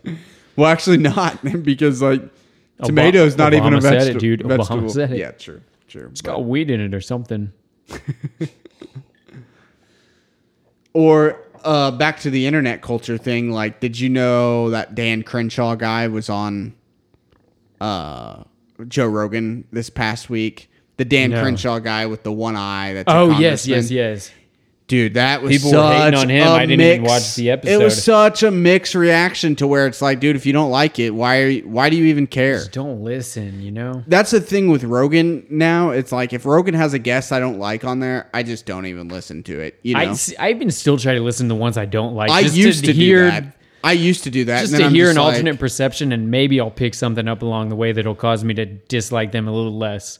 well, 0.57 0.71
actually 0.71 0.99
not 0.99 1.43
because 1.63 2.03
like 2.03 2.23
tomato's 2.83 3.37
not 3.37 3.55
even 3.55 3.75
a 3.75 3.79
Obama 3.79 3.83
said 3.83 3.93
it, 3.93 3.99
vegetable. 3.99 4.21
dude. 4.21 4.41
Obama 4.41 4.57
vegetable. 4.59 4.89
said 4.89 5.13
it. 5.13 5.19
Yeah, 5.19 5.31
true, 5.33 5.61
true. 5.89 6.09
It's 6.11 6.23
got 6.23 6.45
weed 6.45 6.71
in 6.71 6.81
it 6.81 6.95
or 6.95 7.01
something. 7.01 7.53
Or 10.95 11.39
uh, 11.63 11.91
back 11.91 12.21
to 12.21 12.31
the 12.31 12.47
internet 12.47 12.81
culture 12.81 13.19
thing. 13.19 13.51
Like, 13.51 13.81
did 13.81 14.01
you 14.01 14.09
know 14.09 14.71
that 14.71 14.95
Dan 14.95 15.23
Crenshaw 15.23 15.75
guy 15.75 16.09
was 16.09 16.31
on 16.31 16.75
uh, 17.81 18.45
Joe 18.89 19.07
Rogan 19.07 19.67
this 19.73 19.91
past 19.91 20.31
week? 20.31 20.71
The 20.97 21.05
Dan 21.05 21.31
No. 21.31 21.43
Crenshaw 21.43 21.79
guy 21.79 22.07
with 22.07 22.23
the 22.23 22.33
one 22.33 22.57
eye. 22.57 22.95
That's 22.95 23.12
a 23.12 23.17
Oh 23.17 23.39
yes, 23.39 23.67
yes, 23.67 23.91
yes. 23.91 24.31
Dude, 24.89 25.15
that 25.15 25.43
was 25.43 25.51
People 25.51 25.73
were 25.73 25.93
hating 25.93 26.15
on 26.17 26.29
him. 26.29 26.47
I 26.47 26.65
didn't 26.65 26.81
even 26.81 27.03
watch 27.03 27.35
the 27.35 27.51
episode. 27.51 27.73
It 27.73 27.85
was 27.85 28.01
such 28.01 28.45
a 28.45 28.53
mixed 28.53 28.95
reaction 28.95 29.57
to 29.57 29.67
where 29.67 29.89
it's 29.89 30.01
like, 30.01 30.21
dude, 30.21 30.37
if 30.37 30.47
you 30.47 30.53
don't 30.53 30.71
like 30.71 31.01
it, 31.01 31.11
why 31.11 31.41
are 31.41 31.49
you, 31.49 31.69
why 31.69 31.91
do 31.91 31.97
you 31.97 32.05
even 32.05 32.29
care? 32.29 32.59
Just 32.59 32.71
don't 32.71 33.03
listen. 33.03 33.61
You 33.61 33.73
know. 33.73 34.05
That's 34.07 34.31
the 34.31 34.41
thing 34.41 34.71
with 34.71 34.85
Rogan 34.85 35.45
now. 35.51 35.91
It's 35.91 36.12
like 36.12 36.33
if 36.33 36.47
Rogan 36.47 36.75
has 36.75 36.95
a 36.95 37.01
guest 37.01 37.33
I 37.33 37.41
don't 37.41 37.59
like 37.59 37.85
on 37.85 37.99
there, 37.99 38.31
I 38.33 38.45
just 38.45 38.65
don't 38.65 38.87
even 38.87 39.09
listen 39.09 39.43
to 39.45 39.59
it. 39.59 39.81
You 39.83 39.95
know, 39.95 40.01
I, 40.01 40.05
I, 40.05 40.17
I 40.39 40.51
even 40.51 40.71
still 40.71 40.99
try 40.99 41.15
to 41.15 41.21
listen 41.21 41.49
to 41.49 41.55
the 41.55 41.61
ones 41.61 41.77
I 41.77 41.87
don't 41.87 42.15
like. 42.15 42.31
just 42.45 42.55
used 42.55 42.85
to, 42.85 42.93
hear, 42.93 43.25
do 43.25 43.31
that. 43.33 43.56
I 43.87 43.92
used 43.92 44.25
to 44.25 44.31
do 44.31 44.44
that. 44.46 44.61
Just 44.62 44.72
and 44.72 44.75
then 44.75 44.81
to 44.81 44.87
I'm 44.88 44.94
hear 44.94 45.11
an 45.11 45.16
like- 45.16 45.25
alternate 45.35 45.59
perception, 45.59 46.12
and 46.12 46.31
maybe 46.31 46.61
I'll 46.61 46.70
pick 46.70 46.94
something 46.94 47.29
up 47.29 47.42
along 47.42 47.68
the 47.68 47.77
way 47.77 47.92
that'll 47.92 48.14
cause 48.14 48.42
me 48.44 48.55
to 48.55 48.66
dislike 48.66 49.33
them 49.33 49.46
a 49.49 49.53
little 49.53 49.77
less. 49.77 50.18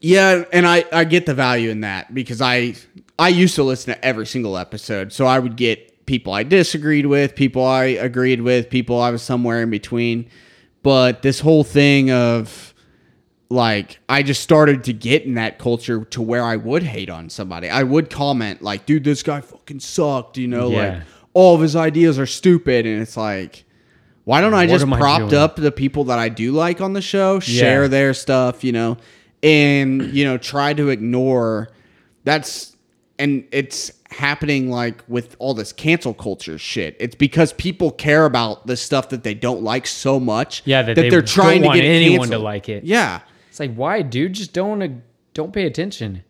Yeah, 0.00 0.44
and 0.52 0.66
I 0.66 0.84
I 0.92 1.04
get 1.04 1.26
the 1.26 1.34
value 1.34 1.70
in 1.70 1.80
that 1.82 2.12
because 2.14 2.40
I 2.40 2.74
I 3.18 3.28
used 3.28 3.54
to 3.56 3.62
listen 3.62 3.94
to 3.94 4.04
every 4.04 4.26
single 4.26 4.56
episode, 4.58 5.12
so 5.12 5.26
I 5.26 5.38
would 5.38 5.56
get 5.56 6.06
people 6.06 6.32
I 6.32 6.42
disagreed 6.42 7.06
with, 7.06 7.36
people 7.36 7.64
I 7.64 7.84
agreed 7.84 8.40
with, 8.40 8.68
people 8.68 9.00
I 9.00 9.10
was 9.10 9.22
somewhere 9.22 9.62
in 9.62 9.70
between. 9.70 10.28
But 10.82 11.22
this 11.22 11.38
whole 11.38 11.62
thing 11.62 12.10
of 12.10 12.74
like 13.48 14.00
I 14.08 14.22
just 14.22 14.42
started 14.42 14.84
to 14.84 14.92
get 14.92 15.24
in 15.24 15.34
that 15.34 15.58
culture 15.58 16.04
to 16.06 16.22
where 16.22 16.42
I 16.44 16.56
would 16.56 16.82
hate 16.82 17.10
on 17.10 17.28
somebody. 17.30 17.68
I 17.68 17.82
would 17.82 18.10
comment 18.10 18.62
like, 18.62 18.86
"Dude, 18.86 19.04
this 19.04 19.22
guy 19.22 19.40
fucking 19.42 19.80
sucked," 19.80 20.38
you 20.38 20.48
know, 20.48 20.70
Yeah. 20.70 20.76
like 20.78 21.02
all 21.34 21.54
of 21.54 21.60
his 21.60 21.74
ideas 21.76 22.18
are 22.18 22.26
stupid 22.26 22.86
and 22.86 23.00
it's 23.02 23.16
like 23.16 23.64
Why 24.24 24.40
don't 24.40 24.54
I 24.54 24.66
just 24.66 24.82
am 24.82 24.92
I 24.92 24.98
propped 24.98 25.30
doing? 25.30 25.42
up 25.42 25.56
the 25.56 25.72
people 25.72 26.04
that 26.04 26.18
I 26.18 26.28
do 26.28 26.52
like 26.52 26.80
on 26.80 26.92
the 26.92 27.02
show, 27.02 27.40
share 27.40 27.82
Yeah. 27.82 27.88
their 27.88 28.14
stuff, 28.14 28.62
you 28.64 28.72
know, 28.72 28.96
and 29.42 30.12
you 30.14 30.24
know, 30.24 30.38
try 30.38 30.72
to 30.74 30.88
ignore 30.90 31.70
that's 32.24 32.76
and 33.18 33.44
it's 33.52 33.92
happening 34.10 34.70
like 34.70 35.02
with 35.08 35.36
all 35.38 35.54
this 35.54 35.72
cancel 35.72 36.12
culture 36.12 36.58
shit. 36.58 36.96
It's 37.00 37.14
because 37.14 37.52
people 37.54 37.90
care 37.90 38.24
about 38.26 38.66
the 38.66 38.76
stuff 38.76 39.08
that 39.10 39.22
they 39.22 39.32
don't 39.34 39.62
like 39.62 39.86
so 39.86 40.20
much 40.20 40.62
Yeah, 40.66 40.82
that 40.82 40.96
they 40.96 41.08
they're 41.08 41.22
trying 41.22 41.60
don't 41.62 41.68
want 41.68 41.76
to 41.76 41.82
get 41.82 41.88
anyone 41.88 42.18
canceled. 42.28 42.40
to 42.40 42.44
like 42.44 42.68
it. 42.68 42.84
Yeah. 42.84 43.20
It's 43.48 43.58
like, 43.60 43.74
why, 43.74 44.02
dude? 44.02 44.32
Just 44.34 44.52
don't 44.52 44.82
uh, 44.82 44.88
don't 45.34 45.52
pay 45.52 45.64
attention. 45.66 46.24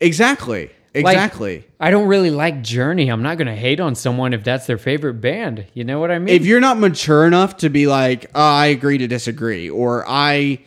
Exactly. 0.00 0.70
Like, 0.94 1.14
Exactly. 1.16 1.64
I 1.80 1.90
don't 1.90 2.06
really 2.06 2.30
like 2.30 2.62
Journey. 2.62 3.08
I'm 3.08 3.22
not 3.22 3.38
gonna 3.38 3.56
hate 3.56 3.80
on 3.80 3.94
someone 3.94 4.34
if 4.34 4.44
that's 4.44 4.66
their 4.66 4.76
favorite 4.76 5.14
band. 5.22 5.64
You 5.72 5.84
know 5.84 5.98
what 6.00 6.10
I 6.10 6.18
mean? 6.18 6.34
if 6.34 6.44
you're 6.44 6.60
not 6.60 6.78
mature 6.78 7.26
enough 7.26 7.56
to 7.58 7.70
be 7.70 7.86
like, 7.86 8.26
oh, 8.34 8.40
I 8.42 8.66
agree 8.66 8.98
to 8.98 9.06
disagree, 9.06 9.70
or 9.70 10.04
I, 10.06 10.58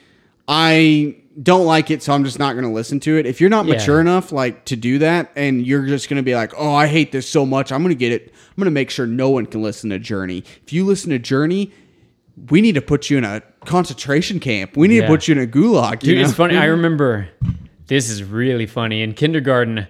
I 0.47 1.17
don't 1.41 1.65
like 1.65 1.91
it, 1.91 2.01
so 2.01 2.13
I'm 2.13 2.23
just 2.23 2.39
not 2.39 2.53
going 2.53 2.63
to 2.65 2.71
listen 2.71 2.99
to 3.01 3.17
it. 3.17 3.25
If 3.25 3.41
you're 3.41 3.49
not 3.49 3.65
Yeah. 3.65 3.73
mature 3.75 3.99
enough, 3.99 4.31
like 4.31 4.65
to 4.65 4.75
do 4.75 4.99
that, 4.99 5.31
and 5.35 5.65
you're 5.67 5.85
just 5.85 6.07
going 6.09 6.17
to 6.17 6.23
be 6.23 6.33
like, 6.33 6.53
oh, 6.57 6.73
I 6.73 6.87
hate 6.87 7.11
this 7.11 7.27
so 7.27 7.45
much, 7.45 7.71
I'm 7.71 7.83
going 7.83 7.93
to 7.93 7.99
get 7.99 8.11
it. 8.11 8.31
I'm 8.33 8.55
going 8.55 8.65
to 8.65 8.71
make 8.71 8.89
sure 8.89 9.05
no 9.05 9.29
one 9.29 9.45
can 9.45 9.61
listen 9.61 9.89
to 9.89 9.99
Journey. 9.99 10.43
If 10.65 10.71
you 10.71 10.85
listen 10.85 11.09
to 11.09 11.19
Journey, 11.19 11.71
we 12.49 12.61
need 12.61 12.75
to 12.75 12.81
put 12.81 13.09
you 13.09 13.17
in 13.17 13.25
a 13.25 13.41
concentration 13.65 14.39
camp. 14.39 14.77
We 14.77 14.87
need 14.87 15.01
to 15.01 15.07
put 15.07 15.27
you 15.27 15.33
in 15.33 15.41
a 15.41 15.47
gulag. 15.47 16.03
you 16.03 16.15
Dude, 16.15 16.19
it's 16.25 16.33
funny. 16.33 16.57
I 16.57 16.65
remember 16.77 17.27
this 17.87 18.09
is 18.09 18.23
really 18.23 18.65
funny. 18.65 19.01
In 19.01 19.13
kindergarten, 19.13 19.87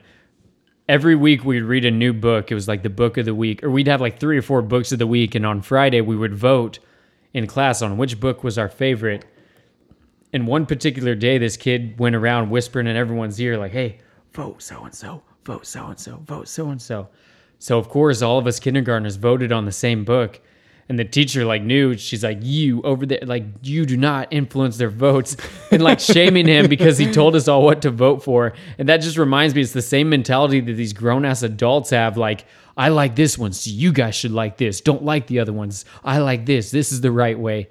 every 0.88 1.16
week 1.16 1.44
we'd 1.44 1.62
read 1.62 1.86
a 1.86 1.92
new 1.92 2.14
book. 2.14 2.52
It 2.52 2.56
was 2.56 2.68
like 2.68 2.84
the 2.84 2.90
book 2.90 3.18
of 3.18 3.26
the 3.26 3.36
week, 3.36 3.64
or 3.64 3.70
we'd 3.70 3.88
have 3.88 4.02
like 4.02 4.20
three 4.20 4.38
or 4.38 4.42
four 4.42 4.62
books 4.62 4.92
of 4.92 5.00
the 5.00 5.08
week. 5.08 5.36
And 5.36 5.46
on 5.46 5.62
Friday, 5.62 6.02
we 6.02 6.16
would 6.16 6.36
vote 6.36 6.80
in 7.34 7.48
class 7.48 7.82
on 7.82 7.98
which 7.98 8.20
book 8.20 8.44
was 8.44 8.58
our 8.58 8.70
favorite. 8.70 9.26
And 10.34 10.48
one 10.48 10.66
particular 10.66 11.16
day, 11.16 11.38
this 11.38 11.58
kid 11.58 12.00
went 12.00 12.16
around 12.16 12.50
whispering 12.50 12.88
in 12.88 12.96
everyone's 12.96 13.40
ear, 13.40 13.58
like, 13.58 13.72
hey, 13.72 14.00
vote 14.34 14.62
so 14.62 14.84
and 14.84 14.94
so, 14.94 15.24
vote 15.46 15.66
so 15.66 15.88
and 15.88 16.00
so, 16.00 16.18
vote 16.26 16.48
so 16.48 16.70
and 16.70 16.82
so. 16.82 17.08
So, 17.58 17.80
of 17.80 17.88
course, 17.88 18.22
all 18.22 18.38
of 18.38 18.48
us 18.48 18.60
kindergartners 18.60 19.16
voted 19.16 19.52
on 19.52 19.66
the 19.66 19.72
same 19.72 20.04
book. 20.04 20.42
And 20.88 21.00
the 21.00 21.06
teacher 21.06 21.46
like 21.46 21.64
knew 21.64 21.98
she's 21.98 22.24
like 22.24 22.40
you 22.42 22.82
over 22.84 23.08
there 23.08 23.20
like 23.24 23.44
you 23.64 23.88
do 23.88 23.98
not 23.98 24.28
influence 24.32 24.78
their 24.78 24.90
votes 24.90 25.36
and 25.72 25.82
like 25.82 26.00
shaming 26.00 26.46
him 26.48 26.70
because 26.70 27.00
he 27.00 27.12
told 27.12 27.36
us 27.36 27.48
all 27.48 27.64
what 27.64 27.82
to 27.82 27.90
vote 27.90 28.24
for 28.24 28.54
and 28.78 28.88
that 28.88 28.98
just 28.98 29.18
reminds 29.18 29.56
me 29.56 29.62
it's 29.62 29.74
the 29.74 29.82
same 29.82 30.10
mentality 30.10 30.60
that 30.60 30.74
these 30.74 30.94
grown 30.94 31.26
ass 31.26 31.42
adults 31.42 31.90
have 31.90 32.18
like 32.18 32.46
I 32.78 32.90
like 32.90 33.16
this 33.16 33.36
one 33.36 33.52
so 33.54 33.72
you 33.72 33.92
guys 33.94 34.16
should 34.16 34.32
like 34.32 34.58
this. 34.58 34.80
Don't 34.82 35.04
like 35.04 35.28
the 35.28 35.40
other 35.40 35.54
ones. 35.54 35.86
I 36.04 36.20
like 36.20 36.46
this. 36.46 36.70
This 36.70 36.92
is 36.92 37.02
the 37.02 37.12
right 37.12 37.40
way. 37.40 37.70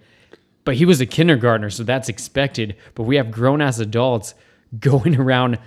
But 0.64 0.74
he 0.74 0.84
was 0.84 1.00
a 1.00 1.06
kindergartner 1.06 1.70
so 1.70 1.84
that's 1.84 2.08
expected 2.08 2.76
but 2.96 3.04
we 3.04 3.14
have 3.14 3.30
grown 3.30 3.60
ass 3.60 3.78
adults 3.78 4.34
going 4.80 5.16
around 5.20 5.58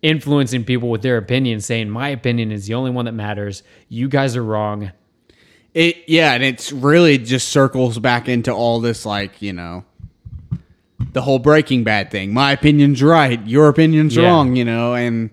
influencing 0.00 0.64
people 0.64 0.88
with 0.88 1.02
their 1.02 1.18
opinion 1.18 1.60
saying 1.60 1.90
my 1.90 2.08
opinion 2.08 2.52
is 2.52 2.66
the 2.66 2.72
only 2.72 2.90
one 2.90 3.04
that 3.04 3.12
matters. 3.12 3.62
You 3.90 4.08
guys 4.08 4.34
are 4.34 4.42
wrong 4.42 4.92
It 5.74 5.98
yeah, 6.08 6.32
and 6.34 6.42
it's 6.42 6.72
really 6.72 7.16
just 7.18 7.48
circles 7.48 7.98
back 7.98 8.28
into 8.28 8.52
all 8.52 8.80
this 8.80 9.06
like, 9.06 9.40
you 9.40 9.52
know, 9.52 9.84
the 11.12 11.22
whole 11.22 11.38
Breaking 11.38 11.84
Bad 11.84 12.10
thing. 12.10 12.32
My 12.32 12.52
opinion's 12.52 13.02
right, 13.02 13.44
your 13.46 13.68
opinion's 13.68 14.16
Yeah. 14.16 14.24
wrong, 14.24 14.56
you 14.56 14.64
know, 14.64 14.94
and 14.94 15.30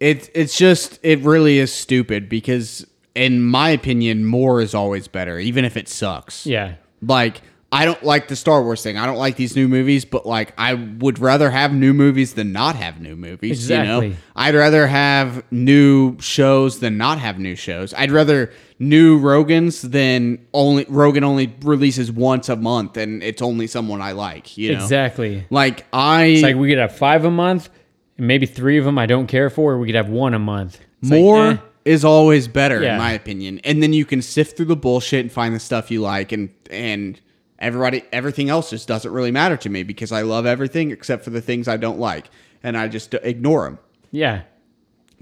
it's 0.00 0.28
it's 0.34 0.56
just 0.58 0.98
it 1.02 1.20
really 1.20 1.58
is 1.58 1.72
stupid 1.72 2.28
because 2.28 2.86
in 3.14 3.42
my 3.42 3.70
opinion, 3.70 4.24
more 4.24 4.60
is 4.60 4.74
always 4.74 5.08
better, 5.08 5.38
even 5.38 5.64
if 5.64 5.76
it 5.76 5.88
sucks. 5.88 6.46
yeah 6.46 6.74
Like 7.00 7.40
I 7.74 7.86
don't 7.86 8.02
like 8.02 8.28
the 8.28 8.36
Star 8.36 8.62
Wars 8.62 8.82
thing. 8.82 8.98
I 8.98 9.06
don't 9.06 9.16
like 9.16 9.36
these 9.36 9.56
new 9.56 9.66
movies, 9.66 10.04
but 10.04 10.26
like 10.26 10.52
I 10.58 10.74
would 10.74 11.18
rather 11.18 11.50
have 11.50 11.72
new 11.72 11.94
movies 11.94 12.34
than 12.34 12.52
not 12.52 12.76
have 12.76 13.00
new 13.00 13.16
movies. 13.16 13.68
You 13.70 13.76
Exactly. 13.76 14.08
know? 14.10 14.14
I'd 14.36 14.54
rather 14.54 14.86
have 14.88 15.42
new 15.50 16.18
shows 16.20 16.80
than 16.80 16.98
not 16.98 17.18
have 17.18 17.38
new 17.38 17.56
shows. 17.56 17.94
I'd 17.94 18.10
rather 18.10 18.52
new 18.82 19.20
Rogans 19.20 19.80
then 19.82 20.44
only 20.52 20.84
Rogan 20.88 21.22
only 21.24 21.54
releases 21.62 22.10
once 22.10 22.48
a 22.48 22.56
month 22.56 22.96
and 22.96 23.22
it's 23.22 23.40
only 23.40 23.66
someone 23.66 24.02
I 24.02 24.12
like. 24.12 24.58
You 24.58 24.74
know? 24.74 24.82
exactly 24.82 25.46
Like 25.50 25.86
I 25.92 26.24
It's 26.24 26.42
like 26.42 26.56
we 26.56 26.68
could 26.68 26.78
have 26.78 26.96
five 26.96 27.24
a 27.24 27.30
month, 27.30 27.70
and 28.18 28.26
maybe 28.26 28.46
three 28.46 28.78
of 28.78 28.84
them 28.84 28.98
I 28.98 29.06
don't 29.06 29.28
care 29.28 29.50
for. 29.50 29.74
Or 29.74 29.78
we 29.78 29.86
could 29.86 29.94
have 29.94 30.08
one 30.08 30.34
a 30.34 30.38
month. 30.38 30.80
It's 31.00 31.10
like, 31.10 31.20
more 31.20 31.46
eh. 31.46 31.56
is 31.84 32.04
always 32.04 32.48
better 32.48 32.82
Yeah. 32.82 32.94
in 32.94 32.98
my 32.98 33.12
opinion 33.12 33.60
and 33.64 33.82
then 33.82 33.92
you 33.92 34.04
can 34.04 34.20
sift 34.20 34.56
through 34.56 34.66
the 34.66 34.76
bullshit 34.76 35.20
and 35.20 35.32
find 35.32 35.54
the 35.54 35.60
stuff 35.60 35.90
you 35.90 36.00
like 36.00 36.32
and 36.32 36.50
and 36.70 37.20
everybody 37.58 38.02
everything 38.12 38.50
else 38.50 38.70
just 38.70 38.86
doesn't 38.88 39.12
really 39.12 39.30
matter 39.32 39.56
to 39.56 39.68
me 39.68 39.82
because 39.82 40.12
i 40.12 40.22
love 40.22 40.46
everything 40.46 40.92
except 40.92 41.24
for 41.24 41.30
the 41.30 41.40
things 41.40 41.66
i 41.66 41.76
don't 41.76 41.98
like 41.98 42.30
and 42.62 42.76
i 42.76 42.86
just 42.86 43.14
ignore 43.14 43.64
them 43.64 43.78
yeah. 44.12 44.42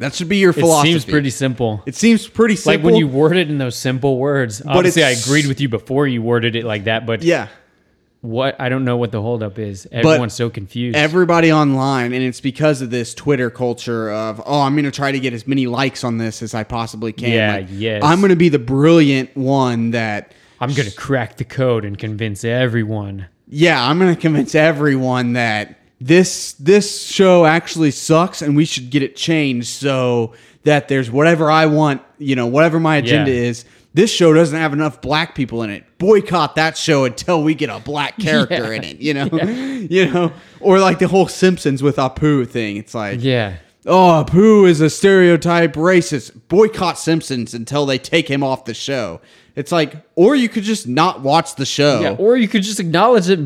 That 0.01 0.15
should 0.15 0.29
be 0.29 0.39
your 0.39 0.53
philosophy. 0.53 0.91
It 0.91 0.93
seems 0.95 1.05
pretty 1.05 1.31
simple. 1.31 1.83
it 1.87 1.95
seems 1.95 2.27
pretty 2.27 2.57
simple 2.57 2.79
like 2.79 2.85
when 2.85 2.97
you 2.97 3.07
word 3.07 3.37
it 3.37 3.49
in 3.49 3.59
those 3.59 3.77
simple 3.77 4.19
words. 4.19 4.61
Obviously, 4.67 5.05
I 5.05 5.11
agreed 5.11 5.47
with 5.47 5.61
you 5.61 5.69
before 5.69 6.07
you 6.09 6.21
worded 6.23 6.57
it 6.57 6.65
like 6.65 6.85
that, 6.85 7.07
but 7.07 7.23
yeah 7.23 7.49
what 8.23 8.61
I 8.61 8.69
don't 8.69 8.85
know 8.85 8.99
what 8.99 9.13
the 9.13 9.23
holdup 9.23 9.59
is. 9.59 9.89
Everyone's 9.91 10.35
so 10.35 10.51
confused. 10.51 10.95
everybody 10.95 11.51
online 11.53 12.13
and 12.13 12.23
it's 12.23 12.41
because 12.43 12.83
of 12.83 12.91
this 12.91 13.15
twitter 13.15 13.49
culture 13.49 14.11
of 14.13 14.43
oh 14.45 14.61
i'm 14.61 14.77
gonna 14.77 14.91
try 14.91 15.11
to 15.11 15.19
get 15.19 15.33
as 15.33 15.47
many 15.47 15.67
likes 15.67 16.05
on 16.05 16.19
this 16.19 16.43
as 16.43 16.53
i 16.53 16.63
possibly 16.63 17.15
can 17.15 17.31
Yeah, 17.33 17.55
Like, 17.55 17.69
yes. 17.71 18.03
i'm 18.05 18.21
gonna 18.21 18.37
be 18.37 18.51
the 18.51 18.59
brilliant 18.59 19.35
one 19.37 19.93
that 19.93 20.35
I'm 20.61 20.75
gonna 20.75 20.91
crack 20.91 21.39
the 21.39 21.45
code 21.47 21.87
and 21.87 21.97
convince 21.97 22.45
everyone. 22.45 23.25
yeah, 23.49 23.83
I'm 23.83 23.99
gonna 23.99 24.15
convince 24.15 24.55
everyone 24.55 25.33
that 25.33 25.80
this 26.01 26.55
this 26.55 27.05
show 27.07 27.45
actually 27.45 27.91
sucks 27.91 28.43
and 28.43 28.57
we 28.57 28.65
should 28.65 28.91
get 28.91 29.03
it 29.03 29.17
changed 29.17 29.69
so 29.69 30.33
that 30.65 30.89
there's 30.89 31.11
whatever 31.11 31.51
I 31.51 31.67
want, 31.67 32.03
you 32.19 32.37
know, 32.37 32.47
whatever 32.47 32.81
my 32.81 32.97
agenda 32.97 33.31
Yeah. 33.31 33.37
is. 33.49 33.65
This 33.93 34.11
show 34.13 34.33
doesn't 34.33 34.57
have 34.59 34.73
enough 34.73 35.01
black 35.01 35.35
people 35.35 35.63
in 35.63 35.71
it. 35.71 35.85
Boycott 35.99 36.55
that 36.55 36.77
show 36.77 37.05
until 37.05 37.43
we 37.43 37.55
get 37.55 37.71
a 37.71 37.81
black 37.81 38.17
character 38.21 38.55
Yeah. 38.73 38.73
in 38.73 38.85
it, 38.85 38.99
you 39.01 39.15
know? 39.15 39.27
you 39.91 40.11
know? 40.11 40.33
Or 40.61 40.79
like 40.79 41.01
the 41.01 41.09
whole 41.09 41.27
Simpsons 41.29 41.83
with 41.83 41.97
Apu 41.97 42.47
thing. 42.49 42.77
It's 42.77 42.95
like 42.95 43.21
Yeah. 43.23 43.57
oh, 43.87 44.25
Apu 44.27 44.69
is 44.69 44.81
a 44.81 44.89
stereotype 44.91 45.75
racist. 45.75 46.33
Boycott 46.49 46.99
Simpsons 46.99 47.53
until 47.53 47.85
they 47.85 47.99
take 47.99 48.29
him 48.29 48.43
off 48.45 48.65
the 48.65 48.75
show. 48.75 49.21
It's 49.57 49.73
like, 49.73 49.97
or 50.15 50.37
you 50.37 50.49
could 50.49 50.63
just 50.63 50.87
not 50.87 51.23
watch 51.23 51.57
the 51.57 51.67
show. 51.67 52.01
Yeah. 52.01 52.11
Or 52.19 52.37
you 52.37 52.47
could 52.49 52.63
just 52.63 52.79
acknowledge 52.81 53.29
it. 53.29 53.41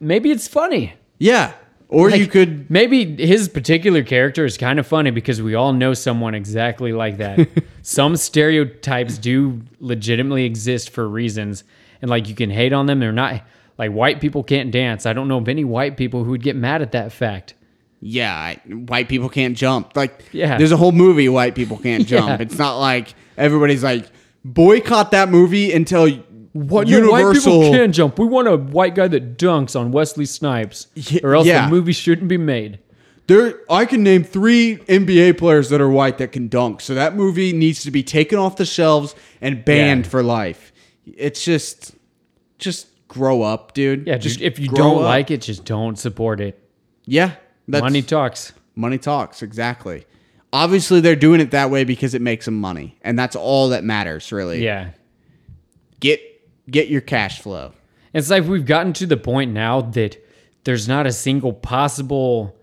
Maybe 0.00 0.30
it's 0.30 0.48
funny. 0.48 0.94
Yeah. 1.18 1.52
Or 1.92 2.08
you 2.10 2.26
could 2.28 2.70
maybe 2.70 3.16
his 3.26 3.48
particular 3.48 4.02
character 4.04 4.44
is 4.44 4.56
kind 4.56 4.78
of 4.78 4.86
funny 4.86 5.10
because 5.10 5.42
we 5.42 5.54
all 5.56 5.72
know 5.72 5.92
someone 5.92 6.34
exactly 6.34 6.92
like 6.92 7.16
that. 7.18 7.48
Some 7.82 8.16
stereotypes 8.16 9.18
do 9.18 9.60
legitimately 9.80 10.44
exist 10.44 10.90
for 10.90 11.08
reasons, 11.08 11.64
and 12.00 12.08
like 12.08 12.28
you 12.28 12.34
can 12.36 12.48
hate 12.50 12.72
on 12.72 12.86
them. 12.86 13.00
They're 13.00 13.10
not 13.12 13.42
like 13.76 13.90
white 13.90 14.20
people 14.20 14.44
can't 14.44 14.70
dance. 14.70 15.04
I 15.04 15.12
don't 15.12 15.26
know 15.26 15.38
of 15.38 15.48
any 15.48 15.64
white 15.64 15.96
people 15.96 16.22
who 16.22 16.30
would 16.30 16.42
get 16.42 16.54
mad 16.54 16.80
at 16.80 16.92
that 16.92 17.10
fact. 17.12 17.54
yeah, 18.00 18.34
I- 18.34 18.60
white 18.72 19.08
people 19.08 19.28
can't 19.28 19.56
jump. 19.56 19.96
Like 19.96 20.24
Yeah. 20.32 20.56
there's 20.58 20.72
a 20.72 20.76
whole 20.76 20.92
movie 20.92 21.28
white 21.28 21.54
people 21.56 21.76
can't 21.76 22.06
jump. 22.14 22.28
Yeah. 22.28 22.46
It's 22.46 22.56
not 22.58 22.78
like 22.78 23.14
everybody's 23.36 23.82
like 23.82 24.06
boycott 24.44 25.10
that 25.10 25.28
movie 25.28 25.72
until 25.72 26.08
What 26.52 26.88
no, 26.88 26.96
Universal 26.98 27.58
white 27.58 27.64
people 27.64 27.72
can 27.72 27.92
jump. 27.92 28.18
We 28.18 28.26
want 28.26 28.48
a 28.48 28.56
white 28.56 28.94
guy 28.96 29.06
that 29.08 29.38
dunks 29.38 29.78
on 29.78 29.92
Wesley 29.92 30.26
Snipes, 30.26 30.88
or 31.22 31.34
else 31.34 31.46
yeah. 31.46 31.66
the 31.66 31.70
movie 31.70 31.92
shouldn't 31.92 32.28
be 32.28 32.36
made. 32.36 32.80
There 33.28 33.60
I 33.70 33.84
can 33.84 34.02
name 34.02 34.24
3 34.24 34.78
NBA 34.78 35.38
players 35.38 35.68
that 35.68 35.80
are 35.80 35.88
white 35.88 36.18
that 36.18 36.32
can 36.32 36.48
dunk. 36.48 36.80
So 36.80 36.94
that 36.94 37.14
movie 37.14 37.52
needs 37.52 37.84
to 37.84 37.92
be 37.92 38.02
taken 38.02 38.38
off 38.38 38.56
the 38.56 38.64
shelves 38.64 39.14
and 39.40 39.64
banned 39.64 40.06
Yeah. 40.06 40.10
for 40.10 40.22
life. 40.24 40.72
It's 41.06 41.44
just 41.44 41.94
just 42.58 42.88
grow 43.06 43.42
up, 43.42 43.72
dude. 43.72 44.08
Yeah, 44.08 44.16
just 44.16 44.38
just 44.38 44.40
if 44.40 44.58
you 44.58 44.68
don't 44.68 44.98
up. 44.98 45.04
like 45.04 45.30
it, 45.30 45.42
just 45.42 45.64
don't 45.64 45.96
support 45.96 46.40
it. 46.40 46.60
Yeah. 47.04 47.34
That's 47.68 47.82
Money 47.82 48.02
talks. 48.02 48.52
Money 48.74 48.98
talks, 48.98 49.42
exactly. 49.42 50.06
Obviously, 50.52 51.00
they're 51.00 51.14
doing 51.14 51.40
it 51.40 51.52
that 51.52 51.70
way 51.70 51.84
because 51.84 52.14
it 52.14 52.22
makes 52.22 52.44
them 52.46 52.60
money, 52.60 52.98
and 53.02 53.16
that's 53.16 53.36
all 53.36 53.68
that 53.68 53.84
matters, 53.84 54.32
really. 54.32 54.64
Yeah. 54.64 54.90
Get 56.00 56.20
get 56.70 56.88
your 56.88 57.00
cash 57.00 57.40
flow. 57.40 57.72
It's 58.12 58.30
like 58.30 58.44
we've 58.44 58.66
gotten 58.66 58.92
to 58.94 59.06
the 59.06 59.16
point 59.16 59.52
now 59.52 59.80
that 59.80 60.22
there's 60.64 60.88
not 60.88 61.06
a 61.06 61.12
single 61.12 61.52
possible 61.52 62.56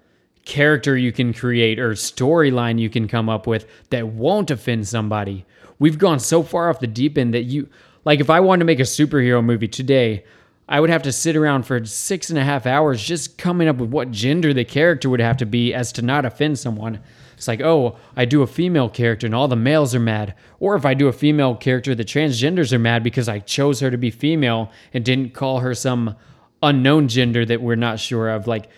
character 0.46 0.98
you 0.98 1.12
can 1.12 1.34
create 1.34 1.80
or 1.80 1.92
storyline 1.92 2.80
you 2.80 2.90
can 2.90 3.08
come 3.08 3.28
up 3.30 3.48
with 3.48 3.68
that 3.90 4.08
won't 4.08 4.52
offend 4.52 4.88
somebody. 4.88 5.46
We've 5.80 5.98
gone 5.98 6.20
so 6.20 6.42
far 6.42 6.70
off 6.70 6.80
the 6.80 6.88
deep 6.88 7.18
end 7.18 7.34
that 7.34 7.44
you, 7.44 7.70
like, 8.06 8.20
if 8.20 8.30
I 8.30 8.40
wanted 8.40 8.60
to 8.60 8.66
make 8.66 8.80
a 8.80 8.84
superhero 8.84 9.44
movie 9.44 9.68
today, 9.68 10.24
I 10.70 10.80
would 10.80 10.90
have 10.90 11.04
to 11.04 11.12
sit 11.12 11.36
around 11.36 11.64
for 11.64 11.84
six 11.86 12.30
and 12.30 12.40
a 12.40 12.44
half 12.44 12.66
hours 12.66 13.04
just 13.04 13.38
coming 13.38 13.68
up 13.68 13.78
with 13.78 13.90
what 13.90 14.12
gender 14.12 14.54
the 14.54 14.66
character 14.66 15.10
would 15.10 15.22
have 15.22 15.38
to 15.38 15.46
be 15.46 15.74
as 15.74 15.92
to 15.94 16.02
not 16.02 16.26
offend 16.26 16.60
someone. 16.60 17.00
It's 17.38 17.48
like, 17.48 17.62
oh, 17.62 17.96
I 18.16 18.26
do 18.26 18.42
a 18.42 18.48
female 18.48 18.90
character 18.90 19.28
and 19.28 19.36
all 19.36 19.48
the 19.48 19.56
males 19.56 19.94
are 19.94 20.00
mad. 20.00 20.34
Or 20.60 20.76
if 20.76 20.86
I 20.88 20.96
do 20.96 21.08
a 21.08 21.14
female 21.14 21.56
character, 21.56 21.94
the 21.94 22.04
transgenders 22.04 22.74
are 22.74 22.80
mad 22.80 23.04
because 23.04 23.30
I 23.30 23.38
chose 23.38 23.80
her 23.80 23.92
to 23.92 23.98
be 23.98 24.10
female 24.10 24.72
and 24.92 25.06
didn't 25.06 25.36
call 25.36 25.60
her 25.60 25.76
some 25.76 26.16
unknown 26.64 27.08
gender 27.08 27.46
that 27.46 27.62
we're 27.62 27.76
not 27.76 28.00
sure 28.00 28.30
of. 28.30 28.48
Like, 28.48 28.70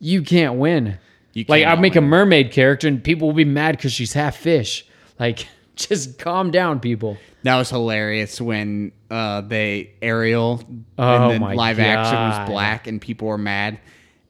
you 0.00 0.22
can't 0.22 0.56
win. 0.56 0.98
You 1.34 1.44
like, 1.46 1.62
I 1.62 1.70
cannot 1.70 1.82
make 1.82 1.94
a 1.94 2.00
mermaid 2.00 2.50
character 2.50 2.88
and 2.88 3.02
people 3.02 3.28
will 3.28 3.34
be 3.34 3.44
mad 3.44 3.76
because 3.76 3.92
she's 3.92 4.12
half 4.12 4.36
fish. 4.36 4.84
Like, 5.20 5.46
just 5.76 6.18
calm 6.18 6.50
down, 6.50 6.80
people. 6.80 7.16
That 7.44 7.56
was 7.58 7.70
hilarious 7.70 8.40
when 8.40 8.90
uh, 9.08 9.42
they 9.42 9.92
Ariel 10.02 10.62
Oh 10.98 11.30
in 11.30 11.34
the 11.34 11.40
my 11.40 11.54
live 11.54 11.78
action 11.78 12.16
was 12.16 12.48
black 12.48 12.88
and 12.88 13.00
people 13.00 13.28
were 13.28 13.38
mad. 13.38 13.78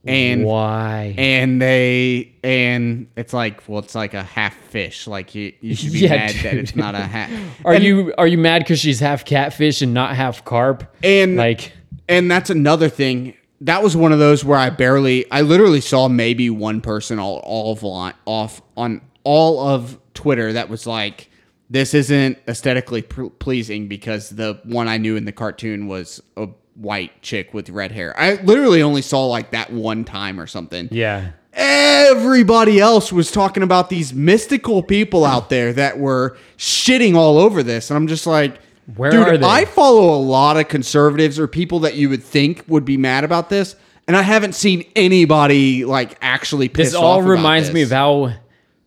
And 0.06 0.44
Why? 0.44 1.14
and 1.18 1.60
they 1.60 2.32
and 2.42 3.08
it's 3.16 3.34
like 3.34 3.68
well 3.68 3.80
it's 3.80 3.94
like 3.94 4.14
a 4.14 4.22
half 4.22 4.54
fish 4.54 5.06
like 5.06 5.34
you, 5.34 5.52
you 5.60 5.74
should 5.74 5.92
be 5.92 5.98
Yeah, 6.06 6.16
mad 6.16 6.34
that 6.36 6.54
it's 6.54 6.74
not 6.74 6.94
a 6.94 7.00
half 7.00 7.30
Are 7.66 7.74
and, 7.74 7.84
you 7.84 8.14
are 8.16 8.26
you 8.26 8.38
mad 8.38 8.60
because 8.60 8.80
she's 8.80 8.98
half 9.00 9.24
catfish 9.26 9.82
and 9.82 9.92
not 9.92 10.16
half 10.16 10.44
carp? 10.44 10.96
and 11.04 11.36
Like, 11.36 11.72
and 12.08 12.30
that's 12.30 12.48
another 12.48 12.88
thing 12.88 13.34
that 13.62 13.82
was 13.82 13.94
one 13.94 14.10
of 14.12 14.18
those 14.18 14.42
where 14.42 14.58
I 14.58 14.70
barely 14.70 15.30
I 15.30 15.42
literally 15.42 15.82
saw 15.82 16.08
maybe 16.08 16.48
one 16.48 16.80
person 16.80 17.18
all 17.18 17.40
all 17.44 17.72
of 17.72 17.82
line, 17.82 18.14
off 18.24 18.62
on 18.78 19.02
all 19.22 19.60
of 19.68 19.98
Twitter 20.14 20.54
that 20.54 20.70
was 20.70 20.86
like 20.86 21.28
this 21.68 21.92
isn't 21.94 22.38
aesthetically 22.48 23.02
pr- 23.02 23.26
pleasing 23.26 23.86
because 23.86 24.30
the 24.30 24.60
one 24.64 24.88
I 24.88 24.96
knew 24.96 25.14
in 25.14 25.24
the 25.26 25.32
cartoon 25.32 25.86
was 25.88 26.22
a 26.38 26.48
white 26.80 27.20
chick 27.22 27.52
with 27.54 27.68
red 27.70 27.92
hair. 27.92 28.18
I 28.18 28.34
literally 28.42 28.82
only 28.82 29.02
saw 29.02 29.26
like 29.26 29.50
that 29.52 29.72
one 29.72 30.04
time 30.04 30.40
or 30.40 30.46
something. 30.46 30.88
yeah. 30.90 31.32
everybody 31.52 32.80
else 32.80 33.12
was 33.12 33.30
talking 33.30 33.62
about 33.62 33.90
these 33.90 34.14
mystical 34.14 34.82
people 34.82 35.24
out 35.24 35.50
there 35.50 35.72
that 35.72 35.98
were 35.98 36.36
shitting 36.56 37.14
all 37.16 37.38
over 37.38 37.62
this 37.62 37.90
and 37.90 37.96
i'm 37.96 38.06
just 38.06 38.26
like 38.26 38.58
Where 38.96 39.10
dude 39.10 39.28
are 39.28 39.36
they? 39.36 39.46
i 39.46 39.64
follow 39.64 40.14
a 40.14 40.22
lot 40.22 40.56
of 40.56 40.68
conservatives 40.68 41.38
or 41.38 41.46
people 41.48 41.80
that 41.80 41.94
you 41.96 42.08
would 42.08 42.22
think 42.22 42.64
would 42.68 42.84
be 42.84 42.96
mad 42.96 43.24
about 43.24 43.48
this 43.50 43.74
and 44.06 44.16
i 44.16 44.22
haven't 44.22 44.54
seen 44.54 44.84
anybody 44.96 45.84
like 45.84 46.16
actually 46.22 46.68
pissed 46.68 46.92
This 46.92 46.94
all 46.94 47.18
off 47.18 47.22
about 47.22 47.30
reminds 47.30 47.72
me 47.72 47.82
of 47.82 47.90
how 47.90 48.32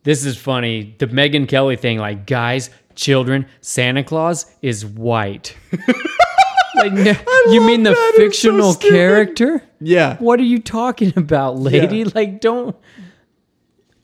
this 0.04 0.26
is 0.26 0.38
funny. 0.38 0.96
The 0.98 1.08
Megyn 1.08 1.48
Kelly 1.48 1.78
thing, 1.78 1.98
like 1.98 2.26
guys, 2.28 2.70
children, 2.94 3.46
Santa 3.62 4.04
Claus 4.04 4.46
is 4.62 4.86
white. 4.86 5.56
like, 6.76 6.94
you 6.94 7.62
mean 7.62 7.84
the 7.84 7.92
that. 7.92 8.14
It's 8.16 8.40
so 8.40 8.52
fictional 8.52 8.76
character? 8.76 9.64
yeah 9.80 10.18
What 10.18 10.40
are 10.40 10.44
you 10.44 10.60
talking 10.60 11.14
about, 11.16 11.58
lady? 11.58 12.00
Yeah. 12.00 12.10
Like, 12.16 12.42
don't. 12.42 12.76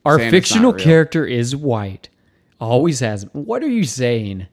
Our 0.05 0.17
Santa's 0.17 0.31
fictional 0.31 0.73
character 0.73 1.25
is 1.25 1.55
white. 1.55 2.09
Always 2.59 2.99
has. 3.01 3.23
What 3.33 3.63
are 3.63 3.69
you 3.69 3.83
saying? 3.83 4.47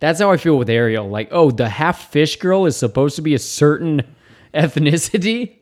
That's 0.00 0.20
how 0.20 0.30
I 0.30 0.36
feel 0.36 0.56
with 0.58 0.70
Ariel. 0.70 1.08
Like, 1.08 1.28
oh, 1.30 1.50
the 1.50 1.68
half 1.68 2.10
fish 2.10 2.36
girl 2.36 2.66
is 2.66 2.76
supposed 2.76 3.16
to 3.16 3.22
be 3.22 3.34
a 3.34 3.38
certain 3.38 4.02
ethnicity. 4.54 5.56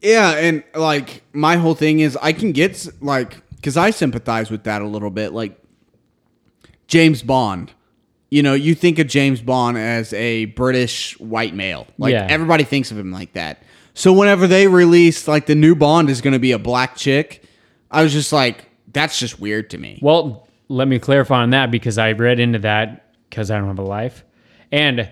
Yeah, 0.00 0.30
and 0.32 0.62
like 0.74 1.22
my 1.32 1.56
whole 1.56 1.74
thing 1.74 2.00
is 2.00 2.16
I 2.20 2.32
can 2.32 2.52
get 2.52 2.86
like 3.00 3.42
because 3.56 3.76
I 3.76 3.90
sympathize 3.90 4.50
with 4.50 4.64
that 4.64 4.80
a 4.82 4.86
little 4.86 5.10
bit. 5.10 5.32
Like 5.32 5.60
James 6.86 7.22
Bond, 7.22 7.72
you 8.30 8.42
know, 8.42 8.54
you 8.54 8.74
think 8.74 8.98
of 8.98 9.06
James 9.08 9.40
Bond 9.42 9.76
as 9.76 10.12
a 10.12 10.46
British 10.46 11.18
white 11.18 11.54
male. 11.54 11.86
Like 11.98 12.12
Yeah. 12.12 12.26
everybody 12.30 12.64
thinks 12.64 12.90
of 12.90 12.98
him 12.98 13.10
like 13.12 13.32
that. 13.34 13.62
So 13.94 14.12
whenever 14.12 14.46
they 14.46 14.66
released 14.68 15.26
like 15.28 15.46
the 15.46 15.54
new 15.54 15.74
Bond 15.74 16.08
is 16.08 16.20
going 16.20 16.32
to 16.34 16.38
be 16.38 16.52
a 16.52 16.58
black 16.58 16.96
chick, 16.96 17.42
I 17.90 18.02
was 18.02 18.12
just 18.12 18.32
like, 18.32 18.66
that's 18.92 19.18
just 19.18 19.40
weird 19.40 19.70
to 19.70 19.78
me. 19.78 19.98
Well, 20.00 20.46
let 20.68 20.86
me 20.88 20.98
clarify 20.98 21.42
on 21.42 21.50
that 21.50 21.70
because 21.72 21.98
I 21.98 22.12
read 22.12 22.38
into 22.38 22.60
that 22.60 23.12
because 23.28 23.50
I 23.50 23.58
don't 23.58 23.66
have 23.68 23.78
a 23.78 23.82
life. 23.82 24.24
And 24.70 25.08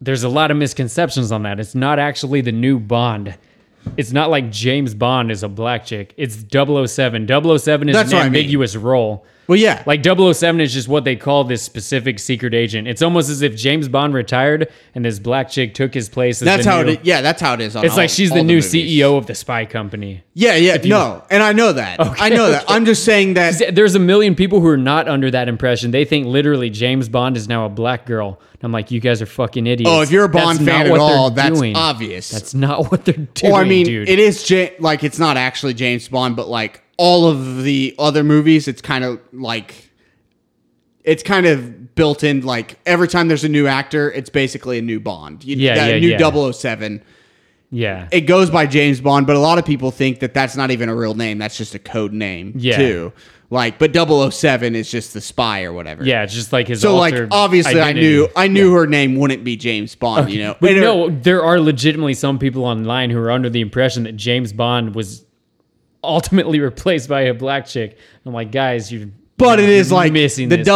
there's 0.00 0.22
a 0.24 0.28
lot 0.28 0.50
of 0.50 0.56
misconceptions 0.58 1.32
on 1.32 1.44
that. 1.44 1.58
It's 1.58 1.74
not 1.74 1.98
actually 1.98 2.42
the 2.42 2.52
new 2.52 2.78
Bond. 2.78 3.34
It's 3.96 4.12
not 4.12 4.28
like 4.30 4.50
James 4.50 4.94
Bond 4.94 5.30
is 5.30 5.42
a 5.42 5.48
black 5.48 5.86
chick. 5.86 6.12
It's 6.18 6.36
007. 6.36 7.26
007 7.26 7.88
is 7.88 7.94
That's 7.94 8.10
an 8.12 8.16
what 8.16 8.26
I 8.26 8.28
mean. 8.28 8.36
ambiguous 8.36 8.76
role. 8.76 9.24
Well, 9.46 9.58
yeah, 9.58 9.82
Like 9.86 10.02
007 10.04 10.60
is 10.60 10.72
just 10.72 10.88
what 10.88 11.04
they 11.04 11.16
call 11.16 11.44
this 11.44 11.62
specific 11.62 12.18
secret 12.18 12.54
agent. 12.54 12.88
It's 12.88 13.02
almost 13.02 13.28
as 13.28 13.42
if 13.42 13.54
James 13.56 13.88
Bond 13.88 14.14
retired 14.14 14.70
and 14.94 15.04
this 15.04 15.18
black 15.18 15.50
chick 15.50 15.74
took 15.74 15.92
his 15.92 16.08
place 16.08 16.40
as 16.40 16.46
that's 16.46 16.64
how 16.66 16.82
new, 16.82 16.92
it. 16.92 17.00
Is. 17.00 17.06
Yeah, 17.06 17.20
that's 17.20 17.40
how 17.40 17.54
it 17.54 17.60
is. 17.60 17.76
On 17.76 17.84
It's 17.84 17.92
all- 17.92 17.98
like 17.98 18.10
she's 18.10 18.30
the 18.30 18.42
new 18.42 18.56
movies. 18.56 18.72
CEO 18.72 19.18
of 19.18 19.26
the 19.26 19.34
spy 19.34 19.64
company. 19.66 20.22
Yeah, 20.32 20.56
yeah, 20.56 20.76
no, 20.84 21.22
and 21.30 21.42
I 21.42 21.52
know 21.52 21.72
that. 21.72 22.00
I 22.20 22.28
know 22.30 22.50
that. 22.50 22.64
I'm 22.68 22.84
just 22.84 23.04
saying 23.04 23.34
that. 23.34 23.74
There's 23.74 23.94
a 23.94 23.98
million 24.00 24.34
people 24.34 24.60
who 24.60 24.66
are 24.68 24.76
not 24.76 25.08
under 25.08 25.30
that 25.30 25.48
impression. 25.48 25.90
They 25.90 26.04
think 26.04 26.26
literally 26.26 26.70
James 26.70 27.08
Bond 27.08 27.36
is 27.36 27.46
now 27.48 27.66
a 27.66 27.68
black 27.68 28.06
girl. 28.06 28.40
And 28.54 28.64
I'm 28.64 28.72
like, 28.72 28.90
you 28.90 28.98
guys 29.00 29.20
are 29.20 29.26
fucking 29.26 29.66
idiots. 29.66 29.90
Oh, 29.92 30.00
if 30.00 30.10
you're 30.10 30.24
a 30.24 30.28
Bond 30.28 30.58
That's 30.60 30.68
fan 30.68 30.86
at 30.90 30.98
all, 30.98 31.30
that's 31.30 31.54
doing. 31.58 31.76
obvious. 31.76 32.30
That's 32.30 32.54
not 32.54 32.84
what 32.90 33.04
they're 33.04 33.14
doing. 33.14 33.52
Well, 33.52 33.60
I 33.60 33.64
mean, 33.64 33.84
dude. 33.86 34.08
it 34.08 34.18
is 34.18 34.48
ja- 34.48 34.70
like 34.78 35.04
it's 35.04 35.18
not 35.18 35.36
actually 35.36 35.74
James 35.74 36.08
Bond, 36.08 36.34
but 36.34 36.48
like 36.48 36.82
all 36.96 37.26
of 37.26 37.62
the 37.64 37.94
other 37.98 38.22
movies, 38.24 38.68
it's 38.68 38.80
kind 38.82 39.04
of 39.04 39.20
like 39.32 39.90
it's 41.02 41.22
kind 41.22 41.46
of 41.46 41.94
built 41.94 42.24
in. 42.24 42.40
Like 42.42 42.78
every 42.86 43.08
time 43.08 43.28
there's 43.28 43.44
a 43.44 43.48
new 43.48 43.66
actor, 43.66 44.10
it's 44.10 44.30
basically 44.30 44.78
a 44.78 44.82
new 44.82 45.00
Bond. 45.00 45.44
You, 45.44 45.56
Yeah, 45.56 45.74
that 45.74 45.88
yeah, 45.94 45.98
new 45.98 46.08
yeah. 46.08 46.50
007. 46.52 47.02
yeah. 47.70 48.08
It 48.12 48.22
goes 48.22 48.50
by 48.50 48.66
James 48.66 49.00
Bond, 49.00 49.26
but 49.26 49.36
a 49.36 49.40
lot 49.40 49.58
of 49.58 49.64
people 49.66 49.90
think 49.90 50.20
that 50.20 50.32
that's 50.34 50.56
not 50.56 50.70
even 50.70 50.88
a 50.88 50.94
real 50.96 51.14
name. 51.14 51.38
That's 51.38 51.56
just 51.56 51.74
a 51.74 51.78
code 51.78 52.12
name 52.12 52.54
Yeah. 52.56 52.76
too. 52.76 53.12
Like, 53.50 53.78
but 53.78 53.92
007 53.94 54.74
is 54.74 54.90
just 54.90 55.12
the 55.12 55.20
spy 55.20 55.62
or 55.64 55.72
whatever. 55.72 56.02
yeah, 56.04 56.22
it's 56.24 56.34
just 56.34 56.52
like 56.52 56.66
his 56.68 56.80
So 56.80 56.96
like 56.96 57.14
obviously 57.30 57.80
I 57.80 57.92
knew 57.92 58.26
I 58.34 58.48
knew 58.48 58.72
her 58.72 58.86
name 58.86 59.16
wouldn't 59.16 59.44
be 59.44 59.56
James 59.56 59.94
Bond, 59.94 60.30
you 60.30 60.40
know. 60.40 60.56
But 60.60 60.70
And 60.70 60.78
her- 60.78 60.84
no, 60.84 61.10
there 61.10 61.44
are 61.44 61.60
legitimately 61.60 62.14
some 62.14 62.38
people 62.38 62.64
online 62.64 63.10
who 63.10 63.18
are 63.18 63.30
under 63.30 63.50
the 63.50 63.60
impression 63.60 64.04
that 64.04 64.16
James 64.16 64.52
Bond 64.54 64.94
was 64.94 65.24
ultimately 66.04 66.60
replaced 66.70 67.08
by 67.08 67.22
a 67.22 67.34
black 67.34 67.66
chick. 67.66 67.98
I'm 68.24 68.32
like, 68.32 68.52
guys, 68.52 68.92
you're 68.92 69.08
But 69.36 69.60
it 69.60 69.68
is 69.68 69.90
like 69.90 70.12
missing 70.12 70.48
the 70.48 70.58
this 70.58 70.66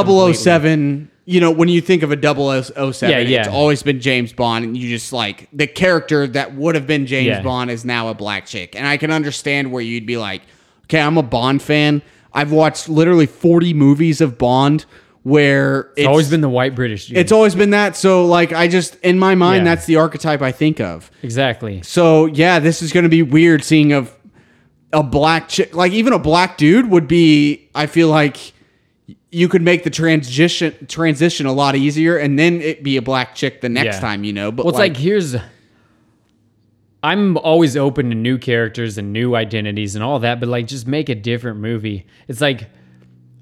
007, 0.42 1.10
you 1.26 1.40
know, 1.40 1.50
when 1.50 1.68
you 1.68 1.80
think 1.80 2.02
of 2.02 2.10
a 2.10 2.16
007, 2.16 3.10
Yeah, 3.10 3.18
yeah. 3.18 3.40
it's 3.40 3.48
always 3.48 3.82
been 3.82 4.00
James 4.00 4.32
Bond. 4.32 4.64
And 4.64 4.76
you 4.76 4.88
just 4.88 5.12
like 5.12 5.48
the 5.52 5.66
character 5.66 6.26
that 6.28 6.54
would 6.54 6.74
have 6.74 6.86
been 6.86 7.06
James 7.06 7.26
Yeah. 7.26 7.42
Bond 7.42 7.70
is 7.70 7.84
now 7.84 8.08
a 8.08 8.14
black 8.14 8.46
chick. 8.46 8.74
And 8.74 8.86
I 8.86 8.96
can 8.96 9.10
understand 9.10 9.70
where 9.70 9.82
you'd 9.82 10.06
be 10.06 10.16
like, 10.16 10.42
okay, 10.84 11.00
I'm 11.00 11.18
a 11.18 11.22
Bond 11.22 11.60
fan. 11.62 12.02
I've 12.32 12.52
watched 12.52 12.88
literally 12.88 13.26
40 13.26 13.74
movies 13.74 14.20
of 14.20 14.38
Bond 14.38 14.84
where 15.22 15.90
It's 15.96 16.06
always 16.06 16.30
been 16.30 16.40
the 16.40 16.48
white 16.48 16.74
British 16.74 17.08
dude. 17.08 17.18
It's 17.18 17.32
always 17.32 17.54
been 17.54 17.70
that. 17.70 17.96
So, 17.96 18.24
like, 18.24 18.52
I 18.52 18.68
just, 18.68 18.94
in 19.00 19.18
my 19.18 19.34
mind, 19.34 19.58
Yeah. 19.66 19.74
that's 19.74 19.84
the 19.86 19.96
archetype 19.96 20.40
I 20.40 20.52
think 20.52 20.80
of. 20.80 21.10
exactly. 21.22 21.82
So 21.82 22.26
yeah, 22.26 22.58
this 22.60 22.80
is 22.82 22.92
going 22.92 23.02
to 23.02 23.10
be 23.10 23.22
weird 23.22 23.62
seeing 23.64 23.92
of 23.92 24.14
a 24.92 25.02
black 25.02 25.48
chick. 25.48 25.74
Like 25.74 25.92
even 25.92 26.12
a 26.12 26.18
black 26.18 26.56
dude 26.58 26.88
would 26.90 27.08
be. 27.08 27.68
I 27.74 27.86
feel 27.86 28.08
like 28.08 28.52
you 29.30 29.48
could 29.48 29.62
make 29.62 29.84
the 29.84 29.90
transition 29.90 30.86
transition 30.86 31.46
a 31.46 31.52
lot 31.52 31.76
easier, 31.76 32.16
and 32.16 32.38
then 32.38 32.60
it 32.60 32.82
be 32.82 32.96
a 32.96 33.02
black 33.02 33.34
chick 33.34 33.60
the 33.60 33.68
next 33.68 33.96
Yeah. 33.96 34.00
time. 34.00 34.24
You 34.24 34.32
know, 34.32 34.50
but 34.50 34.64
Well, 34.64 34.70
it's 34.74 34.78
like, 34.78 34.96
here's. 34.96 35.36
I'm 37.02 37.36
always 37.38 37.76
open 37.76 38.08
to 38.10 38.16
new 38.16 38.38
characters 38.38 38.98
and 38.98 39.12
new 39.12 39.36
identities 39.36 39.94
and 39.94 40.02
all 40.02 40.18
that, 40.20 40.40
but 40.40 40.48
like 40.48 40.66
just 40.66 40.86
make 40.88 41.08
a 41.08 41.14
different 41.14 41.60
movie. 41.60 42.06
It's 42.26 42.40
like 42.40 42.68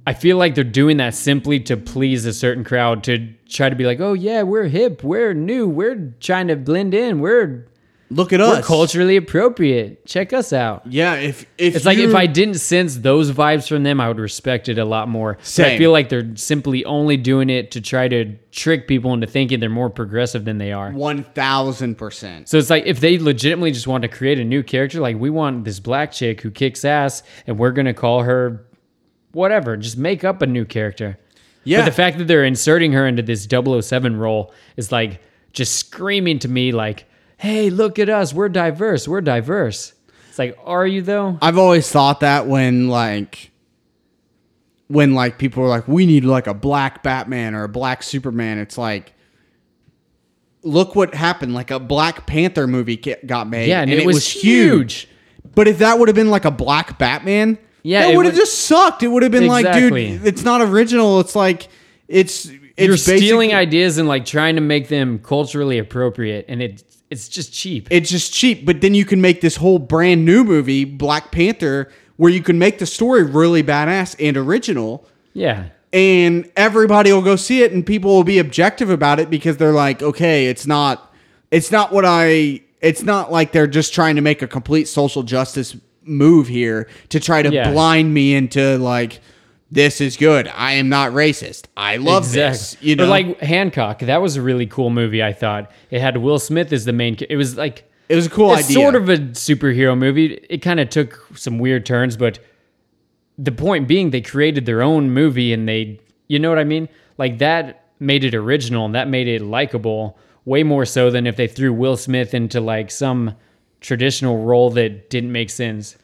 I 0.06 0.12
feel 0.12 0.36
like 0.36 0.54
they're 0.54 0.62
doing 0.62 0.98
that 0.98 1.14
simply 1.14 1.58
to 1.60 1.76
please 1.76 2.26
a 2.26 2.32
certain 2.34 2.64
crowd 2.64 3.02
to 3.04 3.28
try 3.48 3.68
to 3.70 3.74
be 3.74 3.84
like, 3.86 3.98
oh 3.98 4.12
yeah, 4.12 4.42
we're 4.42 4.68
hip, 4.68 5.02
we're 5.02 5.32
new, 5.34 5.66
we're 5.66 6.14
trying 6.20 6.48
to 6.48 6.56
blend 6.56 6.92
in, 6.94 7.18
we're 7.20 7.66
look 8.10 8.32
at 8.32 8.40
we're 8.40 8.46
us. 8.58 8.66
culturally 8.66 9.16
appropriate. 9.16 10.06
Check 10.06 10.32
us 10.32 10.52
out. 10.52 10.86
Yeah, 10.86 11.14
if 11.14 11.46
if 11.58 11.76
It's 11.76 11.84
like 11.84 11.98
if 11.98 12.14
I 12.14 12.26
didn't 12.26 12.54
sense 12.56 12.96
those 12.96 13.30
vibes 13.32 13.68
from 13.68 13.82
them, 13.82 14.00
I 14.00 14.08
would 14.08 14.18
respect 14.18 14.68
it 14.68 14.78
a 14.78 14.84
lot 14.84 15.08
more. 15.08 15.34
But 15.34 15.40
I 15.40 15.44
Same. 15.44 15.78
feel 15.78 15.92
like 15.92 16.08
they're 16.08 16.36
simply 16.36 16.84
only 16.84 17.16
doing 17.16 17.50
it 17.50 17.70
to 17.72 17.80
try 17.80 18.08
to 18.08 18.36
trick 18.52 18.86
people 18.88 19.12
into 19.12 19.26
thinking 19.26 19.60
they're 19.60 19.68
more 19.68 19.90
progressive 19.90 20.44
than 20.44 20.58
they 20.58 20.72
are. 20.72 20.90
one 20.92 21.24
thousand 21.24 21.96
percent. 21.96 22.48
So 22.48 22.58
it's 22.58 22.70
like 22.70 22.84
if 22.86 23.00
they 23.00 23.18
legitimately 23.18 23.72
just 23.72 23.86
want 23.86 24.02
to 24.02 24.08
create 24.08 24.38
a 24.38 24.44
new 24.44 24.62
character, 24.62 25.00
like 25.00 25.16
we 25.18 25.30
want 25.30 25.64
this 25.64 25.80
black 25.80 26.12
chick 26.12 26.40
who 26.40 26.50
kicks 26.50 26.84
ass, 26.84 27.22
and 27.46 27.58
we're 27.58 27.72
gonna 27.72 27.94
call 27.94 28.22
her 28.22 28.64
whatever. 29.32 29.76
Just 29.76 29.98
make 29.98 30.24
up 30.24 30.42
a 30.42 30.46
new 30.46 30.64
character. 30.64 31.18
Yeah, 31.64 31.80
But 31.80 31.86
the 31.86 31.92
fact 31.92 32.18
that 32.18 32.28
they're 32.28 32.44
inserting 32.44 32.92
her 32.92 33.08
into 33.08 33.22
this 33.22 33.44
007 33.50 34.16
role 34.16 34.52
is 34.76 34.92
like 34.92 35.20
just 35.52 35.74
screaming 35.74 36.38
to 36.38 36.48
me, 36.48 36.70
like, 36.70 37.06
"Hey, 37.36 37.70
look 37.70 37.98
at 37.98 38.08
us. 38.08 38.32
We're 38.32 38.48
diverse. 38.48 39.06
We're 39.06 39.20
diverse." 39.20 39.92
It's 40.28 40.38
like, 40.38 40.58
are 40.64 40.86
you 40.86 41.02
though? 41.02 41.38
I've 41.40 41.58
always 41.58 41.90
thought 41.90 42.20
that 42.20 42.46
when 42.46 42.88
like 42.88 43.50
when 44.88 45.14
like 45.14 45.38
people 45.38 45.62
are 45.64 45.68
like 45.68 45.88
we 45.88 46.06
need 46.06 46.24
like 46.24 46.46
a 46.46 46.54
black 46.54 47.02
Batman 47.02 47.54
or 47.54 47.64
a 47.64 47.68
black 47.68 48.02
Superman 48.02 48.58
it's 48.58 48.78
like 48.78 49.14
look 50.62 50.94
what 50.94 51.14
happened 51.14 51.54
like 51.54 51.70
a 51.70 51.78
Black 51.80 52.26
Panther 52.26 52.66
movie 52.66 52.96
got 52.96 53.48
made 53.48 53.68
Yeah, 53.68 53.80
and, 53.80 53.90
it, 53.90 54.04
was, 54.04 54.28
huge. 54.28 55.08
but 55.54 55.68
if 55.68 55.78
that 55.78 55.98
would 55.98 56.08
have 56.08 56.14
been 56.14 56.30
like 56.30 56.44
a 56.44 56.50
black 56.50 56.98
Batman 56.98 57.58
Yeah, 57.82 58.02
that 58.02 58.12
it 58.12 58.16
would 58.16 58.26
have 58.26 58.34
just 58.34 58.62
sucked. 58.62 59.02
It 59.02 59.08
would 59.08 59.22
have 59.22 59.32
been 59.32 59.46
like, 59.46 59.72
dude, 59.72 59.94
it's 60.26 60.42
not 60.42 60.60
original. 60.60 61.20
It's 61.20 61.36
like 61.36 61.68
it's 62.08 62.46
it's 62.76 62.86
You're 62.86 62.96
stealing 62.96 63.54
ideas 63.54 63.96
and 63.96 64.06
like 64.06 64.26
trying 64.26 64.56
to 64.56 64.60
make 64.60 64.88
them 64.88 65.18
culturally 65.18 65.78
appropriate, 65.78 66.44
and 66.48 66.60
it 66.60 66.84
it's 67.10 67.28
just 67.28 67.52
cheap. 67.52 67.88
It's 67.90 68.10
just 68.10 68.32
cheap, 68.34 68.66
but 68.66 68.80
then 68.80 68.94
you 68.94 69.04
can 69.04 69.20
make 69.20 69.40
this 69.40 69.56
whole 69.56 69.78
brand 69.78 70.24
new 70.24 70.42
movie, 70.44 70.84
Black 70.84 71.30
Panther, 71.30 71.90
where 72.16 72.32
you 72.32 72.42
can 72.42 72.58
make 72.58 72.78
the 72.78 72.86
story 72.86 73.22
really 73.22 73.62
badass 73.62 74.16
and 74.18 74.36
original. 74.36 75.06
yeah, 75.34 75.66
and 75.92 76.50
everybody 76.56 77.12
will 77.12 77.22
go 77.22 77.36
see 77.36 77.62
it 77.62 77.72
and 77.72 77.86
people 77.86 78.10
will 78.14 78.24
be 78.24 78.38
objective 78.38 78.90
about 78.90 79.20
it 79.20 79.30
because 79.30 79.56
they're 79.56 79.72
like 79.72 80.02
okay 80.02 80.46
it's 80.48 80.66
not 80.66 81.14
it's 81.52 81.70
not 81.70 81.92
what 81.92 82.04
i 82.04 82.60
it's 82.80 83.02
not 83.04 83.30
like 83.30 83.52
they're 83.52 83.68
just 83.68 83.94
trying 83.94 84.16
to 84.16 84.20
make 84.20 84.42
a 84.42 84.48
complete 84.48 84.86
social 84.88 85.22
justice 85.22 85.76
move 86.02 86.48
here 86.48 86.88
to 87.10 87.20
try 87.20 87.40
to 87.40 87.52
Yeah. 87.52 87.70
blind 87.70 88.12
me 88.12 88.34
into 88.34 88.78
like 88.78 89.20
this 89.70 90.00
is 90.00 90.16
good 90.16 90.46
i 90.48 90.72
am 90.72 90.88
not 90.88 91.10
racist 91.12 91.64
i 91.76 91.96
love 91.96 92.30
this 92.32 92.76
you 92.80 92.94
know 92.94 93.04
Or 93.04 93.08
like 93.08 93.40
Hancock, 93.40 93.98
that 94.00 94.22
was 94.22 94.36
a 94.36 94.42
really 94.42 94.66
cool 94.66 94.90
movie. 94.90 95.22
I 95.22 95.32
thought 95.32 95.70
it 95.90 96.00
had 96.00 96.16
Will 96.18 96.38
Smith 96.38 96.72
as 96.72 96.84
the 96.84 96.92
main. 96.92 97.16
It 97.28 97.36
was 97.36 97.56
like 97.56 97.90
it 98.08 98.14
was 98.14 98.26
a 98.26 98.30
cool 98.30 98.50
idea 98.50 98.74
sort 98.74 98.94
of 98.94 99.08
a 99.08 99.18
superhero 99.18 99.98
movie. 99.98 100.34
It 100.48 100.58
kind 100.58 100.78
of 100.78 100.88
took 100.90 101.36
some 101.36 101.58
weird 101.58 101.84
turns, 101.84 102.16
but 102.16 102.38
the 103.38 103.52
point 103.52 103.88
being, 103.88 104.10
they 104.10 104.20
created 104.20 104.66
their 104.66 104.82
own 104.82 105.10
movie, 105.10 105.52
and 105.52 105.68
they, 105.68 106.00
you 106.28 106.38
know 106.38 106.48
what 106.48 106.58
I 106.58 106.64
mean? 106.64 106.88
Like 107.18 107.38
that 107.38 107.84
made 107.98 108.24
it 108.24 108.34
original, 108.34 108.86
and 108.86 108.94
that 108.94 109.08
made 109.08 109.26
it 109.28 109.42
likable 109.42 110.16
way 110.44 110.62
more 110.62 110.84
so 110.84 111.10
than 111.10 111.26
if 111.26 111.36
they 111.36 111.48
threw 111.48 111.72
Will 111.72 111.96
Smith 111.96 112.32
into 112.34 112.60
like 112.60 112.90
some 112.90 113.34
traditional 113.80 114.44
role 114.44 114.70
that 114.70 115.10
didn't 115.10 115.32
make 115.32 115.50
sense. 115.50 115.96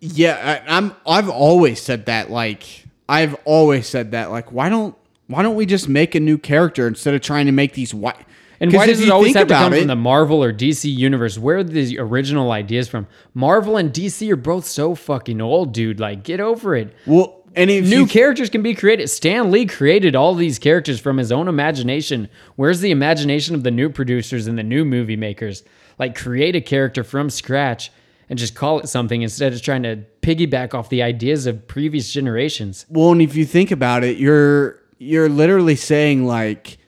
Yeah, 0.00 0.62
I, 0.68 0.76
I'm. 0.76 0.94
I've 1.06 1.28
always 1.28 1.80
said 1.82 2.06
that. 2.06 2.30
Like, 2.30 2.83
I've 3.08 3.34
always 3.44 3.86
said 3.86 4.12
that. 4.12 4.30
Like, 4.30 4.52
why 4.52 4.68
don't 4.68 4.94
why 5.26 5.42
don't 5.42 5.54
we 5.56 5.66
just 5.66 5.88
make 5.88 6.14
a 6.14 6.20
new 6.20 6.36
character 6.38 6.86
instead 6.86 7.14
of 7.14 7.20
trying 7.22 7.46
to 7.46 7.52
make 7.52 7.72
these 7.74 7.94
white? 7.94 8.16
And 8.60 8.72
why 8.72 8.86
does 8.86 9.00
it 9.00 9.10
always 9.10 9.34
have 9.34 9.48
to 9.48 9.54
come 9.54 9.72
it- 9.74 9.78
from 9.80 9.88
the 9.88 9.96
Marvel 9.96 10.42
or 10.42 10.52
DC 10.52 10.90
universe? 10.94 11.38
Where 11.38 11.58
are 11.58 11.64
the 11.64 11.98
original 11.98 12.50
ideas 12.52 12.88
from? 12.88 13.06
Marvel 13.34 13.76
and 13.76 13.92
DC 13.92 14.30
are 14.30 14.36
both 14.36 14.64
so 14.64 14.94
fucking 14.94 15.40
old, 15.40 15.72
dude. 15.74 15.98
Like, 16.00 16.22
get 16.22 16.40
over 16.40 16.74
it. 16.76 16.94
Well, 17.04 17.42
and 17.56 17.70
if 17.70 17.84
New 17.88 18.00
you, 18.00 18.06
characters 18.06 18.50
can 18.50 18.62
be 18.62 18.74
created. 18.74 19.08
Stan 19.08 19.50
Lee 19.50 19.66
created 19.66 20.16
all 20.16 20.34
these 20.34 20.58
characters 20.58 21.00
from 21.00 21.18
his 21.18 21.30
own 21.30 21.46
imagination. 21.48 22.28
Where's 22.56 22.80
the 22.80 22.90
imagination 22.90 23.54
of 23.54 23.64
the 23.64 23.70
new 23.70 23.90
producers 23.90 24.46
and 24.46 24.56
the 24.58 24.62
new 24.62 24.84
movie 24.84 25.16
makers? 25.16 25.62
Like, 25.98 26.16
create 26.16 26.56
a 26.56 26.60
character 26.60 27.04
from 27.04 27.30
scratch 27.30 27.92
and 28.28 28.38
just 28.38 28.54
call 28.54 28.80
it 28.80 28.88
something 28.88 29.22
instead 29.22 29.52
of 29.52 29.62
trying 29.62 29.82
to 29.82 30.04
piggyback 30.24 30.72
off 30.74 30.88
the 30.88 31.02
ideas 31.02 31.46
of 31.46 31.66
previous 31.68 32.10
generations. 32.12 32.86
well, 32.88 33.12
and 33.12 33.20
if 33.20 33.36
you 33.36 33.44
think 33.44 33.70
about 33.70 34.02
it, 34.04 34.16
you're 34.16 34.80
you're 34.98 35.28
literally 35.28 35.76
saying 35.76 36.24
like 36.24 36.78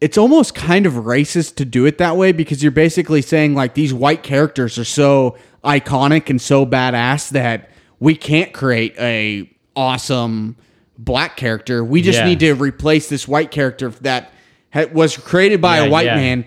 it's 0.00 0.18
almost 0.18 0.54
kind 0.54 0.86
of 0.86 0.92
racist 0.94 1.56
to 1.56 1.64
do 1.64 1.86
it 1.86 1.98
that 1.98 2.16
way 2.16 2.30
because 2.32 2.62
you're 2.62 2.72
basically 2.72 3.22
saying 3.22 3.54
like 3.54 3.74
these 3.74 3.92
white 3.94 4.22
characters 4.22 4.78
are 4.78 4.84
so 4.84 5.36
iconic 5.64 6.28
and 6.28 6.40
so 6.40 6.66
badass 6.66 7.30
that 7.30 7.70
we 8.00 8.14
can't 8.14 8.52
create 8.52 8.94
a 8.98 9.50
awesome 9.74 10.56
black 10.98 11.36
character. 11.36 11.82
We 11.82 12.02
just 12.02 12.18
Yeah. 12.18 12.26
need 12.26 12.40
to 12.40 12.52
replace 12.54 13.08
this 13.08 13.26
white 13.26 13.50
character 13.50 13.88
that 14.02 14.30
ha- 14.72 14.86
was 14.92 15.16
created 15.16 15.60
by 15.60 15.78
Yeah, 15.80 15.86
a 15.86 15.90
white 15.90 16.06
yeah. 16.06 16.16
man 16.16 16.44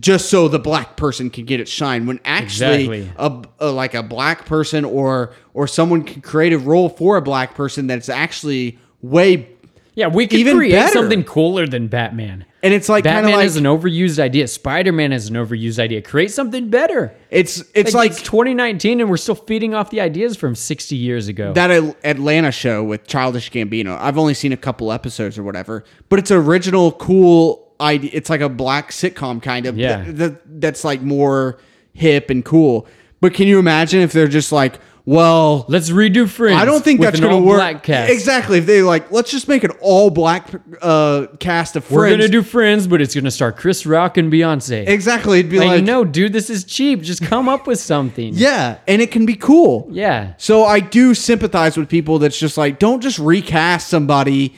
just 0.00 0.28
so 0.30 0.48
the 0.48 0.58
black 0.58 0.96
person 0.96 1.30
can 1.30 1.44
get 1.44 1.60
its 1.60 1.70
shine 1.70 2.06
when 2.06 2.20
actually 2.24 2.84
Exactly. 2.84 3.10
a, 3.16 3.66
a 3.68 3.70
like 3.70 3.94
a 3.94 4.02
black 4.02 4.46
person 4.46 4.84
or 4.84 5.32
or 5.54 5.66
someone 5.66 6.02
can 6.04 6.22
create 6.22 6.52
a 6.52 6.58
role 6.58 6.88
for 6.88 7.16
a 7.16 7.22
black 7.22 7.54
person 7.54 7.86
that's 7.86 8.08
actually 8.08 8.78
way 9.02 9.48
Yeah, 9.94 10.08
we 10.08 10.26
could 10.26 10.38
Even 10.40 10.56
create 10.56 10.72
better. 10.72 10.92
something 10.92 11.24
cooler 11.24 11.66
than 11.66 11.88
Batman. 11.88 12.44
and 12.62 12.74
it's 12.74 12.88
like 12.88 13.04
Batman 13.04 13.32
like 13.36 13.46
is 13.46 13.56
an 13.56 13.64
overused 13.64 14.18
idea. 14.18 14.46
Spider 14.48 14.92
Man 14.92 15.12
is 15.12 15.28
an 15.30 15.36
overused 15.36 15.78
idea. 15.78 16.02
Create 16.02 16.30
something 16.30 16.68
better. 16.68 17.14
it's 17.30 17.62
it's 17.74 17.94
like, 17.94 18.10
it's 18.10 18.22
2019 18.22 19.00
and 19.00 19.08
we're 19.08 19.16
still 19.16 19.34
feeding 19.34 19.72
off 19.74 19.90
the 19.90 20.00
ideas 20.00 20.36
from 20.36 20.54
60 20.54 20.94
years 20.96 21.28
ago. 21.28 21.52
that 21.54 21.70
Atlanta 22.04 22.52
show 22.52 22.84
with 22.84 23.06
Childish 23.06 23.50
Gambino. 23.50 23.98
I've 23.98 24.18
only 24.18 24.34
seen 24.34 24.52
a 24.52 24.56
couple 24.56 24.92
episodes 24.92 25.38
or 25.38 25.42
whatever, 25.44 25.84
but 26.08 26.18
it's 26.18 26.30
original, 26.30 26.92
cool 26.92 27.65
idea. 27.80 28.10
It's 28.12 28.30
like 28.30 28.40
a 28.40 28.48
black 28.48 28.90
sitcom 28.90 29.42
kind 29.42 29.66
of. 29.66 29.76
Yeah. 29.76 30.04
th- 30.04 30.16
th- 30.16 30.32
that's 30.46 30.84
like 30.84 31.02
more 31.02 31.58
hip 31.92 32.30
and 32.30 32.44
cool. 32.44 32.86
But 33.20 33.34
can 33.34 33.48
you 33.48 33.58
imagine 33.58 34.00
if 34.00 34.12
they're 34.12 34.28
just 34.28 34.52
like, 34.52 34.78
well, 35.06 35.66
Let's 35.68 35.88
redo 35.90 36.28
Friends. 36.28 36.60
I 36.60 36.64
don't 36.64 36.82
think 36.82 36.98
with 36.98 37.06
that's 37.10 37.20
going 37.20 37.40
to 37.40 37.48
work. 37.48 37.88
Exactly. 37.88 38.58
If 38.58 38.66
they 38.66 38.82
like, 38.82 39.12
let's 39.12 39.30
just 39.30 39.46
make 39.46 39.62
an 39.62 39.70
all 39.80 40.10
black 40.10 40.50
uh, 40.82 41.28
cast 41.38 41.76
of 41.76 41.84
friends. 41.84 41.96
We're 41.96 42.10
gonna 42.10 42.28
do 42.28 42.42
Friends, 42.42 42.88
but 42.88 43.00
it's 43.00 43.14
gonna 43.14 43.30
star 43.30 43.52
Chris 43.52 43.86
Rock 43.86 44.16
and 44.16 44.32
Beyonce. 44.32 44.86
exactly. 44.88 45.38
It'd 45.38 45.50
be 45.50 45.60
like, 45.60 45.68
like, 45.68 45.84
no, 45.84 46.04
dude, 46.04 46.32
this 46.32 46.50
is 46.50 46.64
cheap. 46.64 47.02
Just 47.02 47.22
come 47.22 47.48
up 47.48 47.68
with 47.68 47.78
something. 47.78 48.32
yeah, 48.36 48.78
and 48.88 49.00
it 49.00 49.12
can 49.12 49.26
be 49.26 49.36
cool. 49.36 49.86
Yeah. 49.92 50.34
So 50.38 50.64
I 50.64 50.80
do 50.80 51.14
sympathize 51.14 51.76
with 51.76 51.88
people 51.88 52.18
that's 52.18 52.38
just 52.38 52.58
like, 52.58 52.80
don't 52.80 53.00
just 53.00 53.20
recast 53.20 53.86
somebody 53.88 54.56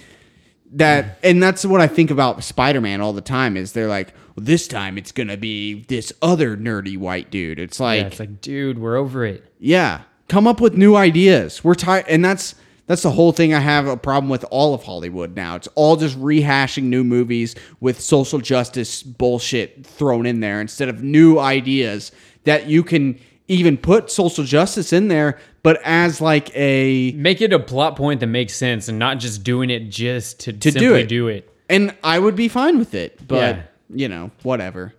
that, 0.73 1.19
and 1.23 1.43
that's 1.43 1.65
what 1.65 1.81
I 1.81 1.87
think 1.87 2.11
about 2.11 2.43
Spider 2.45 2.81
Man 2.81 3.01
all 3.01 3.13
the 3.13 3.21
time. 3.21 3.57
Is 3.57 3.73
they're 3.73 3.89
like, 3.89 4.13
well, 4.37 4.45
this 4.45 4.69
time 4.69 4.99
it's 4.99 5.13
gonna 5.13 5.37
be 5.37 5.85
this 5.89 6.13
other 6.23 6.57
nerdy 6.57 6.97
white 6.99 7.31
dude. 7.31 7.59
It's 7.59 7.81
like, 7.81 8.01
Yeah, 8.01 8.07
it's 8.09 8.21
like, 8.21 8.41
dude, 8.41 8.79
we're 8.79 8.97
over 8.97 9.25
it. 9.25 9.45
yeah, 9.59 10.03
come 10.29 10.47
up 10.47 10.61
with 10.61 10.75
new 10.75 10.95
ideas. 10.97 11.63
We're 11.65 11.75
tired, 11.75 12.07
and 12.09 12.25
that's 12.25 12.55
that's 12.87 13.03
the 13.03 13.11
whole 13.11 13.33
thing. 13.33 13.53
I 13.53 13.61
have 13.61 13.87
a 13.87 13.97
problem 13.99 14.31
with 14.31 14.45
all 14.51 14.73
of 14.75 14.83
Hollywood 14.83 15.37
now. 15.37 15.57
It's 15.57 15.69
all 15.75 15.97
just 15.97 16.19
rehashing 16.19 16.85
new 16.85 17.05
movies 17.05 17.55
with 17.81 18.01
social 18.01 18.39
justice 18.39 19.03
bullshit 19.03 19.85
thrown 19.87 20.25
in 20.25 20.41
there 20.41 20.61
instead 20.61 20.89
of 20.89 21.03
new 21.03 21.39
ideas 21.39 22.13
that 22.45 22.67
you 22.67 22.83
can 22.83 23.19
even 23.49 23.77
put 23.77 24.11
social 24.11 24.45
justice 24.45 24.93
in 24.93 25.09
there, 25.09 25.39
but 25.63 25.81
as 25.85 26.21
like 26.21 26.55
a 26.57 27.13
Make 27.13 27.41
it 27.41 27.53
a 27.53 27.59
plot 27.59 27.97
point 27.97 28.21
that 28.21 28.27
makes 28.29 28.55
sense 28.55 28.89
and 28.89 28.99
not 28.99 29.19
just 29.19 29.43
doing 29.43 29.71
it 29.71 29.89
just 29.91 30.41
to, 30.41 30.53
to 30.53 30.73
simply 30.73 30.89
do 30.89 30.95
it. 30.95 31.09
do 31.09 31.29
it. 31.29 31.51
and 31.69 31.95
I 32.03 32.19
would 32.19 32.37
be 32.37 32.49
fine 32.49 32.79
with 32.79 32.95
it. 32.95 33.27
But 33.27 33.57
Yeah. 33.57 33.63
you 33.95 34.09
know, 34.09 34.31
whatever. 34.43 34.95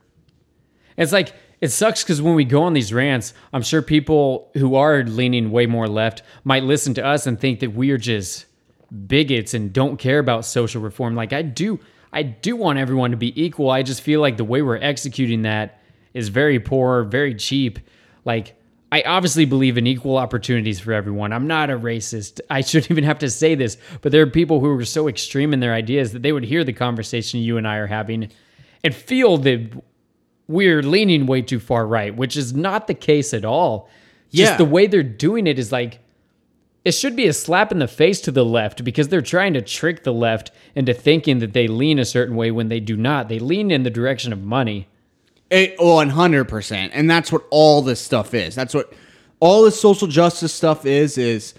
It's 0.97 1.11
like 1.11 1.33
it 1.61 1.69
sucks 1.69 2.03
because 2.03 2.21
when 2.21 2.35
we 2.35 2.45
go 2.45 2.63
on 2.63 2.73
these 2.73 2.93
rants, 2.93 3.33
I'm 3.51 3.61
sure 3.61 3.81
people 3.81 4.49
who 4.55 4.75
are 4.75 5.03
leaning 5.03 5.51
way 5.51 5.65
more 5.65 5.87
left 5.87 6.23
might 6.43 6.63
listen 6.63 6.93
to 6.95 7.05
us 7.05 7.27
and 7.27 7.39
think 7.39 7.59
that 7.59 7.73
we 7.73 7.91
are 7.91 7.97
just 7.97 8.45
bigots 9.07 9.53
and 9.53 9.71
don't 9.73 9.97
care 9.97 10.19
about 10.19 10.45
social 10.45 10.81
reform. 10.81 11.15
Like 11.15 11.33
I 11.33 11.41
do, 11.41 11.79
I 12.13 12.23
do 12.23 12.55
want 12.55 12.79
everyone 12.79 13.11
to 13.11 13.17
be 13.17 13.39
equal. 13.41 13.69
I 13.69 13.83
just 13.83 14.01
feel 14.01 14.21
like 14.21 14.37
the 14.37 14.43
way 14.45 14.61
we're 14.61 14.77
executing 14.77 15.41
that 15.43 15.81
is 16.13 16.29
very 16.29 16.59
poor, 16.59 17.03
very 17.03 17.35
cheap. 17.35 17.79
Like 18.25 18.55
I 18.91 19.03
obviously 19.03 19.45
believe 19.45 19.77
in 19.77 19.85
equal 19.85 20.17
opportunities 20.17 20.79
for 20.79 20.93
everyone. 20.93 21.31
I'm 21.31 21.45
not 21.47 21.69
a 21.69 21.77
racist. 21.77 22.39
I 22.49 22.61
shouldn't 22.61 22.89
even 22.91 23.03
have 23.03 23.19
to 23.19 23.29
say 23.29 23.55
this, 23.55 23.77
but 24.01 24.11
there 24.11 24.21
are 24.23 24.27
people 24.27 24.59
who 24.59 24.69
are 24.77 24.85
so 24.85 25.07
extreme 25.07 25.53
in 25.53 25.59
their 25.59 25.73
ideas 25.73 26.11
that 26.13 26.23
they 26.23 26.31
would 26.31 26.45
hear 26.45 26.63
the 26.63 26.73
conversation 26.73 27.39
you 27.39 27.57
and 27.57 27.67
I 27.67 27.77
are 27.77 27.87
having 27.87 28.29
and 28.83 28.95
feel 28.95 29.37
that 29.39 29.71
we're 30.47 30.81
leaning 30.81 31.27
way 31.27 31.41
too 31.43 31.59
far 31.59 31.85
right, 31.85 32.15
which 32.15 32.35
is 32.35 32.53
not 32.53 32.87
the 32.87 32.93
case 32.95 33.33
at 33.33 33.45
all. 33.45 33.89
Just 34.31 34.53
Yeah. 34.53 34.57
the 34.57 34.65
way 34.65 34.87
they're 34.87 35.03
doing 35.03 35.45
it 35.47 35.59
is 35.59 35.71
like 35.71 35.99
it 36.85 36.93
should 36.93 37.15
be 37.15 37.27
a 37.27 37.33
slap 37.33 37.71
in 37.71 37.79
the 37.79 37.87
face 37.87 38.21
to 38.21 38.31
the 38.31 38.45
left 38.45 38.83
because 38.83 39.09
they're 39.09 39.21
trying 39.21 39.53
to 39.53 39.61
trick 39.61 40.03
the 40.03 40.13
left 40.13 40.49
into 40.75 40.93
thinking 40.93 41.39
that 41.39 41.53
they 41.53 41.67
lean 41.67 41.99
a 41.99 42.05
certain 42.05 42.35
way 42.35 42.49
when 42.51 42.69
they 42.69 42.79
do 42.79 42.95
not. 42.97 43.27
They 43.29 43.37
lean 43.37 43.69
in 43.69 43.83
the 43.83 43.89
direction 43.89 44.31
of 44.33 44.41
money. 44.41 44.87
It, 45.49 45.75
oh, 45.79 45.95
one 45.95 46.09
hundred 46.09 46.45
percent, 46.45 46.91
and 46.93 47.09
that's 47.09 47.31
what 47.31 47.43
all 47.49 47.81
this 47.81 47.99
stuff 47.99 48.33
is. 48.33 48.53
That's 48.53 48.73
what 48.73 48.93
all 49.39 49.63
this 49.63 49.79
social 49.79 50.07
justice 50.07 50.53
stuff 50.53 50.85
is. 50.85 51.17
Is 51.17 51.55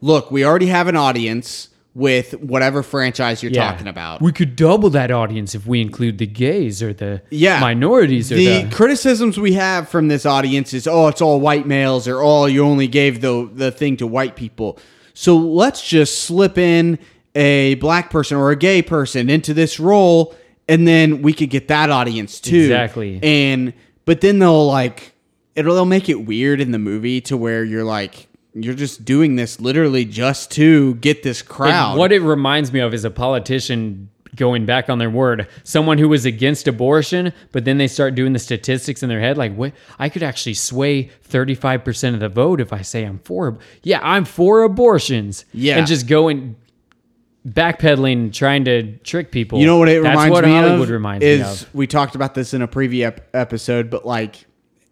look, 0.00 0.30
we 0.30 0.44
already 0.44 0.66
have 0.66 0.88
an 0.88 0.96
audience 0.96 1.68
with 1.98 2.34
whatever 2.34 2.82
franchise 2.82 3.42
you're 3.42 3.50
talking 3.50 3.88
about. 3.88 4.22
We 4.22 4.30
could 4.30 4.54
double 4.54 4.88
that 4.90 5.10
audience 5.10 5.56
if 5.56 5.66
we 5.66 5.80
include 5.80 6.18
the 6.18 6.26
gays 6.26 6.80
or 6.80 6.92
the 6.92 7.22
yeah, 7.30 7.58
minorities 7.60 8.30
or 8.30 8.36
the, 8.36 8.62
the, 8.62 8.70
criticisms 8.70 9.38
we 9.38 9.54
have 9.54 9.88
from 9.88 10.06
this 10.06 10.24
audience 10.24 10.72
is, 10.72 10.86
oh, 10.86 11.08
it's 11.08 11.20
all 11.20 11.40
white 11.40 11.66
males, 11.66 12.06
or 12.06 12.22
oh, 12.22 12.46
you 12.46 12.64
only 12.64 12.86
gave 12.86 13.20
the 13.20 13.50
the 13.52 13.72
thing 13.72 13.96
to 13.96 14.06
white 14.06 14.36
people. 14.36 14.78
So 15.12 15.36
let's 15.36 15.86
just 15.86 16.22
slip 16.22 16.56
in 16.56 17.00
a 17.34 17.74
black 17.76 18.10
person 18.10 18.36
or 18.36 18.50
a 18.50 18.56
gay 18.56 18.80
person 18.80 19.28
into 19.28 19.52
this 19.52 19.80
role, 19.80 20.36
and 20.68 20.86
then 20.86 21.22
we 21.22 21.32
could 21.32 21.50
get 21.50 21.68
that 21.68 21.90
audience 21.90 22.40
too. 22.40 22.60
Exactly. 22.60 23.18
And 23.22 23.72
but 24.04 24.20
then 24.20 24.38
they'll 24.38 24.66
like 24.66 25.14
it'll 25.54 25.74
they'll 25.74 25.84
make 25.84 26.08
it 26.08 26.26
weird 26.26 26.60
in 26.60 26.70
the 26.70 26.78
movie 26.78 27.20
to 27.22 27.36
where 27.36 27.64
you're 27.64 27.84
like 27.84 28.28
you're 28.54 28.74
just 28.74 29.04
doing 29.04 29.36
this 29.36 29.60
literally 29.60 30.04
just 30.04 30.50
to 30.52 30.94
get 30.96 31.22
this 31.22 31.42
crowd. 31.42 31.90
And 31.90 31.98
what 31.98 32.12
it 32.12 32.20
reminds 32.20 32.72
me 32.72 32.80
of 32.80 32.92
is 32.92 33.04
a 33.04 33.10
politician 33.10 34.10
going 34.34 34.66
back 34.66 34.88
on 34.88 34.98
their 34.98 35.10
word. 35.10 35.48
Someone 35.64 35.98
who 35.98 36.08
was 36.08 36.24
against 36.24 36.68
abortion, 36.68 37.32
but 37.52 37.64
then 37.64 37.78
they 37.78 37.88
start 37.88 38.14
doing 38.14 38.32
the 38.32 38.38
statistics 38.38 39.02
in 39.02 39.08
their 39.08 39.20
head 39.20 39.36
like, 39.36 39.54
"What? 39.54 39.72
I 39.98 40.08
could 40.08 40.22
actually 40.22 40.54
sway 40.54 41.10
35% 41.28 42.14
of 42.14 42.20
the 42.20 42.28
vote 42.28 42.60
if 42.60 42.72
I 42.72 42.82
say 42.82 43.04
I'm 43.04 43.18
for 43.18 43.58
Yeah, 43.82 44.00
I'm 44.02 44.24
for 44.24 44.62
abortions." 44.62 45.44
Yeah. 45.52 45.78
And 45.78 45.86
just 45.86 46.06
going 46.06 46.56
backpedaling 47.48 48.32
trying 48.32 48.64
to 48.66 48.96
trick 48.98 49.30
people. 49.30 49.58
You 49.58 49.66
know 49.66 49.78
what 49.78 49.88
it 49.88 50.02
That's 50.02 50.12
reminds 50.14 50.32
what 50.32 50.44
me 50.44 50.50
Hollywood 50.52 50.82
of 50.82 50.90
reminds 50.90 51.24
is 51.24 51.38
me 51.40 51.44
of. 51.68 51.74
we 51.74 51.86
talked 51.86 52.14
about 52.14 52.34
this 52.34 52.54
in 52.54 52.62
a 52.62 52.68
previous 52.68 53.08
ep- 53.08 53.28
episode, 53.34 53.90
but 53.90 54.06
like 54.06 54.44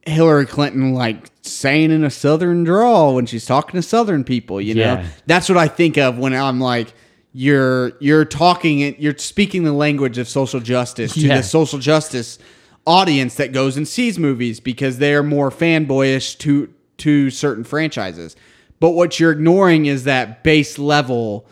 Hillary 0.06 0.46
Clinton, 0.46 0.92
like 0.94 1.30
saying 1.42 1.90
in 1.90 2.04
a 2.04 2.10
Southern 2.10 2.64
drawl 2.64 3.14
when 3.14 3.26
she's 3.26 3.44
talking 3.46 3.78
to 3.80 3.82
Southern 3.86 4.24
people. 4.24 4.60
You 4.60 4.74
know, 4.74 4.80
Yeah. 4.82 5.06
that's 5.26 5.48
what 5.48 5.58
I 5.58 5.68
think 5.68 5.98
of 5.98 6.18
when 6.18 6.34
I'm 6.34 6.60
like. 6.60 6.92
You're 7.38 7.92
you're 8.00 8.24
talking 8.24 8.80
it. 8.80 8.98
You're 8.98 9.18
speaking 9.18 9.64
the 9.64 9.72
language 9.74 10.16
of 10.16 10.26
social 10.26 10.58
justice 10.58 11.12
to 11.12 11.20
Yeah. 11.20 11.36
the 11.36 11.42
social 11.42 11.78
justice 11.78 12.38
audience 12.86 13.34
that 13.34 13.52
goes 13.52 13.76
and 13.76 13.86
sees 13.86 14.18
movies 14.18 14.58
because 14.58 14.96
they're 14.96 15.22
more 15.22 15.50
fanboyish 15.50 16.38
to 16.38 16.70
to 16.98 17.28
certain 17.28 17.62
franchises. 17.62 18.36
But 18.80 18.92
what 18.92 19.20
you're 19.20 19.32
ignoring 19.32 19.84
is 19.84 20.04
that 20.04 20.44
base 20.44 20.78
level 20.78 21.44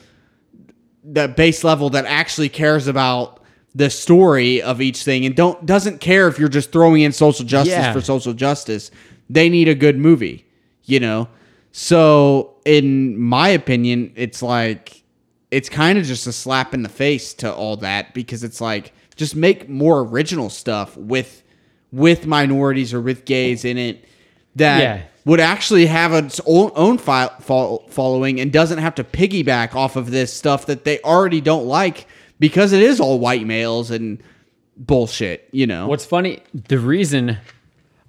that 1.05 1.37
base 1.37 1.63
level 1.65 1.91
that 1.91 2.05
actually 2.07 2.49
cares 2.49 2.87
about 2.87 3.41
the 3.75 3.91
story 3.91 4.63
of 4.63 4.81
each 4.81 5.03
thing 5.03 5.27
and 5.27 5.35
don't 5.35 5.67
doesn't 5.67 6.01
care 6.01 6.29
if 6.29 6.39
you're 6.39 6.49
just 6.49 6.71
throwing 6.73 7.03
in 7.03 7.13
social 7.13 7.45
justice 7.45 7.73
Yeah. 7.75 7.93
for 7.93 8.01
social 8.01 8.33
justice. 8.33 8.91
They 9.29 9.49
need 9.49 9.69
a 9.69 9.75
good 9.75 9.99
movie, 9.99 10.47
you 10.85 11.01
know. 11.01 11.29
So, 11.73 12.55
in 12.65 13.19
my 13.19 13.49
opinion, 13.49 14.13
it's 14.15 14.43
like 14.43 15.03
it's 15.51 15.69
kind 15.69 15.99
of 15.99 16.05
just 16.05 16.27
a 16.27 16.33
slap 16.33 16.73
in 16.73 16.83
the 16.83 16.89
face 16.89 17.35
to 17.35 17.53
all 17.53 17.77
that 17.79 18.15
because 18.15 18.45
it's 18.45 18.61
like 18.61 18.93
just 19.17 19.35
make 19.37 19.69
more 19.69 20.01
original 20.01 20.51
stuff 20.51 20.97
with 20.97 21.43
with 21.93 22.27
minorities 22.27 22.93
or 22.95 23.01
with 23.01 23.25
gays 23.25 23.65
in 23.65 23.77
it 23.79 24.05
that 24.57 24.81
Yeah. 24.81 25.03
Would 25.25 25.41
actually 25.41 25.87
have 25.87 26.13
its 26.13 26.41
own, 26.47 26.71
own 26.75 26.99
fi- 26.99 27.31
fol- 27.41 27.85
following 27.89 28.41
and 28.41 28.53
doesn't 28.53 28.79
have 28.79 28.95
to 28.97 29.05
piggyback 29.05 29.75
off 29.75 29.97
of 29.97 30.11
this 30.11 30.33
stuff 30.33 30.67
that 30.67 30.85
they 30.85 31.01
already 31.01 31.41
don't 31.41 31.67
like 31.67 32.07
because 32.39 32.73
it 32.73 32.83
is 32.83 33.01
all 33.01 33.19
white 33.19 33.47
males 33.47 33.91
and 33.91 34.23
bullshit, 34.77 35.49
you 35.53 35.67
know. 35.67 35.87
What's 35.87 36.05
funny, 36.05 36.43
the 36.53 36.79
reason 36.79 37.39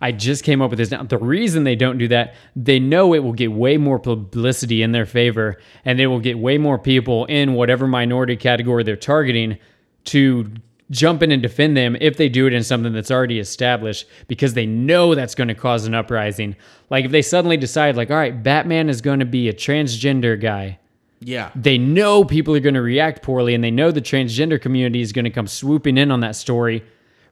I 0.01 0.11
just 0.11 0.43
came 0.43 0.61
up 0.61 0.72
with 0.72 0.80
this 0.80 0.91
now, 0.91 1.03
the 1.03 1.18
reason 1.18 1.63
they 1.63 1.76
don't 1.76 1.97
do 1.97 2.07
that, 2.09 2.36
they 2.55 2.80
know 2.80 3.13
it 3.13 3.20
will 3.20 3.34
get 3.34 3.51
way 3.51 3.78
more 3.78 3.97
publicity 3.97 4.82
in 4.82 4.91
their 4.91 5.05
favor 5.05 5.57
and 5.86 5.97
they 5.97 6.07
will 6.07 6.20
get 6.20 6.38
way 6.38 6.57
more 6.57 6.78
people 6.78 7.26
in 7.26 7.53
whatever 7.53 7.88
minority 7.88 8.36
category 8.36 8.84
they're 8.84 8.97
targeting 8.97 9.57
to 10.05 10.51
jump 10.92 11.24
in 11.24 11.32
and 11.32 11.42
defend 11.42 11.76
them 11.76 11.98
if 12.00 12.18
they 12.18 12.30
do 12.30 12.48
it 12.48 12.54
in 12.54 12.64
something 12.64 12.94
that's 12.94 13.12
already 13.12 13.40
established 13.40 14.08
because 14.28 14.54
they 14.54 14.66
know 14.66 15.16
that's 15.16 15.36
going 15.36 15.48
to 15.48 15.56
cause 15.56 15.86
an 15.86 15.94
uprising. 15.94 16.56
Like 16.90 17.06
if 17.06 17.12
they 17.12 17.22
suddenly 17.22 17.58
decide 17.58 17.96
like, 17.96 18.12
all 18.12 18.18
right, 18.18 18.44
Batman 18.44 18.90
is 18.90 19.02
going 19.02 19.20
to 19.20 19.26
be 19.26 19.50
a 19.50 19.54
transgender 19.54 20.40
guy 20.40 20.80
yeah. 21.26 21.52
they 21.56 21.78
know 21.78 22.24
people 22.24 22.56
are 22.56 22.60
going 22.60 22.76
to 22.76 22.82
react 22.82 23.22
poorly 23.24 23.56
and 23.56 23.64
they 23.64 23.72
know 23.72 23.92
the 23.92 24.02
transgender 24.02 24.62
community 24.62 25.02
is 25.02 25.12
going 25.12 25.26
to 25.26 25.32
come 25.32 25.48
swooping 25.48 25.98
in 25.98 26.12
on 26.12 26.20
that 26.22 26.36
story 26.36 26.84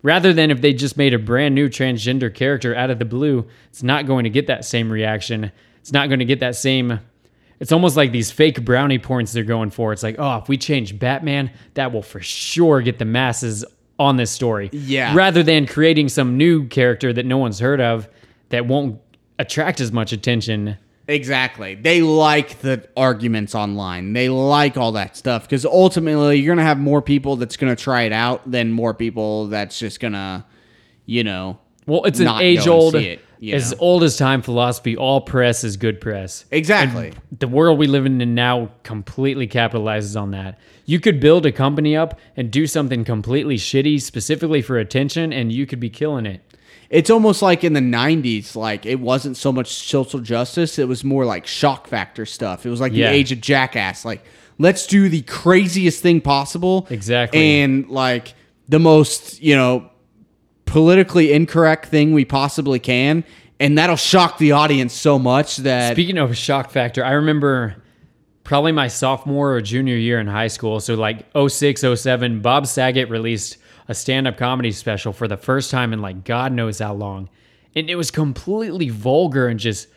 rather 0.02 0.34
than 0.34 0.52
if 0.52 0.62
they 0.62 0.74
just 0.74 0.98
made 0.98 1.14
a 1.14 1.20
brand 1.20 1.56
new 1.56 1.70
transgender 1.70 2.34
character 2.34 2.76
out 2.76 2.90
of 2.90 3.00
the 3.00 3.06
blue 3.06 3.48
it's 3.70 3.84
not 3.84 4.08
going 4.08 4.24
to 4.24 4.30
get 4.30 4.48
that 4.48 4.66
same 4.66 4.92
reaction 4.92 5.52
it's 5.80 5.92
not 5.92 6.08
going 6.08 6.20
to 6.20 6.26
get 6.26 6.40
that 6.40 6.56
same 6.56 7.00
it's 7.60 7.72
almost 7.72 7.96
like 7.98 8.12
these 8.12 8.32
fake 8.32 8.64
brownie 8.66 9.00
points 9.00 9.34
they're 9.34 9.44
going 9.44 9.70
for 9.70 9.94
it's 9.94 10.04
like 10.04 10.16
oh 10.20 10.38
if 10.38 10.48
we 10.50 10.58
change 10.58 10.98
batman 11.00 11.52
that 11.76 11.92
will 11.92 12.02
for 12.02 12.20
sure 12.22 12.82
get 12.82 13.00
the 13.00 13.06
masses 13.06 13.64
on 14.00 14.18
this 14.18 14.32
story 14.32 14.70
Yeah. 14.74 15.16
rather 15.16 15.44
than 15.44 15.68
creating 15.68 16.10
some 16.10 16.38
new 16.38 16.68
character 16.68 17.14
that 17.14 17.26
no 17.26 17.38
one's 17.38 17.60
heard 17.60 17.80
of 17.82 18.08
that 18.50 18.66
won't 18.66 19.00
attract 19.40 19.80
as 19.82 19.92
much 19.92 20.12
attention 20.14 20.78
Exactly. 21.08 21.76
They 21.76 22.02
like 22.02 22.60
the 22.62 22.88
arguments 22.96 23.54
online. 23.56 24.14
They 24.14 24.30
like 24.30 24.78
all 24.78 24.94
that 24.94 25.18
stuff 25.18 25.44
because 25.44 25.66
ultimately 25.66 26.38
you're 26.38 26.56
going 26.56 26.64
to 26.64 26.64
have 26.64 26.80
more 26.80 27.02
people 27.02 27.36
that's 27.36 27.58
going 27.58 27.76
to 27.76 27.82
try 27.82 28.04
it 28.04 28.14
out 28.14 28.50
than 28.50 28.72
more 28.72 28.94
people 28.94 29.48
that's 29.48 29.78
just 29.78 30.00
going 30.00 30.14
to, 30.14 30.46
you 31.06 31.26
know. 31.26 31.60
Well, 31.86 32.06
it's 32.06 32.22
an 32.22 32.30
age 32.40 32.68
old. 32.68 32.96
it, 32.96 33.20
you 33.44 33.56
as 33.56 33.72
know? 33.72 33.78
old 33.80 34.04
as 34.04 34.18
time 34.18 34.42
philosophy. 34.42 34.96
All 34.96 35.22
press 35.22 35.64
is 35.64 35.78
good 35.78 36.00
press. 36.00 36.46
Exactly. 36.52 37.14
The 37.38 37.48
world 37.48 37.78
we 37.78 37.88
live 37.88 38.06
in 38.06 38.18
now 38.34 38.72
completely 38.84 39.48
capitalizes 39.48 40.20
on 40.20 40.32
that. 40.32 40.60
You 40.86 41.00
could 41.00 41.20
build 41.20 41.46
a 41.46 41.52
company 41.52 41.96
up 41.96 42.20
and 42.38 42.50
do 42.52 42.68
something 42.68 43.04
completely 43.04 43.58
shitty 43.58 44.02
specifically 44.02 44.62
for 44.62 44.78
attention, 44.78 45.34
and 45.34 45.52
you 45.52 45.66
could 45.66 45.80
be 45.80 45.90
killing 45.90 46.26
it. 46.26 46.42
It's 46.90 47.10
almost 47.10 47.42
like 47.42 47.64
in 47.64 47.74
the 47.74 47.80
90s, 47.80 48.56
like 48.56 48.86
it 48.86 49.00
wasn't 49.00 49.36
so 49.36 49.52
much 49.52 49.74
social 49.74 50.20
justice, 50.20 50.78
it 50.78 50.88
was 50.88 51.04
more 51.04 51.26
like 51.26 51.48
shock 51.48 51.88
factor 51.88 52.26
stuff. 52.26 52.66
It 52.66 52.70
was 52.70 52.80
like 52.80 52.94
Yeah. 52.94 53.10
the 53.10 53.16
age 53.16 53.32
of 53.32 53.42
jackass. 53.42 54.06
Like, 54.06 54.24
let's 54.60 54.86
do 54.86 55.10
the 55.10 55.24
craziest 55.24 56.02
thing 56.04 56.22
possible. 56.22 56.86
Exactly. 56.90 57.62
And 57.62 57.90
like 57.90 58.36
the 58.70 58.80
most, 58.80 59.42
you 59.42 59.56
know, 59.56 59.90
politically 60.74 61.32
incorrect 61.32 61.86
thing 61.86 62.14
we 62.14 62.26
possibly 62.26 62.80
can. 62.80 63.24
And 63.60 63.78
that'll 63.78 63.96
shock 63.96 64.40
the 64.40 64.54
audience 64.54 64.92
so 64.92 65.20
much 65.20 65.58
that. 65.58 65.94
Speaking 65.94 66.18
of 66.18 66.36
shock 66.36 66.72
factor, 66.72 67.06
I 67.06 67.12
remember 67.12 67.76
probably 68.44 68.72
my 68.72 68.88
sophomore 68.88 69.54
or 69.54 69.62
junior 69.62 69.96
year 69.96 70.20
in 70.20 70.26
high 70.26 70.48
school. 70.48 70.80
So 70.80 70.96
like 70.96 71.28
06, 71.38 71.86
07, 71.96 72.42
Bob 72.42 72.66
Saget 72.66 73.08
released 73.12 73.58
a 73.88 73.94
stand-up 73.94 74.36
comedy 74.36 74.72
special 74.72 75.14
for 75.14 75.28
the 75.28 75.38
first 75.38 75.70
time 75.70 75.94
in 75.94 76.02
like 76.02 76.24
God 76.24 76.52
knows 76.52 76.80
how 76.80 76.96
long. 76.96 77.30
And 77.76 77.88
it 77.88 77.96
was 77.96 78.10
completely 78.10 78.90
vulgar 78.90 79.48
and 79.48 79.60
just 79.60 79.88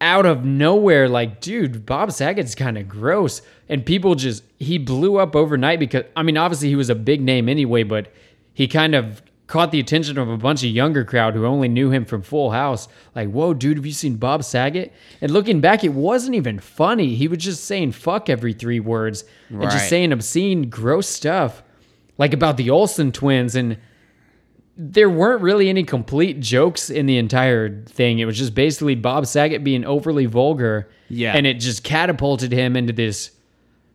out 0.00 0.24
of 0.24 0.44
nowhere 0.44 1.08
like 1.08 1.40
dude 1.40 1.84
bob 1.84 2.12
saget's 2.12 2.54
kind 2.54 2.78
of 2.78 2.88
gross 2.88 3.42
and 3.68 3.84
people 3.84 4.14
just 4.14 4.44
he 4.60 4.78
blew 4.78 5.18
up 5.18 5.34
overnight 5.34 5.80
because 5.80 6.04
i 6.14 6.22
mean 6.22 6.36
obviously 6.36 6.68
he 6.68 6.76
was 6.76 6.88
a 6.88 6.94
big 6.94 7.20
name 7.20 7.48
anyway 7.48 7.82
but 7.82 8.12
he 8.54 8.68
kind 8.68 8.94
of 8.94 9.20
caught 9.48 9.72
the 9.72 9.80
attention 9.80 10.16
of 10.18 10.28
a 10.28 10.36
bunch 10.36 10.62
of 10.62 10.70
younger 10.70 11.04
crowd 11.04 11.34
who 11.34 11.44
only 11.44 11.66
knew 11.68 11.90
him 11.90 12.04
from 12.04 12.22
full 12.22 12.50
house 12.52 12.86
like 13.16 13.28
whoa 13.30 13.52
dude 13.54 13.76
have 13.78 13.84
you 13.86 13.92
seen 13.92 14.14
bob 14.16 14.44
saget 14.44 14.92
and 15.20 15.32
looking 15.32 15.60
back 15.60 15.82
it 15.82 15.92
wasn't 15.94 16.34
even 16.34 16.58
funny 16.60 17.16
he 17.16 17.26
was 17.26 17.38
just 17.38 17.64
saying 17.64 17.90
fuck 17.90 18.28
every 18.28 18.52
three 18.52 18.78
words 18.78 19.24
and 19.48 19.58
Right. 19.60 19.70
just 19.72 19.88
saying 19.88 20.12
obscene 20.12 20.68
gross 20.70 21.08
stuff 21.08 21.62
like 22.18 22.32
about 22.32 22.56
the 22.56 22.70
olsen 22.70 23.10
twins 23.10 23.56
and 23.56 23.76
there 24.80 25.10
weren't 25.10 25.42
really 25.42 25.68
any 25.68 25.82
complete 25.82 26.38
jokes 26.38 26.88
in 26.88 27.06
the 27.06 27.18
entire 27.18 27.82
thing. 27.86 28.20
It 28.20 28.26
was 28.26 28.38
just 28.38 28.54
basically 28.54 28.94
Bob 28.94 29.26
Saget 29.26 29.64
being 29.64 29.84
overly 29.84 30.26
vulgar. 30.26 30.88
Yeah. 31.08 31.32
And 31.36 31.48
it 31.48 31.54
just 31.54 31.82
catapulted 31.82 32.52
him 32.52 32.76
into 32.76 32.92
this 32.92 33.32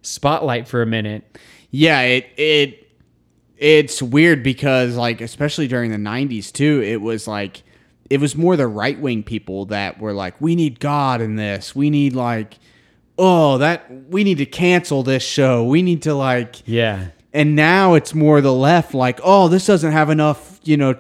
spotlight 0.02 0.68
for 0.68 0.82
a 0.82 0.86
minute. 0.86 1.38
Yeah, 1.72 2.02
it 2.02 2.28
it 2.36 2.83
it's 3.64 4.02
weird 4.02 4.44
because 4.44 4.96
like 4.98 5.22
especially 5.22 5.68
during 5.70 5.90
the 5.90 5.98
90s 5.98 6.52
too, 6.52 6.82
it 6.84 6.98
was 7.02 7.28
like 7.28 7.64
it 8.10 8.20
was 8.20 8.36
more 8.36 8.58
the 8.58 8.68
right-wing 8.68 9.24
people 9.24 9.66
that 9.68 10.00
were 10.00 10.12
like 10.14 10.40
we 10.42 10.56
need 10.56 10.80
God 10.82 11.22
in 11.22 11.36
this. 11.38 11.74
We 11.76 11.90
need 11.90 12.14
like 12.14 12.60
oh, 13.18 13.60
that 13.60 13.90
we 14.10 14.24
need 14.24 14.40
to 14.40 14.46
cancel 14.46 15.02
this 15.04 15.24
show. 15.24 15.64
We 15.64 15.82
need 15.82 16.02
to 16.04 16.14
like 16.14 16.58
Yeah. 16.66 17.08
and 17.34 17.56
now 17.56 17.94
it's 17.94 18.14
more 18.14 18.42
the 18.42 18.54
left 18.54 18.94
like 18.94 19.20
oh, 19.24 19.48
this 19.48 19.66
doesn't 19.66 19.94
have 19.94 20.10
enough, 20.10 20.60
you 20.64 20.76
know, 20.76 20.96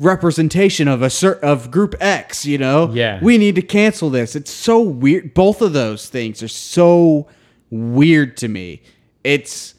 representation 0.00 0.88
of 0.88 1.00
a 1.02 1.10
cer- 1.10 1.38
of 1.42 1.70
group 1.70 1.94
X, 2.00 2.44
you 2.44 2.58
know? 2.58 2.90
Yeah. 2.92 3.20
We 3.22 3.38
need 3.38 3.54
to 3.54 3.62
cancel 3.62 4.10
this. 4.10 4.34
It's 4.34 4.50
so 4.50 4.80
weird. 4.80 5.32
Both 5.34 5.62
of 5.62 5.72
those 5.72 6.08
things 6.08 6.42
are 6.42 6.48
so 6.48 7.28
weird 7.70 8.36
to 8.38 8.48
me. 8.48 8.82
It's 9.22 9.74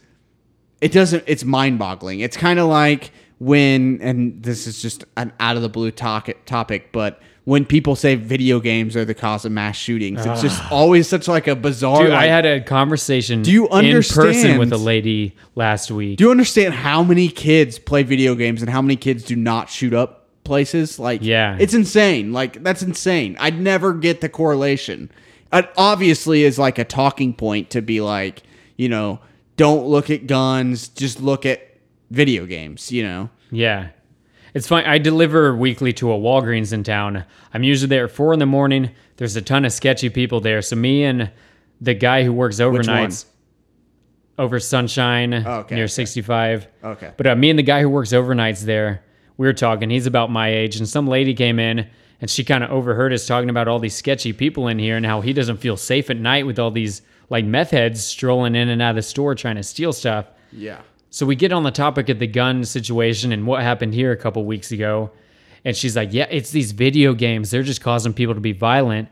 it 0.86 0.92
doesn't 0.92 1.24
it's 1.28 1.44
mind-boggling. 1.44 2.20
It's 2.20 2.38
kind 2.38 2.60
of 2.60 2.68
like 2.68 3.12
when 3.40 4.00
and 4.02 4.42
this 4.44 4.68
is 4.68 4.82
just 4.82 5.04
an 5.18 5.34
out 5.40 5.56
of 5.56 5.62
the 5.62 5.70
blue 5.70 5.92
topic 5.92 6.46
topic, 6.46 6.92
but 6.92 7.20
when 7.46 7.64
people 7.64 7.96
say 7.96 8.16
video 8.16 8.60
games 8.60 8.96
are 8.96 9.06
the 9.06 9.14
cause 9.14 9.46
of 9.46 9.52
mass 9.52 9.76
shootings, 9.76 10.26
it's 10.26 10.42
just 10.42 10.62
ah. 10.64 10.70
always 10.72 11.08
such 11.08 11.28
like 11.28 11.48
a 11.48 11.56
bizarre 11.56 12.04
Dude, 12.04 12.12
I 12.12 12.16
like- 12.22 12.30
had 12.30 12.46
a 12.46 12.62
conversation 12.62 13.42
Do 13.44 13.52
you 13.52 13.66
in 13.66 13.70
person 13.70 14.20
understand- 14.20 14.60
with 14.60 14.74
a 14.74 14.78
lady 14.78 15.36
last 15.56 15.92
week. 15.92 16.18
Do 16.18 16.24
you 16.26 16.32
understand 16.32 16.74
how 16.74 17.04
many 17.04 17.28
kids 17.30 17.78
play 17.78 18.02
video 18.04 18.34
games 18.36 18.62
and 18.62 18.70
how 18.72 18.82
many 18.82 18.96
kids 18.96 19.24
do 19.24 19.36
not 19.36 19.70
shoot 19.70 19.94
up 19.94 20.28
places? 20.44 20.98
Like, 20.98 21.22
Yeah. 21.24 21.56
it's 21.60 21.76
insane. 21.76 22.34
Like, 22.34 22.64
that's 22.64 22.82
insane. 22.82 23.38
I'd 23.40 23.60
never 23.62 23.94
get 23.94 24.22
the 24.22 24.30
correlation. 24.30 25.12
It 25.54 25.70
obviously 25.78 26.44
is 26.46 26.58
like 26.58 26.80
a 26.80 26.84
talking 26.84 27.34
point 27.34 27.70
to 27.72 27.82
be 27.82 28.02
like, 28.02 28.42
you 28.76 28.90
know, 28.90 29.20
don't 29.58 29.86
look 29.86 30.10
at 30.10 30.28
guns, 30.28 30.88
just 30.90 31.22
look 31.22 31.46
at 31.46 31.62
video 32.12 32.46
games, 32.46 32.92
you 32.92 33.04
know? 33.04 33.30
Yeah. 33.52 33.90
It's 34.54 34.68
fine. 34.68 34.86
I 34.86 34.98
deliver 34.98 35.56
weekly 35.56 35.92
to 35.94 36.12
a 36.12 36.18
Walgreens 36.18 36.72
in 36.72 36.84
town. 36.84 37.26
I'm 37.54 37.64
usually 37.64 37.90
there 37.90 38.06
at 38.06 38.12
four 38.12 38.34
in 38.34 38.40
the 38.40 38.46
morning. 38.46 38.92
There's 39.18 39.36
a 39.36 39.42
ton 39.42 39.66
of 39.66 39.74
sketchy 39.74 40.10
people 40.10 40.40
there. 40.40 40.62
So 40.62 40.76
me 40.76 41.04
and 41.04 41.32
the 41.82 41.94
guy 41.94 42.24
who 42.24 42.32
works 42.32 42.60
overnights, 42.60 43.26
over 44.38 44.60
Sunshine 44.60 45.34
Okay, 45.34 45.76
near 45.76 45.86
okay. 45.86 45.92
65. 45.92 46.68
Okay. 46.84 47.12
But 47.16 47.28
uh, 47.28 47.36
me 47.36 47.50
and 47.50 47.60
the 47.60 47.64
guy 47.64 47.82
who 47.82 47.90
works 47.90 48.12
overnights 48.12 48.62
there, 48.64 49.04
we 49.38 49.48
were 49.48 49.54
talking. 49.54 49.90
He's 49.90 50.08
about 50.08 50.30
my 50.32 50.50
age, 50.50 50.78
and 50.78 50.88
some 50.88 51.08
lady 51.08 51.34
came 51.34 51.60
in 51.60 51.88
and 52.22 52.30
she 52.30 52.44
kind 52.44 52.64
of 52.64 52.72
overheard 52.72 53.14
us 53.14 53.28
talking 53.28 53.50
about 53.50 53.68
all 53.68 53.80
these 53.80 53.96
sketchy 53.96 54.34
people 54.34 54.68
in 54.68 54.80
here 54.80 54.96
and 54.96 55.06
how 55.06 55.22
he 55.22 55.34
doesn't 55.34 55.58
feel 55.58 55.78
safe 55.78 56.10
at 56.10 56.18
night 56.18 56.46
with 56.46 56.58
all 56.60 56.72
these 56.72 57.02
like 57.30 57.46
meth 57.46 57.72
heads 57.72 58.04
strolling 58.04 58.56
in 58.56 58.70
and 58.70 58.82
out 58.82 58.92
of 58.92 58.96
the 58.98 59.02
store 59.02 59.36
trying 59.36 59.56
to 59.56 59.64
steal 59.64 59.94
stuff. 59.94 60.28
Yeah. 60.52 60.82
So 61.10 61.26
we 61.26 61.36
get 61.36 61.52
on 61.54 61.64
the 61.64 61.72
topic 61.72 62.10
of 62.10 62.20
the 62.20 62.28
gun 62.28 62.64
situation 62.66 63.32
and 63.32 63.48
what 63.48 63.62
happened 63.62 63.94
here 63.94 64.12
a 64.12 64.18
couple 64.18 64.44
weeks 64.46 64.72
ago. 64.72 65.12
And 65.64 65.76
she's 65.76 65.96
like, 65.96 66.14
Yeah, 66.14 66.28
it's 66.30 66.52
these 66.52 66.72
video 66.72 67.14
games. 67.14 67.52
They're 67.52 67.64
just 67.64 67.82
causing 67.82 68.14
people 68.14 68.36
to 68.36 68.42
be 68.42 68.52
violent. 68.52 69.10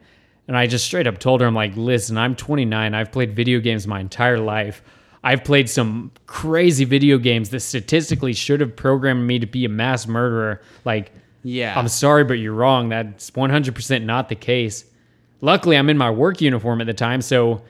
And 0.47 0.57
I 0.57 0.67
just 0.67 0.85
straight 0.85 1.07
up 1.07 1.19
told 1.19 1.41
her, 1.41 1.47
I'm 1.47 1.55
like, 1.55 1.75
Listen, 1.75 2.17
I'm 2.17 2.35
29. 2.35 2.93
I've 2.93 3.11
played 3.11 3.35
video 3.35 3.59
games 3.59 3.87
my 3.87 3.99
entire 3.99 4.37
life. 4.39 4.83
I've 5.23 5.45
played 5.45 5.69
some 5.69 6.11
crazy 6.25 6.83
video 6.83 7.17
games 7.17 7.49
that 7.51 7.61
statistically 7.61 8.33
should 8.33 8.59
have 8.59 8.75
programmed 8.75 9.25
me 9.25 9.39
to 9.39 9.47
be 9.47 9.63
a 9.63 9.69
mass 9.69 10.05
murderer. 10.05 10.61
Like, 10.83 11.11
Yeah. 11.41 11.77
I'm 11.79 11.87
sorry, 11.87 12.25
but 12.25 12.33
you're 12.33 12.53
wrong. 12.53 12.89
That's 12.89 13.31
100% 13.31 14.03
not 14.03 14.27
the 14.29 14.35
case. 14.35 14.83
Luckily, 15.39 15.77
I'm 15.77 15.89
in 15.89 15.97
my 15.97 16.11
work 16.11 16.41
uniform 16.41 16.81
at 16.81 16.87
the 16.87 16.93
time, 16.93 17.21
so 17.21 17.61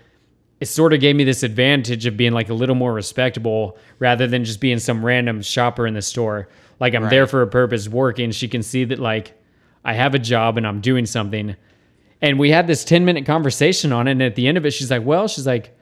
it 0.59 0.67
sort 0.67 0.93
of 0.93 0.99
gave 1.01 1.15
me 1.15 1.23
this 1.23 1.43
advantage 1.43 2.05
of 2.05 2.15
being 2.15 2.31
like 2.33 2.49
a 2.49 2.53
little 2.53 2.75
more 2.75 2.93
respectable 2.93 3.77
rather 3.99 4.27
than 4.27 4.45
just 4.45 4.59
being 4.61 4.79
some 4.79 5.03
random 5.05 5.41
shopper 5.41 5.85
in 5.87 5.93
the 5.93 6.01
store. 6.01 6.47
Like 6.79 6.93
I'm 6.95 7.09
there 7.09 7.27
for 7.27 7.41
a 7.41 7.47
purpose, 7.47 7.87
working. 7.89 8.31
She 8.31 8.47
can 8.47 8.63
see 8.63 8.85
that 8.85 8.99
like 8.99 9.33
I 9.83 9.93
have 9.93 10.15
a 10.15 10.19
job 10.19 10.57
and 10.57 10.65
I'm 10.65 10.79
doing 10.81 11.05
something. 11.05 11.55
And 12.21 12.39
we 12.39 12.49
had 12.51 12.67
this 12.67 12.85
10 12.85 13.03
minute 13.03 13.25
conversation 13.25 13.91
on 13.91 14.07
it. 14.07 14.11
And 14.11 14.23
at 14.23 14.35
the 14.35 14.47
end 14.47 14.57
of 14.57 14.65
it, 14.65 14.71
she's 14.71 14.89
like, 14.91 15.03
Well, 15.03 15.27
she's 15.27 15.45
like, 15.47 15.77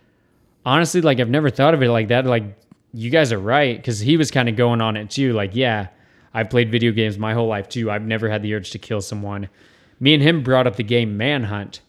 honestly, 0.66 1.02
like 1.02 1.20
I've 1.20 1.30
never 1.30 1.50
thought 1.50 1.74
of 1.74 1.84
it 1.84 1.90
like 1.90 2.08
that. 2.08 2.26
Like, 2.26 2.44
you 2.94 3.10
guys 3.10 3.32
are 3.32 3.40
right. 3.40 3.82
Cause 3.84 4.00
he 4.00 4.18
was 4.18 4.32
kind 4.32 4.50
of 4.50 4.56
going 4.56 4.82
on 4.82 4.98
it 4.98 5.10
too. 5.10 5.34
Like, 5.34 5.52
yeah, 5.56 5.88
I've 6.34 6.50
played 6.50 6.72
video 6.72 6.92
games 6.92 7.18
my 7.18 7.34
whole 7.34 7.48
life 7.48 7.70
too. 7.70 7.92
I've 7.92 8.02
never 8.06 8.30
had 8.30 8.42
the 8.42 8.54
urge 8.56 8.72
to 8.72 8.80
kill 8.80 9.02
someone. 9.02 9.48
Me 10.00 10.14
and 10.16 10.24
him 10.24 10.42
brought 10.44 10.66
up 10.68 10.76
the 10.76 10.84
game 10.84 11.16
Manhunt. 11.18 11.82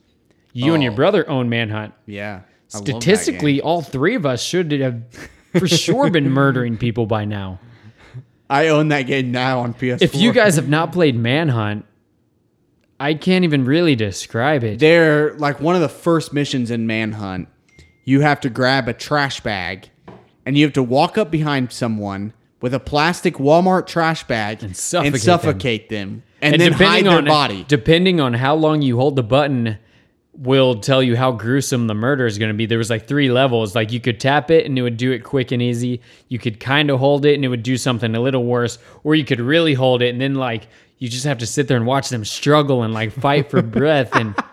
You 0.53 0.75
and 0.75 0.83
your 0.83 0.93
Oh. 0.93 0.97
brother 0.97 1.29
own 1.31 1.49
Manhunt. 1.49 1.95
yeah. 2.07 2.41
I 2.73 2.79
love 2.79 2.87
that 2.87 3.03
Statistically, 3.03 3.61
all 3.61 3.83
three 3.83 4.15
of 4.15 4.27
us 4.27 4.43
should 4.43 4.73
have 4.73 5.03
for 5.59 5.69
sure 5.69 6.11
been 6.11 6.31
murdering 6.31 6.77
people 6.77 7.07
by 7.07 7.25
now. 7.25 7.61
I 8.49 8.69
own 8.69 8.89
that 8.89 9.03
game 9.03 9.33
now 9.33 9.61
on 9.61 9.75
PS4. 9.75 10.03
If 10.03 10.15
you 10.15 10.33
guys 10.33 10.57
have 10.57 10.69
not 10.69 10.93
played 10.93 11.17
Manhunt, 11.17 11.87
I 13.01 13.15
can't 13.15 13.45
even 13.45 13.65
really 13.65 13.97
describe 13.97 14.63
it. 14.63 14.79
they're 14.79 15.35
like 15.35 15.61
one 15.61 15.75
of 15.75 15.81
the 15.81 15.89
first 15.89 16.33
missions 16.33 16.71
in 16.71 16.87
Manhunt, 16.87 17.49
you 18.05 18.21
have 18.21 18.41
to 18.43 18.51
grab 18.51 18.89
a 18.89 18.93
trash 18.93 19.41
bag 19.41 19.91
and 20.45 20.57
you 20.57 20.65
have 20.65 20.75
to 20.75 20.83
walk 20.83 21.17
up 21.19 21.31
behind 21.31 21.73
someone 21.73 22.33
with 22.61 22.75
a 22.75 22.81
plastic 22.81 23.35
Walmart 23.35 23.87
trash 23.87 24.25
bag 24.25 24.63
and 24.63 24.77
suffocate 24.77 25.13
them. 25.13 25.21
suffocate 25.21 25.89
them. 25.89 26.23
And, 26.41 26.61
then 26.61 26.73
hide 26.73 27.05
their 27.05 27.19
on 27.19 27.25
body. 27.25 27.65
depending 27.69 28.21
on 28.21 28.35
how 28.35 28.55
long 28.55 28.83
you 28.83 28.97
hold 28.97 29.17
the 29.17 29.23
button, 29.23 29.79
will 30.35 30.77
tell 30.77 31.03
you 31.03 31.17
how 31.17 31.33
gruesome 31.33 31.87
the 31.87 31.95
murder 31.95 32.27
is 32.27 32.39
going 32.39 32.51
to 32.51 32.57
be. 32.57 32.67
There 32.67 32.79
was 32.79 32.91
like 32.91 33.07
three 33.07 33.31
levels. 33.31 33.75
Like 33.75 33.93
you 33.93 34.01
could 34.01 34.19
tap 34.19 34.51
it 34.51 34.65
and 34.65 34.79
it 34.79 34.83
would 34.83 34.97
do 34.97 35.13
it 35.13 35.21
quick 35.25 35.53
and 35.53 35.61
easy. 35.61 36.01
You 36.29 36.39
could 36.39 36.59
kind 36.59 36.91
of 36.91 36.99
hold 36.99 37.27
it 37.27 37.35
and 37.35 37.45
it 37.45 37.49
would 37.49 37.63
do 37.63 37.77
something 37.77 38.15
a 38.15 38.21
little 38.21 38.45
worse, 38.45 38.79
or 39.05 39.15
you 39.15 39.25
could 39.25 39.41
really 39.41 39.75
hold 39.75 40.01
it 40.03 40.09
and 40.09 40.21
then 40.21 40.35
like 40.35 40.69
you 40.99 41.09
just 41.09 41.25
have 41.25 41.39
to 41.39 41.47
sit 41.47 41.69
there 41.69 41.77
and 41.77 41.87
watch 41.87 42.09
them 42.09 42.25
struggle 42.25 42.83
and 42.83 42.95
like 42.95 43.13
fight 43.13 43.51
for 43.51 43.63
breath 43.63 44.15
and. 44.15 44.35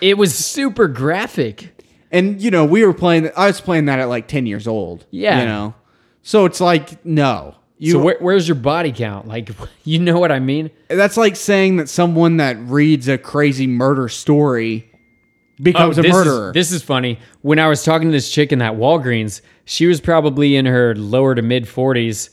It 0.00 0.16
was 0.16 0.34
super 0.34 0.88
graphic. 0.88 1.74
And 2.10 2.40
you 2.40 2.50
know, 2.50 2.64
we 2.64 2.84
were 2.86 2.94
playing. 2.94 3.30
I 3.36 3.46
was 3.46 3.60
playing 3.60 3.86
that 3.86 3.98
at 3.98 4.06
like 4.06 4.28
ten 4.28 4.46
years 4.46 4.66
old. 4.66 5.04
Yeah. 5.10 5.40
you 5.40 5.44
know, 5.44 5.74
so 6.22 6.46
it's 6.46 6.60
like 6.60 7.04
no. 7.04 7.56
You, 7.78 7.92
So 7.92 7.98
where, 8.00 8.16
where's 8.20 8.48
your 8.48 8.56
body 8.56 8.92
count? 8.92 9.26
Like, 9.26 9.50
you 9.84 9.98
know 9.98 10.18
what 10.18 10.32
I 10.32 10.40
mean? 10.40 10.70
that's 10.88 11.16
like 11.16 11.36
saying 11.36 11.76
that 11.76 11.88
someone 11.88 12.38
that 12.38 12.58
reads 12.58 13.08
a 13.08 13.18
crazy 13.18 13.66
murder 13.66 14.08
story 14.08 14.90
becomes 15.60 15.98
oh, 15.98 16.02
a 16.02 16.04
Oh, 16.04 16.06
this 16.06 16.12
murderer. 16.12 16.48
Is, 16.48 16.54
this 16.54 16.72
is 16.72 16.82
funny. 16.82 17.18
When 17.42 17.58
I 17.58 17.68
was 17.68 17.84
talking 17.84 18.08
to 18.08 18.12
this 18.12 18.30
chick 18.30 18.52
in 18.52 18.58
that 18.58 18.74
Walgreens, 18.74 19.40
she 19.64 19.86
was 19.86 20.00
probably 20.00 20.56
in 20.56 20.66
her 20.66 20.94
lower 20.94 21.34
to 21.34 21.42
mid 21.42 21.64
40s. 21.64 22.30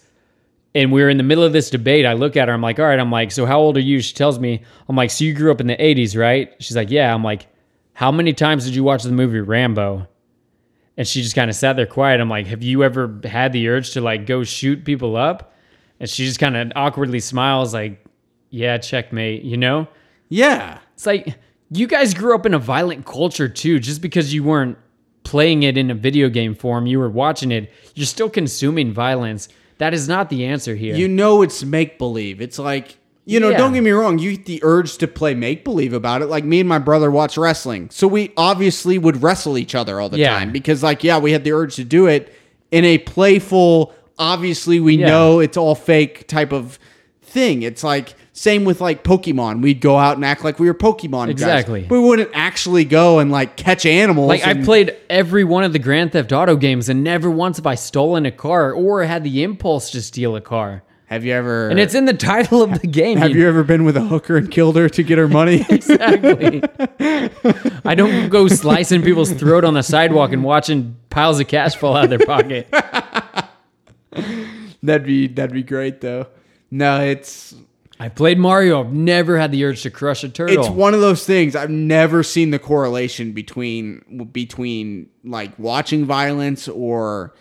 And 0.73 0.91
we 0.91 1.01
were 1.01 1.09
in 1.09 1.17
the 1.17 1.23
middle 1.23 1.43
of 1.43 1.53
this 1.53 1.69
debate. 1.69 2.05
I 2.05 2.13
look 2.13 2.35
at 2.35 2.49
her. 2.49 2.53
I'm 2.53 2.61
like, 2.61 2.79
all 2.79 2.85
right. 2.85 2.99
I'm 2.99 3.11
like, 3.11 3.31
so 3.31 3.45
how 3.45 3.59
old 3.59 3.77
are 3.77 3.81
you? 3.81 4.01
She 4.01 4.13
tells 4.13 4.39
me, 4.39 4.61
I'm 4.89 4.95
like, 4.95 5.09
so 5.09 5.23
you 5.23 5.33
grew 5.33 5.49
up 5.51 5.61
in 5.61 5.67
the 5.67 5.77
80s, 5.77 6.19
right? 6.19 6.53
She's 6.59 6.75
like, 6.75 6.89
yeah. 6.89 7.13
I'm 7.13 7.23
like, 7.23 7.47
how 7.93 8.11
many 8.11 8.33
times 8.33 8.65
did 8.65 8.75
you 8.75 8.83
watch 8.83 9.03
the 9.03 9.11
movie 9.11 9.39
Rambo? 9.39 10.05
And 10.97 11.07
she 11.07 11.21
just 11.21 11.35
kind 11.35 11.49
of 11.49 11.55
sat 11.55 11.75
there 11.75 11.85
quiet. 11.85 12.21
I'm 12.21 12.29
like, 12.29 12.47
have 12.47 12.63
you 12.63 12.83
ever 12.83 13.19
had 13.25 13.51
the 13.51 13.67
urge 13.67 13.91
to 13.91 14.01
like 14.01 14.25
go 14.25 14.43
shoot 14.43 14.85
people 14.85 15.17
up? 15.17 15.53
And 15.99 16.09
she 16.09 16.25
just 16.25 16.39
kind 16.39 16.55
of 16.55 16.71
awkwardly 16.75 17.19
smiles, 17.19 17.73
like, 17.73 18.03
yeah, 18.49 18.77
checkmate, 18.77 19.43
you 19.43 19.57
know? 19.57 19.87
yeah, 20.29 20.79
It's 20.93 21.05
like 21.05 21.37
you 21.71 21.87
guys 21.87 22.13
grew 22.13 22.33
up 22.35 22.45
in 22.45 22.53
a 22.53 22.59
violent 22.59 23.05
culture 23.05 23.47
too. 23.49 23.79
Just 23.79 24.01
because 24.01 24.33
you 24.33 24.43
weren't 24.43 24.77
playing 25.23 25.63
it 25.63 25.77
in 25.77 25.91
a 25.91 25.95
video 25.95 26.29
game 26.29 26.55
form, 26.55 26.85
you 26.87 26.99
were 26.99 27.09
watching 27.09 27.51
it, 27.51 27.71
you're 27.95 28.05
still 28.05 28.29
consuming 28.29 28.93
violence. 28.93 29.49
That 29.77 29.93
is 29.93 30.07
not 30.07 30.29
the 30.29 30.45
answer 30.45 30.75
here. 30.75 30.95
you 30.95 31.07
know 31.07 31.41
it's 31.41 31.63
make 31.63 31.97
believe. 31.97 32.41
It's 32.41 32.57
like 32.59 32.97
you 33.25 33.39
know, 33.39 33.49
Yeah. 33.49 33.57
don't 33.57 33.73
get 33.73 33.81
me 33.83 33.91
wrong. 33.91 34.19
You 34.19 34.31
get 34.37 34.45
the 34.45 34.59
urge 34.63 34.97
to 34.99 35.07
play 35.07 35.33
make 35.33 35.63
believe 35.63 35.93
about 35.93 36.21
it. 36.21 36.27
Like 36.27 36.45
me 36.45 36.59
and 36.59 36.69
my 36.69 36.79
brother 36.79 37.09
watch 37.09 37.37
wrestling, 37.37 37.89
so 37.91 38.07
we 38.07 38.31
obviously 38.37 38.97
would 38.97 39.21
wrestle 39.23 39.57
each 39.57 39.73
other 39.75 39.99
all 39.99 40.09
the 40.09 40.19
Yeah. 40.19 40.37
time 40.37 40.51
because, 40.51 40.83
like, 40.83 41.03
yeah, 41.03 41.17
we 41.17 41.31
had 41.31 41.43
the 41.43 41.51
urge 41.51 41.75
to 41.77 41.83
do 41.83 42.05
it 42.07 42.31
in 42.71 42.85
a 42.85 42.97
playful. 42.99 43.93
Obviously, 44.19 44.79
we 44.79 44.95
Yeah. 44.97 45.07
know 45.07 45.39
it's 45.39 45.57
all 45.57 45.75
fake 45.75 46.27
type 46.27 46.53
of 46.53 46.79
thing. 47.21 47.63
It's 47.63 47.83
like 47.83 48.13
same 48.37 48.65
with 48.65 48.81
like 48.81 49.03
Pokemon. 49.03 49.61
We'd 49.61 49.79
go 49.81 49.97
out 49.97 50.17
and 50.17 50.25
act 50.25 50.43
like 50.43 50.59
we 50.59 50.67
were 50.67 50.73
Pokemon. 50.73 51.27
guys. 51.27 51.29
Exactly. 51.31 51.85
We 51.89 51.97
wouldn't 51.99 52.29
actually 52.33 52.83
go 52.85 53.19
and 53.19 53.31
like 53.31 53.55
catch 53.57 53.85
animals. 53.85 54.27
like 54.29 54.45
I 54.45 54.51
and- 54.51 54.65
played 54.65 54.93
every 55.09 55.43
one 55.45 55.63
of 55.63 55.71
the 55.73 55.79
Grand 55.79 56.11
Theft 56.11 56.31
Auto 56.33 56.55
games 56.57 56.87
and 56.89 57.03
never 57.03 57.29
once 57.31 57.57
have 57.57 57.65
I 57.65 57.75
stolen 57.75 58.25
a 58.25 58.31
car 58.31 58.71
or 58.73 59.03
had 59.03 59.23
the 59.23 59.41
impulse 59.43 59.89
to 59.91 60.01
steal 60.01 60.35
a 60.35 60.41
car. 60.41 60.83
Have 61.07 61.23
you 61.23 61.33
ever? 61.33 61.69
And 61.69 61.79
it's 61.79 61.93
in 61.93 62.05
the 62.05 62.13
title 62.13 62.63
of 62.63 62.81
the 62.81 62.87
game. 62.87 63.19
Have 63.19 63.31
you 63.31 63.47
ever 63.47 63.63
been 63.63 63.83
with 63.85 63.95
a 63.95 64.01
hooker 64.01 64.37
and 64.37 64.49
killed 64.49 64.75
her 64.75 64.89
to 64.89 65.03
get 65.03 65.17
her 65.19 65.27
money? 65.27 65.63
exactly. 65.69 66.63
I 67.85 67.93
don't 67.95 68.29
go 68.29 68.47
slicing 68.47 69.03
people's 69.03 69.31
throat 69.31 69.63
on 69.63 69.75
the 69.75 69.83
sidewalk 69.83 70.31
and 70.31 70.43
watching 70.43 70.97
piles 71.11 71.39
of 71.39 71.47
cash 71.47 71.75
fall 71.75 71.95
out 71.95 72.05
of 72.05 72.09
their 72.09 72.25
pocket. 72.25 72.67
that'd 74.81 75.05
be 75.05 75.27
that'd 75.27 75.53
be 75.53 75.63
great 75.63 76.01
though. 76.01 76.27
No, 76.71 77.01
it's 77.01 77.53
I 77.99 78.09
played 78.09 78.39
Mario. 78.39 78.81
I've 78.81 78.91
never 78.91 79.37
had 79.37 79.51
the 79.51 79.63
urge 79.63 79.83
to 79.83 79.91
crush 79.91 80.23
a 80.23 80.29
turtle. 80.29 80.59
it's 80.59 80.69
one 80.69 80.93
of 80.93 81.01
those 81.01 81.23
things 81.25 81.55
I've 81.55 81.69
never 81.69 82.23
seen 82.23 82.49
the 82.49 82.59
correlation 82.59 83.31
between 83.31 84.27
between 84.31 85.09
like 85.23 85.57
watching 85.59 86.05
violence 86.05 86.67
or 86.67 87.35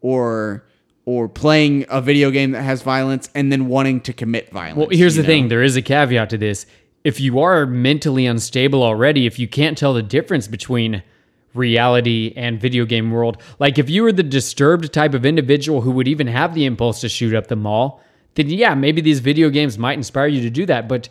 or 0.00 0.66
or 1.06 1.28
playing 1.28 1.84
a 1.88 2.00
video 2.00 2.30
game 2.30 2.52
that 2.52 2.62
has 2.62 2.82
violence 2.82 3.28
and 3.34 3.52
then 3.52 3.66
wanting 3.66 4.00
to 4.00 4.12
commit 4.12 4.50
violence. 4.50 4.76
Well, 4.76 4.88
here's 4.90 5.16
the 5.16 5.22
know? 5.22 5.26
thing 5.26 5.48
there 5.48 5.62
is 5.62 5.76
a 5.76 5.82
caveat 5.82 6.30
to 6.30 6.38
this. 6.38 6.66
If 7.02 7.20
you 7.20 7.40
are 7.40 7.66
mentally 7.66 8.24
unstable 8.24 8.82
already, 8.82 9.26
if 9.26 9.38
you 9.38 9.46
can't 9.46 9.76
tell 9.76 9.92
the 9.92 10.02
difference 10.02 10.48
between 10.48 11.02
reality 11.52 12.32
and 12.36 12.58
video 12.58 12.86
game 12.86 13.10
world, 13.10 13.36
like 13.58 13.78
if 13.78 13.90
you 13.90 14.02
were 14.02 14.12
the 14.12 14.22
disturbed 14.22 14.92
type 14.92 15.12
of 15.12 15.26
individual 15.26 15.82
who 15.82 15.90
would 15.90 16.08
even 16.08 16.26
have 16.26 16.54
the 16.54 16.64
impulse 16.64 17.02
to 17.02 17.08
shoot 17.08 17.34
up 17.34 17.48
the 17.48 17.56
mall, 17.56 18.02
then 18.34 18.48
yeah, 18.48 18.74
maybe 18.74 19.02
these 19.02 19.20
video 19.20 19.50
games 19.50 19.78
might 19.78 19.98
inspire 19.98 20.26
you 20.26 20.40
to 20.40 20.50
do 20.50 20.64
that. 20.66 20.88
But 20.88 21.10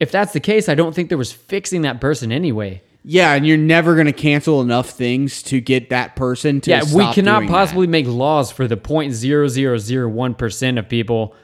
if 0.00 0.10
that's 0.10 0.32
the 0.32 0.40
case, 0.40 0.68
I 0.68 0.74
don't 0.74 0.94
think 0.94 1.08
there 1.08 1.18
was 1.18 1.32
fixing 1.32 1.82
that 1.82 2.00
person 2.00 2.32
anyway. 2.32 2.82
Yeah, 3.10 3.32
and 3.32 3.46
you're 3.46 3.56
never 3.56 3.94
going 3.94 4.06
to 4.06 4.12
cancel 4.12 4.60
enough 4.60 4.90
things 4.90 5.42
to 5.44 5.62
get 5.62 5.88
that 5.88 6.14
person 6.14 6.60
to 6.60 6.70
Yeah, 6.70 6.82
we 6.94 7.10
cannot 7.14 7.48
possibly 7.48 7.86
make 7.86 8.06
laws 8.06 8.52
for 8.52 8.68
the 8.68 8.76
0.0001% 8.76 10.78
of 10.78 10.88
people 10.90 11.34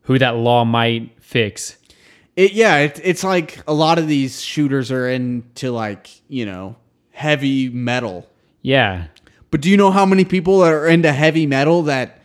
who 0.00 0.18
that 0.18 0.34
law 0.34 0.64
might 0.64 1.22
fix. 1.22 1.76
It, 2.34 2.54
yeah, 2.54 2.78
it, 2.78 3.00
it's 3.04 3.22
like 3.22 3.62
a 3.68 3.72
lot 3.72 4.00
of 4.00 4.08
these 4.08 4.40
shooters 4.40 4.90
are 4.90 5.08
into 5.08 5.70
like 5.70 6.10
you 6.26 6.44
know 6.44 6.74
heavy 7.12 7.68
metal. 7.68 8.28
Yeah. 8.62 9.06
But 9.52 9.60
do 9.60 9.70
you 9.70 9.76
know 9.76 9.92
how 9.92 10.04
many 10.04 10.24
people 10.24 10.58
that 10.60 10.72
are 10.72 10.88
into 10.88 11.12
heavy 11.12 11.46
metal 11.46 11.84
that 11.84 12.20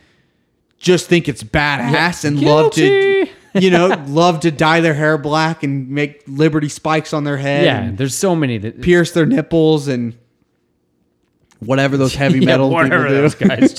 just 0.79 1.07
think 1.07 1.29
it's 1.29 1.43
badass 1.43 2.25
and 2.25 2.41
love 2.41 2.73
to, 2.73 2.81
Guilty. 2.81 3.31
You 3.59 3.69
know, 3.69 3.87
love 4.07 4.41
to 4.41 4.51
dye 4.51 4.79
their 4.81 4.93
hair 4.93 5.17
black 5.17 5.63
and 5.63 5.89
make 5.89 6.23
Liberty 6.27 6.69
spikes 6.69 7.13
on 7.13 7.23
their 7.23 7.37
head, 7.37 7.65
Yeah, 7.65 7.91
there's 7.93 8.15
so 8.15 8.35
many 8.35 8.57
that 8.59 8.81
pierce 8.81 9.11
their 9.11 9.25
nipples 9.25 9.87
and 9.87 10.17
whatever 11.59 11.97
those 11.97 12.13
heavy 12.23 12.39
Yeah, 12.39 12.45
metal 12.45 12.69
whatever 12.69 13.07
people 13.07 13.21
those 13.21 13.35
do. 13.35 13.47
guys 13.47 13.73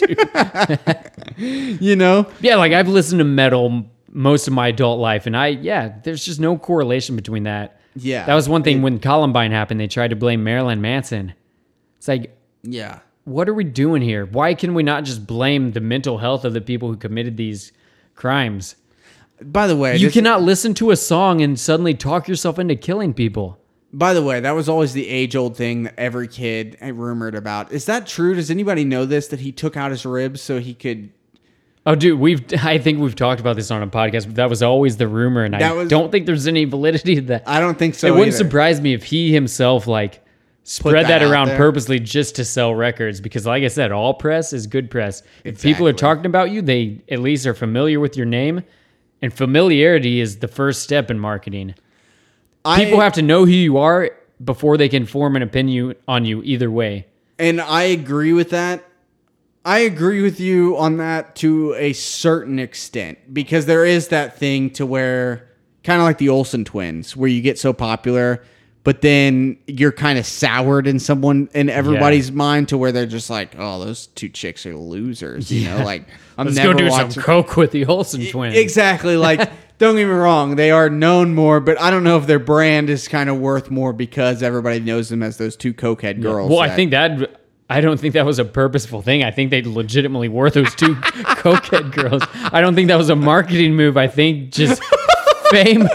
do. 1.37 1.45
you 1.85 1.97
know, 1.97 2.27
yeah, 2.41 2.57
like 2.57 2.73
I've 2.73 2.89
listened 2.89 3.19
to 3.21 3.25
metal 3.25 3.85
most 4.11 4.49
of 4.49 4.55
my 4.55 4.69
adult 4.69 4.99
life, 5.01 5.27
and 5.27 5.37
I 5.37 5.49
yeah, 5.49 5.95
there's 6.03 6.25
just 6.25 6.41
no 6.41 6.59
correlation 6.59 7.17
between 7.17 7.45
that. 7.45 7.81
Yeah, 7.95 8.25
that 8.27 8.35
was 8.35 8.49
one 8.49 8.63
thing 8.63 8.83
when 8.83 8.99
Columbine 9.01 9.51
happened. 9.51 9.81
They 9.81 9.87
tried 9.89 10.09
to 10.09 10.17
blame 10.17 10.45
Marilyn 10.45 10.81
Manson. 10.81 11.35
It's 11.99 12.07
like, 12.09 12.37
yeah. 12.63 13.01
what 13.25 13.49
are 13.49 13.55
we 13.55 13.65
doing 13.65 14.03
here? 14.03 14.25
Why 14.25 14.55
can 14.55 14.73
we 14.75 14.83
not 14.85 15.03
just 15.05 15.27
blame 15.27 15.73
the 15.73 15.81
mental 15.81 16.19
health 16.19 16.45
of 16.45 16.53
the 16.53 16.61
people 16.61 16.89
who 16.89 16.97
committed 16.97 17.37
these 17.37 17.73
crimes? 18.15 18.77
By 19.43 19.67
the 19.67 19.77
way, 19.77 19.97
You 19.97 20.07
this- 20.09 20.15
cannot 20.15 20.43
listen 20.43 20.75
to 20.75 20.91
a 20.91 20.97
song 20.97 21.41
and 21.41 21.59
suddenly 21.59 21.95
talk 21.95 22.29
yourself 22.29 22.59
into 22.59 22.75
killing 22.77 23.15
people. 23.15 23.59
By 23.93 24.13
the 24.13 24.23
way, 24.23 24.41
that 24.41 24.51
was 24.55 24.69
always 24.69 24.93
the 24.93 25.09
age 25.09 25.35
old 25.35 25.57
thing 25.57 25.85
that 25.85 25.95
every 25.97 26.29
kid 26.29 26.77
rumored 26.83 27.35
about. 27.35 27.73
Is 27.73 27.87
that 27.87 28.07
true? 28.07 28.35
Does 28.35 28.51
anybody 28.51 28.85
know 28.85 29.07
this? 29.07 29.29
That 29.29 29.41
he 29.41 29.51
took 29.53 29.77
out 29.77 29.91
his 29.93 30.05
ribs 30.05 30.43
so 30.43 30.59
he 30.61 30.75
could. 30.75 31.11
Oh, 31.87 31.95
dude, 31.95 32.19
we've 32.21 32.45
I 32.63 32.77
think 32.77 32.99
we've 33.01 33.15
talked 33.17 33.41
about 33.41 33.57
this 33.57 33.71
on 33.71 33.83
a 33.83 33.87
podcast, 33.87 34.27
but 34.27 34.35
that 34.35 34.51
was 34.51 34.63
always 34.63 34.99
the 34.99 35.09
rumor, 35.09 35.45
and 35.45 35.55
That 35.55 35.63
I 35.63 35.73
was- 35.73 35.89
don't 35.89 36.13
think 36.13 36.27
there's 36.27 36.47
any 36.47 36.65
validity 36.67 37.15
to 37.15 37.21
that. 37.23 37.45
I 37.47 37.61
don't 37.61 37.79
think 37.79 37.95
so. 37.95 38.09
it 38.09 38.11
wouldn't 38.11 38.29
either. 38.29 38.37
surprise 38.37 38.81
me 38.81 38.93
if 38.93 39.05
he 39.05 39.33
himself 39.33 39.87
like 39.87 40.23
spread 40.65 41.07
that 41.07 41.21
that, 41.21 41.23
around 41.23 41.47
there. 41.49 41.57
purposely 41.57 41.99
just 41.99 42.37
to 42.37 42.45
sell 42.45 42.75
records 42.75 43.23
because 43.23 43.47
like 43.47 43.63
i 43.65 43.69
said 43.69 43.91
all 43.91 44.13
press 44.13 44.53
is 44.53 44.67
good 44.67 44.91
press 44.91 45.23
if 45.43 45.63
people 45.63 45.89
are 45.89 45.95
talking 45.95 46.27
about 46.27 46.51
you 46.51 46.61
they 46.61 47.01
at 47.11 47.21
least 47.21 47.47
are 47.47 47.55
familiar 47.55 47.99
with 47.99 48.19
your 48.19 48.27
name 48.27 48.63
and 49.23 49.33
familiarity 49.33 50.21
is 50.21 50.39
the 50.39 50.49
first 50.49 50.83
step 50.83 51.11
in 51.11 51.19
marketing 51.19 51.75
I, 52.65 52.85
people 52.85 53.01
have 53.01 53.15
to 53.15 53.23
know 53.23 53.45
who 53.47 53.53
you 53.53 53.79
are 53.79 54.11
before 54.45 54.77
they 54.77 54.89
can 54.89 55.07
form 55.07 55.37
an 55.37 55.43
opinion 55.43 55.95
on 56.07 56.25
you 56.25 56.43
either 56.43 56.71
way 56.71 57.07
and 57.39 57.61
I 57.61 57.85
agree 57.85 58.33
with 58.33 58.51
that. 58.51 58.85
I 59.65 59.81
agree 59.81 60.23
with 60.23 60.41
you 60.41 60.77
on 60.77 60.97
that 60.97 61.37
to 61.37 61.75
a 61.75 61.93
certain 61.93 62.59
extent 62.59 63.33
because 63.33 63.67
there 63.67 63.85
is 63.85 64.09
that 64.09 64.37
thing 64.37 64.71
to 64.71 64.87
where 64.87 65.49
kind 65.85 66.01
of 66.01 66.05
like 66.05 66.19
the 66.19 66.29
Olsen 66.29 66.65
twins 66.65 67.17
where 67.17 67.29
you 67.29 67.41
get 67.41 67.59
so 67.59 67.73
popular 67.73 68.43
but 68.89 69.03
then 69.03 69.59
you're 69.67 69.93
kind 69.93 70.19
of 70.19 70.25
soured 70.25 70.87
in 70.87 70.99
someone 70.99 71.51
in 71.53 71.69
everybody's 71.69 72.33
mind 72.33 72.71
to 72.71 72.79
where 72.79 72.91
they're 72.91 73.05
just 73.05 73.29
like, 73.29 73.55
"Oh, 73.59 73.85
those 73.85 74.07
two 74.07 74.31
chicks 74.31 74.65
are 74.65 74.75
losers," 74.75 75.53
you 75.53 75.69
know, 75.69 75.85
like 75.85 76.07
I'm 76.39 76.47
let's 76.47 76.57
never 76.57 76.73
go 76.73 76.79
do 76.79 76.89
watching 76.89 77.11
some 77.11 77.23
coke 77.23 77.59
with 77.59 77.73
the 77.73 77.85
olsen 77.85 78.25
twins 78.29 78.57
Exactly. 78.57 79.19
Like, 79.19 79.41
don't 79.79 79.95
get 79.95 80.07
me 80.07 80.11
wrong, 80.11 80.57
they 80.57 80.71
are 80.71 80.89
known 80.89 81.35
more, 81.35 81.61
but 81.61 81.79
I 81.79 81.91
don't 81.91 82.03
know 82.03 82.17
if 82.17 82.27
their 82.27 82.39
brand 82.39 82.89
is 82.89 83.09
kind 83.09 83.29
of 83.29 83.39
worth 83.39 83.71
more 83.71 83.93
because 83.93 84.43
everybody 84.43 84.81
knows 84.81 85.11
them 85.11 85.23
as 85.23 85.37
those 85.37 85.55
two 85.55 85.75
cokehead 85.75 86.23
girls. 86.23 86.49
well 86.49 86.61
i 86.61 86.71
think 86.71 86.93
that 86.93 87.43
I 87.69 87.83
don't 87.83 88.01
think 88.01 88.15
that 88.15 88.25
was 88.25 88.39
a 88.39 88.47
purposeful 88.47 89.03
thing. 89.03 89.23
I 89.23 89.31
think 89.31 89.51
they 89.51 89.61
legitimately 89.61 90.31
were 90.31 90.49
those 90.49 90.75
two 90.75 90.95
cokehead 90.95 91.93
girls. 91.93 92.23
I 92.51 92.63
don't 92.63 92.75
think 92.75 92.89
that 92.89 92.97
was 92.97 93.11
a 93.11 93.17
marketing 93.17 93.77
move. 93.77 93.99
I 93.99 94.07
think 94.07 94.53
just 94.53 94.83
fame, 95.51 95.87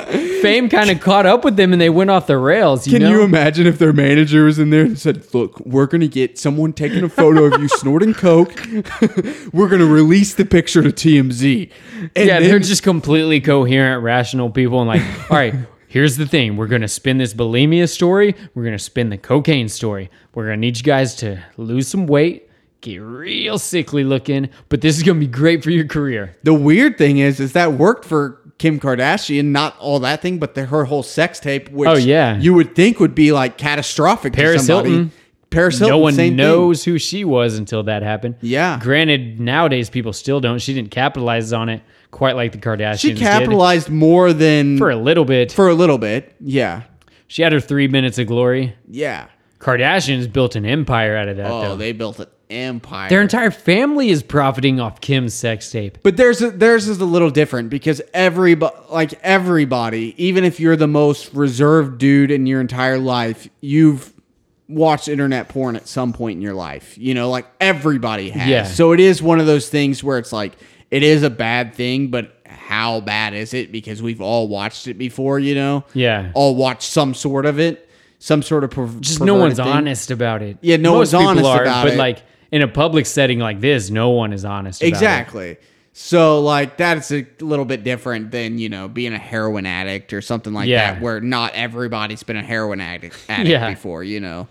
fame 0.44 0.70
kind 0.70 0.90
of 0.90 1.00
caught 1.00 1.26
up 1.26 1.44
with 1.44 1.56
them 1.56 1.74
and 1.74 1.82
they 1.82 1.90
went 1.90 2.10
off 2.10 2.28
the 2.28 2.38
rails. 2.38 2.86
You 2.86 2.94
Can 2.94 3.02
know? 3.04 3.10
you 3.12 3.22
imagine 3.24 3.66
if 3.66 3.80
their 3.80 3.94
manager 3.94 4.46
was 4.46 4.60
in 4.60 4.70
there 4.70 4.84
and 4.86 5.00
said, 5.00 5.34
"Look, 5.34 5.60
we're 5.62 5.88
going 5.88 6.02
to 6.02 6.08
get 6.08 6.38
someone 6.38 6.74
taking 6.74 7.04
a 7.04 7.10
photo 7.10 7.46
of 7.46 7.60
you 7.62 7.68
snorting 7.68 8.14
coke. 8.14 8.54
we're 9.54 9.70
going 9.70 9.80
to 9.82 9.92
release 9.92 10.36
the 10.36 10.46
picture 10.46 10.82
to 10.84 10.90
TMZ." 10.90 11.72
And 12.02 12.12
yeah, 12.16 12.40
then- 12.40 12.44
they're 12.50 12.60
just 12.60 12.84
completely 12.84 13.42
coherent, 13.42 14.04
rational 14.04 14.50
people, 14.50 14.80
and 14.82 14.88
like, 14.88 15.32
all 15.32 15.38
right, 15.38 15.56
here's 15.88 16.18
the 16.18 16.26
thing: 16.26 16.58
we're 16.58 16.68
gonna 16.68 16.88
spin 16.88 17.18
this 17.18 17.34
bulimia 17.34 17.90
story, 17.90 18.36
we're 18.54 18.64
gonna 18.64 18.80
spin 18.80 19.10
the 19.10 19.18
cocaine 19.18 19.70
story. 19.70 20.10
We're 20.34 20.46
gonna 20.46 20.58
need 20.58 20.78
you 20.78 20.84
guys 20.84 21.16
to 21.18 21.42
lose 21.58 21.88
some 21.88 22.08
weight, 22.08 22.50
get 22.82 22.98
real 22.98 23.58
sickly 23.60 24.04
looking, 24.04 24.50
but 24.70 24.82
this 24.82 24.98
is 24.98 25.04
gonna 25.04 25.20
be 25.20 25.28
great 25.28 25.64
for 25.64 25.70
your 25.70 25.86
career. 25.88 26.36
The 26.44 26.54
weird 26.54 26.98
thing 26.98 27.20
is, 27.20 27.40
is 27.40 27.54
that 27.54 27.74
worked 27.74 28.06
for 28.06 28.40
Kim 28.58 28.80
Kardashian, 28.80 29.46
not 29.46 29.78
all 29.80 30.00
that 30.02 30.22
thing, 30.22 30.38
but 30.40 30.56
the, 30.56 30.66
her 30.66 30.86
whole 30.86 31.04
sex 31.04 31.40
tape, 31.40 31.70
which 31.70 31.90
Oh, 31.90 31.96
yeah. 31.96 32.38
you 32.38 32.54
would 32.54 32.76
think 32.76 33.00
would 33.00 33.16
be 33.16 33.32
like 33.32 33.58
catastrophic 33.58 34.34
Paris 34.34 34.62
to 34.62 34.68
somebody. 34.68 34.90
Hilton. 34.92 35.12
Paris 35.50 35.78
Hilton, 35.78 35.94
no 35.96 35.98
one 36.00 36.14
same 36.14 36.30
thing. 36.32 36.38
knows 36.38 36.84
who 36.84 36.98
she 36.98 37.24
was 37.26 37.58
until 37.58 37.84
that 37.84 38.02
happened. 38.04 38.36
Yeah. 38.42 38.80
Granted, 38.82 39.40
nowadays 39.40 39.90
people 39.90 40.12
still 40.14 40.40
don't. 40.40 40.60
She 40.60 40.74
didn't 40.74 40.90
capitalize 40.92 41.54
on 41.54 41.70
it 41.70 41.82
quite 42.10 42.36
like 42.36 42.52
the 42.54 42.58
Kardashians 42.58 43.00
She 43.02 43.10
did. 43.14 43.20
capitalized 43.20 43.90
more 43.90 44.34
than 44.34 44.78
for 44.78 44.90
a 44.90 44.96
little 44.96 45.26
bit. 45.26 45.52
for 45.52 45.68
a 45.70 45.74
little 45.76 45.98
bit. 46.00 46.34
Yeah, 46.40 46.84
she 47.28 47.42
had 47.44 47.52
her 47.54 47.60
three 47.60 47.88
minutes 47.88 48.18
of 48.18 48.28
glory. 48.28 48.76
yeah. 48.90 49.28
Kardashians 49.60 50.32
built 50.32 50.56
an 50.58 50.66
empire 50.66 51.16
out 51.16 51.28
of 51.30 51.38
that. 51.38 51.50
Oh, 51.50 51.62
though. 51.62 51.76
they 51.78 51.94
built 51.94 52.20
an 52.20 52.28
empire. 52.54 53.10
Their 53.10 53.22
entire 53.22 53.52
family 53.52 54.10
is 54.10 54.24
profiting 54.24 54.80
off 54.80 55.02
Kim's 55.02 55.34
sex 55.34 55.72
tape. 55.72 55.98
but 56.04 56.16
there's 56.18 56.42
a, 56.42 56.52
theirs 56.52 56.88
is 56.88 57.00
a 57.00 57.06
little 57.06 57.30
different 57.30 57.70
because 57.70 58.02
everybody, 58.14 58.76
like 58.90 59.14
everybody, 59.24 60.14
even 60.24 60.44
if 60.44 60.60
you're 60.60 60.76
the 60.76 60.88
most 60.88 61.34
reserved 61.34 61.98
dude 61.98 62.32
in 62.32 62.46
your 62.46 62.62
entire 62.62 62.98
life, 62.98 63.50
you've 63.62 64.14
watched 64.70 65.08
internet 65.08 65.50
porn 65.50 65.76
at 65.76 65.88
some 65.88 66.14
point 66.14 66.38
in 66.38 66.42
your 66.42 66.54
life. 66.54 66.98
You 66.98 67.14
know, 67.14 67.30
like 67.30 67.46
everybody 67.60 68.30
has. 68.30 68.48
Yeah. 68.50 68.64
So 68.64 68.92
it 68.94 69.00
is 69.00 69.22
one 69.22 69.40
of 69.40 69.46
those 69.46 69.70
things 69.70 70.04
where 70.04 70.18
it's 70.18 70.32
like 70.32 70.54
it 70.92 71.04
is 71.04 71.24
a 71.24 71.30
bad 71.30 71.74
thing, 71.76 72.08
but 72.10 72.38
how 72.46 73.02
bad 73.02 73.34
is 73.34 73.54
it? 73.54 73.72
Because 73.72 74.02
we've 74.02 74.22
all 74.22 74.48
watched 74.48 74.88
it 74.88 74.94
before. 74.96 75.40
You 75.40 75.56
know. 75.56 75.84
Yeah. 75.94 76.32
All 76.34 76.56
watched 76.56 76.84
some 76.90 77.14
sort 77.14 77.46
of 77.46 77.60
it. 77.60 77.90
Some 78.20 78.42
sort 78.42 78.64
of 78.64 78.72
per- 78.72 78.88
Just 79.02 79.20
no 79.20 79.36
one's 79.36 79.58
thing. 79.58 79.68
honest 79.68 80.10
about 80.10 80.42
it. 80.42 80.58
Yeah, 80.62 80.78
no 80.78 80.94
Most 80.94 81.14
one's 81.14 81.28
people 81.36 81.46
honest 81.46 81.60
are, 81.60 81.62
about 81.64 81.84
but 81.84 81.94
it. 81.96 81.98
like 81.98 82.24
in 82.54 82.62
a 82.62 82.68
public 82.68 83.06
setting 83.06 83.40
like 83.40 83.60
this, 83.60 83.90
no 83.90 84.12
one 84.12 84.32
is 84.32 84.46
honest. 84.46 84.82
About 84.82 84.88
it. 84.88 84.90
Exactly. 84.90 85.58
So 85.92 86.40
like 86.42 86.78
that's 86.78 87.12
a 87.12 87.26
little 87.40 87.66
bit 87.66 87.84
different 87.84 88.32
than 88.32 88.58
you 88.60 88.70
know 88.70 88.88
being 88.88 89.14
a 89.14 89.18
heroin 89.20 89.66
addict 89.66 90.14
or 90.14 90.22
something 90.22 90.54
like 90.54 90.68
Yeah. 90.68 90.94
that, 90.94 91.02
where 91.02 91.20
not 91.20 91.54
everybody's 91.56 92.24
been 92.24 92.38
a 92.38 92.44
heroin 92.44 92.80
addict, 92.80 93.16
addict 93.30 93.50
Yeah. 93.50 93.70
before. 93.70 94.04
You 94.04 94.20
know, 94.20 94.48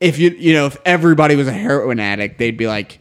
if 0.00 0.18
you 0.18 0.30
you 0.30 0.52
know 0.54 0.66
if 0.66 0.76
everybody 0.84 1.34
was 1.36 1.48
a 1.48 1.52
heroin 1.52 1.98
addict, 2.00 2.38
they'd 2.38 2.56
be 2.56 2.66
like, 2.66 2.98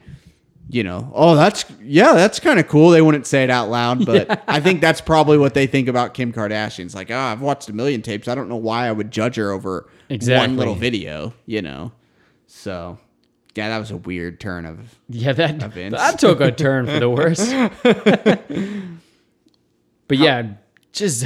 you 0.70 0.84
know, 0.84 1.12
oh 1.14 1.36
that's 1.36 1.66
yeah, 1.82 2.14
that's 2.14 2.40
kind 2.40 2.60
of 2.60 2.68
cool. 2.68 2.90
They 2.90 3.02
wouldn't 3.02 3.28
say 3.28 3.44
it 3.44 3.50
out 3.50 3.70
loud, 3.70 4.06
but 4.06 4.42
I 4.48 4.60
think 4.62 4.82
that's 4.82 5.00
probably 5.02 5.38
what 5.38 5.54
they 5.54 5.68
think 5.68 5.88
about 5.88 6.14
Kim 6.14 6.34
Kardashian. 6.34 6.86
It's 6.86 6.96
like, 6.96 7.12
oh, 7.12 7.18
I've 7.18 7.42
watched 7.42 7.70
a 7.70 7.74
million 7.74 8.02
tapes. 8.02 8.28
I 8.28 8.36
don't 8.36 8.50
know 8.50 8.56
why 8.56 8.88
I 8.88 8.92
would 8.92 9.12
judge 9.12 9.36
her 9.36 9.52
over 9.52 9.90
Exactly. 10.10 10.48
one 10.48 10.58
little 10.58 10.76
video. 10.76 11.34
You 11.46 11.62
know, 11.62 11.92
so 12.48 12.98
yeah, 13.56 13.70
that 13.70 13.80
was 13.80 13.92
a 13.92 13.98
weird 13.98 14.40
turn 14.40 14.66
of 14.66 14.96
Yeah, 15.10 15.34
that 15.34 15.64
Events. 15.64 15.98
that 15.98 16.20
took 16.20 16.42
a 16.42 16.52
turn 16.52 16.86
for 16.86 17.00
the 17.00 17.10
worse. 17.10 17.52
but 20.08 20.18
yeah, 20.18 20.54
just 20.92 21.26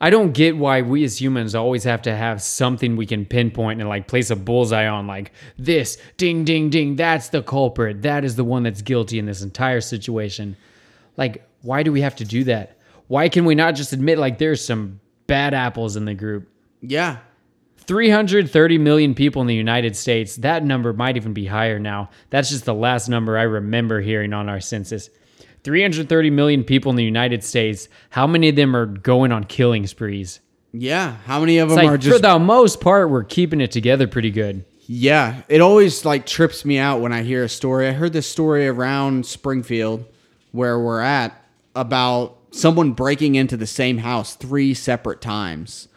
I 0.00 0.10
don't 0.10 0.32
get 0.32 0.56
why 0.56 0.82
we 0.82 1.04
as 1.04 1.20
humans 1.20 1.54
always 1.54 1.84
have 1.84 2.02
to 2.02 2.14
have 2.16 2.42
something 2.42 2.96
we 2.96 3.06
can 3.06 3.24
pinpoint 3.24 3.80
and 3.80 3.88
like 3.88 4.08
place 4.08 4.30
a 4.30 4.36
bullseye 4.36 4.86
on 4.88 5.06
like 5.06 5.32
this 5.58 5.96
ding 6.16 6.44
ding 6.44 6.70
ding 6.70 6.96
that's 6.96 7.28
the 7.28 7.42
culprit. 7.42 8.02
That 8.02 8.24
is 8.24 8.36
the 8.36 8.44
one 8.44 8.64
that's 8.64 8.82
guilty 8.82 9.18
in 9.18 9.26
this 9.26 9.42
entire 9.42 9.80
situation. 9.80 10.56
Like 11.16 11.46
why 11.62 11.82
do 11.84 11.92
we 11.92 12.00
have 12.00 12.16
to 12.16 12.24
do 12.24 12.44
that? 12.44 12.76
Why 13.06 13.28
can 13.28 13.44
we 13.44 13.54
not 13.54 13.74
just 13.74 13.92
admit 13.92 14.18
like 14.18 14.38
there's 14.38 14.64
some 14.64 15.00
bad 15.26 15.54
apples 15.54 15.96
in 15.96 16.04
the 16.04 16.14
group? 16.14 16.48
yeah. 16.80 17.18
330 17.82 18.78
million 18.78 19.14
people 19.14 19.42
in 19.42 19.48
the 19.48 19.54
United 19.54 19.96
States. 19.96 20.36
That 20.36 20.64
number 20.64 20.92
might 20.92 21.16
even 21.16 21.32
be 21.32 21.46
higher 21.46 21.78
now. 21.78 22.10
That's 22.30 22.50
just 22.50 22.64
the 22.64 22.74
last 22.74 23.08
number 23.08 23.36
I 23.36 23.42
remember 23.42 24.00
hearing 24.00 24.32
on 24.32 24.48
our 24.48 24.60
census. 24.60 25.10
330 25.64 26.30
million 26.30 26.64
people 26.64 26.90
in 26.90 26.96
the 26.96 27.04
United 27.04 27.44
States. 27.44 27.88
How 28.10 28.26
many 28.26 28.48
of 28.48 28.56
them 28.56 28.74
are 28.74 28.86
going 28.86 29.32
on 29.32 29.44
killing 29.44 29.86
sprees? 29.86 30.40
Yeah, 30.72 31.16
how 31.26 31.40
many 31.40 31.58
of 31.58 31.68
them 31.68 31.76
like 31.76 31.88
are 31.88 31.98
just 31.98 32.16
for 32.16 32.22
the 32.22 32.38
most 32.38 32.80
part, 32.80 33.10
we're 33.10 33.24
keeping 33.24 33.60
it 33.60 33.70
together 33.70 34.08
pretty 34.08 34.30
good. 34.30 34.64
Yeah, 34.86 35.42
it 35.48 35.60
always 35.60 36.04
like 36.04 36.26
trips 36.26 36.64
me 36.64 36.78
out 36.78 37.00
when 37.00 37.12
I 37.12 37.22
hear 37.22 37.44
a 37.44 37.48
story. 37.48 37.88
I 37.88 37.92
heard 37.92 38.12
this 38.12 38.26
story 38.26 38.66
around 38.66 39.26
Springfield 39.26 40.04
where 40.50 40.78
we're 40.78 41.00
at 41.00 41.44
about 41.74 42.38
someone 42.50 42.92
breaking 42.92 43.34
into 43.34 43.56
the 43.56 43.66
same 43.66 43.98
house 43.98 44.34
three 44.34 44.74
separate 44.74 45.20
times. 45.20 45.88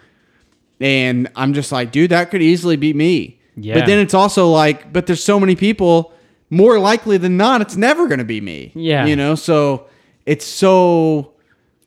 And 0.80 1.30
I'm 1.36 1.54
just 1.54 1.72
like, 1.72 1.92
dude, 1.92 2.12
that 2.12 2.32
could 2.32 2.42
easily 2.42 2.76
be 2.76 2.94
me. 2.94 3.40
Yeah. 3.56 3.76
But 3.76 3.86
then 3.88 4.00
it's 4.00 4.14
also 4.14 4.50
like, 4.50 4.92
but 4.92 5.08
there's 5.08 5.24
so 5.24 5.40
many 5.40 5.56
people, 5.56 6.12
more 6.50 6.80
likely 6.80 7.18
than 7.18 7.38
not, 7.38 7.62
it's 7.62 7.76
never 7.78 8.08
going 8.08 8.20
to 8.20 8.26
be 8.26 8.42
me. 8.42 8.72
Yeah. 8.76 9.06
You 9.06 9.16
know, 9.16 9.36
so 9.36 9.88
it's 10.26 10.46
so, 10.46 11.32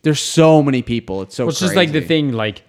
there's 0.02 0.20
so 0.20 0.62
many 0.62 0.80
people. 0.82 1.22
It's 1.22 1.34
so 1.34 1.44
Well, 1.44 1.50
it's 1.50 1.60
just 1.60 1.76
like 1.76 1.92
the 1.92 2.00
thing, 2.00 2.32
like, 2.32 2.62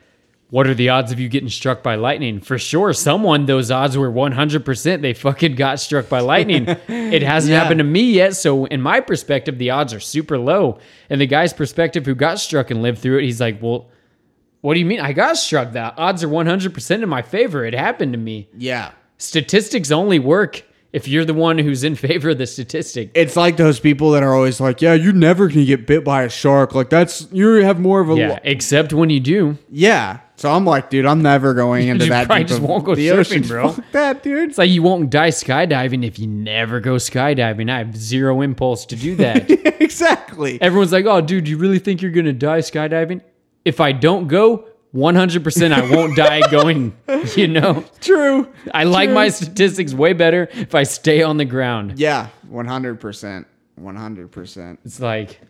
what 0.50 0.66
are 0.66 0.74
the 0.74 0.90
odds 0.90 1.12
of 1.12 1.20
you 1.20 1.30
getting 1.30 1.48
struck 1.48 1.84
by 1.84 1.94
lightning? 1.94 2.42
For 2.42 2.58
sure, 2.58 2.92
someone, 2.92 3.46
those 3.46 3.70
odds 3.70 3.96
were 3.96 4.12
100% 4.12 5.02
they 5.02 5.14
fucking 5.14 5.54
got 5.56 5.80
struck 5.80 6.10
by 6.10 6.22
lightning. 6.22 6.66
it 6.88 7.22
hasn't 7.22 7.52
Yeah. 7.54 7.60
happened 7.62 7.78
to 7.78 7.84
me 7.84 8.14
yet. 8.14 8.36
So, 8.36 8.66
in 8.66 8.82
my 8.82 9.00
perspective, 9.00 9.60
the 9.60 9.70
odds 9.70 9.94
are 9.94 10.00
super 10.00 10.40
low. 10.40 10.80
And 11.10 11.22
the 11.22 11.28
guy's 11.28 11.54
perspective 11.54 12.06
who 12.08 12.16
got 12.16 12.40
struck 12.40 12.72
and 12.72 12.82
lived 12.82 12.98
through 12.98 13.20
it, 13.20 13.26
he's 13.26 13.40
like, 13.40 13.62
well, 13.62 13.90
what 14.62 14.74
do 14.74 14.80
you 14.80 14.86
mean? 14.86 15.00
I 15.00 15.14
got 15.14 15.38
struck. 15.38 15.72
The 15.72 15.96
odds 15.96 16.24
are 16.24 16.28
100% 16.28 17.04
in 17.04 17.10
my 17.10 17.22
favor. 17.22 17.66
It 17.66 17.74
happened 17.74 18.14
to 18.14 18.20
me. 18.20 18.50
Yeah. 18.58 18.92
Statistics 19.18 19.92
only 19.92 20.18
work 20.20 20.64
if 20.92 21.08
you're 21.08 21.26
the 21.26 21.34
one 21.34 21.58
who's 21.60 21.84
in 21.84 21.96
favor 22.08 22.30
of 22.32 22.38
the 22.38 22.48
statistic. 22.48 23.12
It's 23.14 23.36
like 23.36 23.58
those 23.58 23.80
people 23.80 24.12
that 24.12 24.24
are 24.24 24.34
always 24.34 24.60
like, 24.60 24.82
"Yeah, 24.82 24.94
you're 24.96 25.14
never 25.14 25.48
gonna 25.48 25.66
get 25.66 25.86
bit 25.86 26.04
by 26.04 26.24
a 26.24 26.30
shark." 26.30 26.74
Like 26.74 26.90
that's 26.90 27.28
you 27.32 27.48
have 27.64 27.80
more 27.80 28.00
of 28.02 28.10
a 28.10 28.16
Yeah, 28.16 28.30
lo- 28.30 28.38
except 28.44 28.92
when 28.94 29.10
you 29.10 29.20
do. 29.20 29.58
yeah. 29.70 30.20
So 30.38 30.50
I'm 30.50 30.64
like, 30.66 30.90
dude, 30.90 31.06
I'm 31.06 31.22
never 31.22 31.54
going 31.54 31.88
into 31.90 32.06
You 32.06 32.12
that 32.12 32.28
probably 32.28 32.46
just 32.46 32.62
won't 32.62 32.86
go 32.86 32.94
surfing, 32.94 33.20
ocean, 33.20 33.42
bro. 33.48 33.70
Fuck 33.74 33.86
that, 33.92 34.24
dude. 34.24 34.50
It's 34.50 34.58
like 34.58 34.70
you 34.70 34.82
won't 34.82 35.10
die 35.10 35.32
skydiving 35.32 36.06
if 36.06 36.18
you 36.18 36.28
never 36.28 36.80
go 36.80 36.96
skydiving. 36.96 37.70
I 37.70 37.80
have 37.80 37.96
zero 37.98 38.40
impulse 38.42 38.86
to 38.88 38.96
do 38.96 39.16
that. 39.18 39.50
exactly. 39.82 40.62
Everyone's 40.62 40.94
like, 40.94 41.06
"Oh, 41.06 41.20
dude, 41.22 41.48
you 41.48 41.58
really 41.58 41.80
think 41.80 42.02
you're 42.02 42.12
gonna 42.12 42.32
die 42.34 42.60
skydiving?" 42.60 43.22
If 43.66 43.80
I 43.80 43.92
don't 43.92 44.28
go, 44.28 44.66
100% 44.96 45.72
I 45.72 45.94
won't 45.96 46.16
die 46.16 46.42
going. 46.50 46.96
You 47.36 47.48
know, 47.50 47.84
True. 48.00 48.48
I 48.74 48.86
like 48.86 49.08
True. 49.10 49.16
my 49.16 49.30
statistics 49.30 49.94
way 49.94 50.14
better 50.14 50.48
if 50.54 50.74
I 50.74 50.84
stay 50.84 51.22
on 51.22 51.36
the 51.38 51.44
ground. 51.46 52.00
Yeah, 52.00 52.30
100. 52.48 53.00
percent 53.00 53.46
100. 53.76 54.32
percent 54.32 54.80
It's 54.86 55.00
like, 55.02 55.42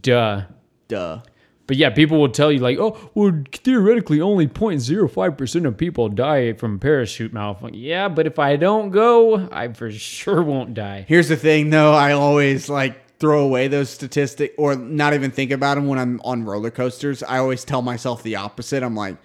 duh. 0.00 0.42
Duh. 0.88 1.22
But 1.66 1.76
yeah, 1.76 1.90
people 1.90 2.20
will 2.20 2.28
tell 2.28 2.52
you 2.52 2.60
like, 2.60 2.78
oh, 2.78 2.96
well, 3.14 3.42
theoretically, 3.52 4.20
only 4.20 4.46
0.05% 4.46 5.66
of 5.66 5.76
people 5.76 6.08
die 6.08 6.52
from 6.52 6.78
parachute 6.78 7.32
malfunction. 7.32 7.82
Yeah, 7.82 8.08
but 8.08 8.26
if 8.28 8.38
I 8.38 8.54
don't 8.54 8.90
go, 8.90 9.48
I 9.50 9.72
for 9.72 9.90
sure 9.90 10.42
won't 10.42 10.74
die. 10.74 11.04
Here's 11.08 11.28
the 11.28 11.36
thing, 11.36 11.70
though. 11.70 11.92
I 11.92 12.12
always 12.12 12.68
like 12.68 13.05
throw 13.18 13.42
away 13.44 13.68
those 13.68 13.90
statistics 13.90 14.54
or 14.58 14.76
not 14.76 15.14
even 15.14 15.30
think 15.30 15.50
about 15.50 15.76
them 15.76 15.86
when 15.86 15.98
I'm 15.98 16.20
on 16.22 16.44
roller 16.44 16.70
coasters. 16.70 17.22
I 17.22 17.38
always 17.38 17.64
tell 17.64 17.82
myself 17.82 18.22
the 18.22 18.36
opposite. 18.36 18.82
I'm 18.82 18.94
like, 18.94 19.16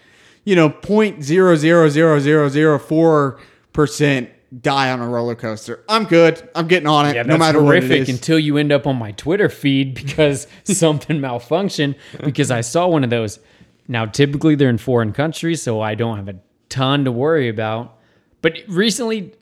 you 0.43 0.55
know, 0.55 0.69
point 0.69 1.23
zero 1.23 1.55
zero 1.55 1.89
zero 1.89 2.19
zero 2.19 2.49
zero 2.49 2.79
four 2.79 3.39
percent 3.73 4.29
die 4.61 4.91
on 4.91 4.99
a 4.99 5.07
roller 5.07 5.35
coaster. 5.35 5.83
I'm 5.87 6.05
good. 6.05 6.47
I'm 6.55 6.67
getting 6.67 6.87
on 6.87 7.05
it, 7.07 7.15
Yeah, 7.15 7.23
no 7.23 7.37
matter 7.37 7.61
what 7.61 7.75
it 7.75 7.83
horrific 7.83 8.09
until 8.09 8.37
you 8.37 8.57
end 8.57 8.71
up 8.71 8.85
on 8.85 8.97
my 8.97 9.11
Twitter 9.13 9.49
feed 9.49 9.93
because 10.05 10.47
something 10.63 11.19
malfunctioned 11.19 11.95
because 12.23 12.51
I 12.51 12.61
saw 12.61 12.87
one 12.87 13.03
of 13.03 13.09
those. 13.09 13.39
Now, 13.87 14.05
typically 14.05 14.55
they're 14.55 14.69
in 14.69 14.77
foreign 14.77 15.13
countries, 15.13 15.61
so 15.61 15.81
I 15.81 15.95
don't 15.95 16.17
have 16.17 16.27
a 16.29 16.35
ton 16.69 17.05
to 17.05 17.11
worry 17.11 17.49
about. 17.49 17.97
But 18.41 18.57
recently, 18.67 19.33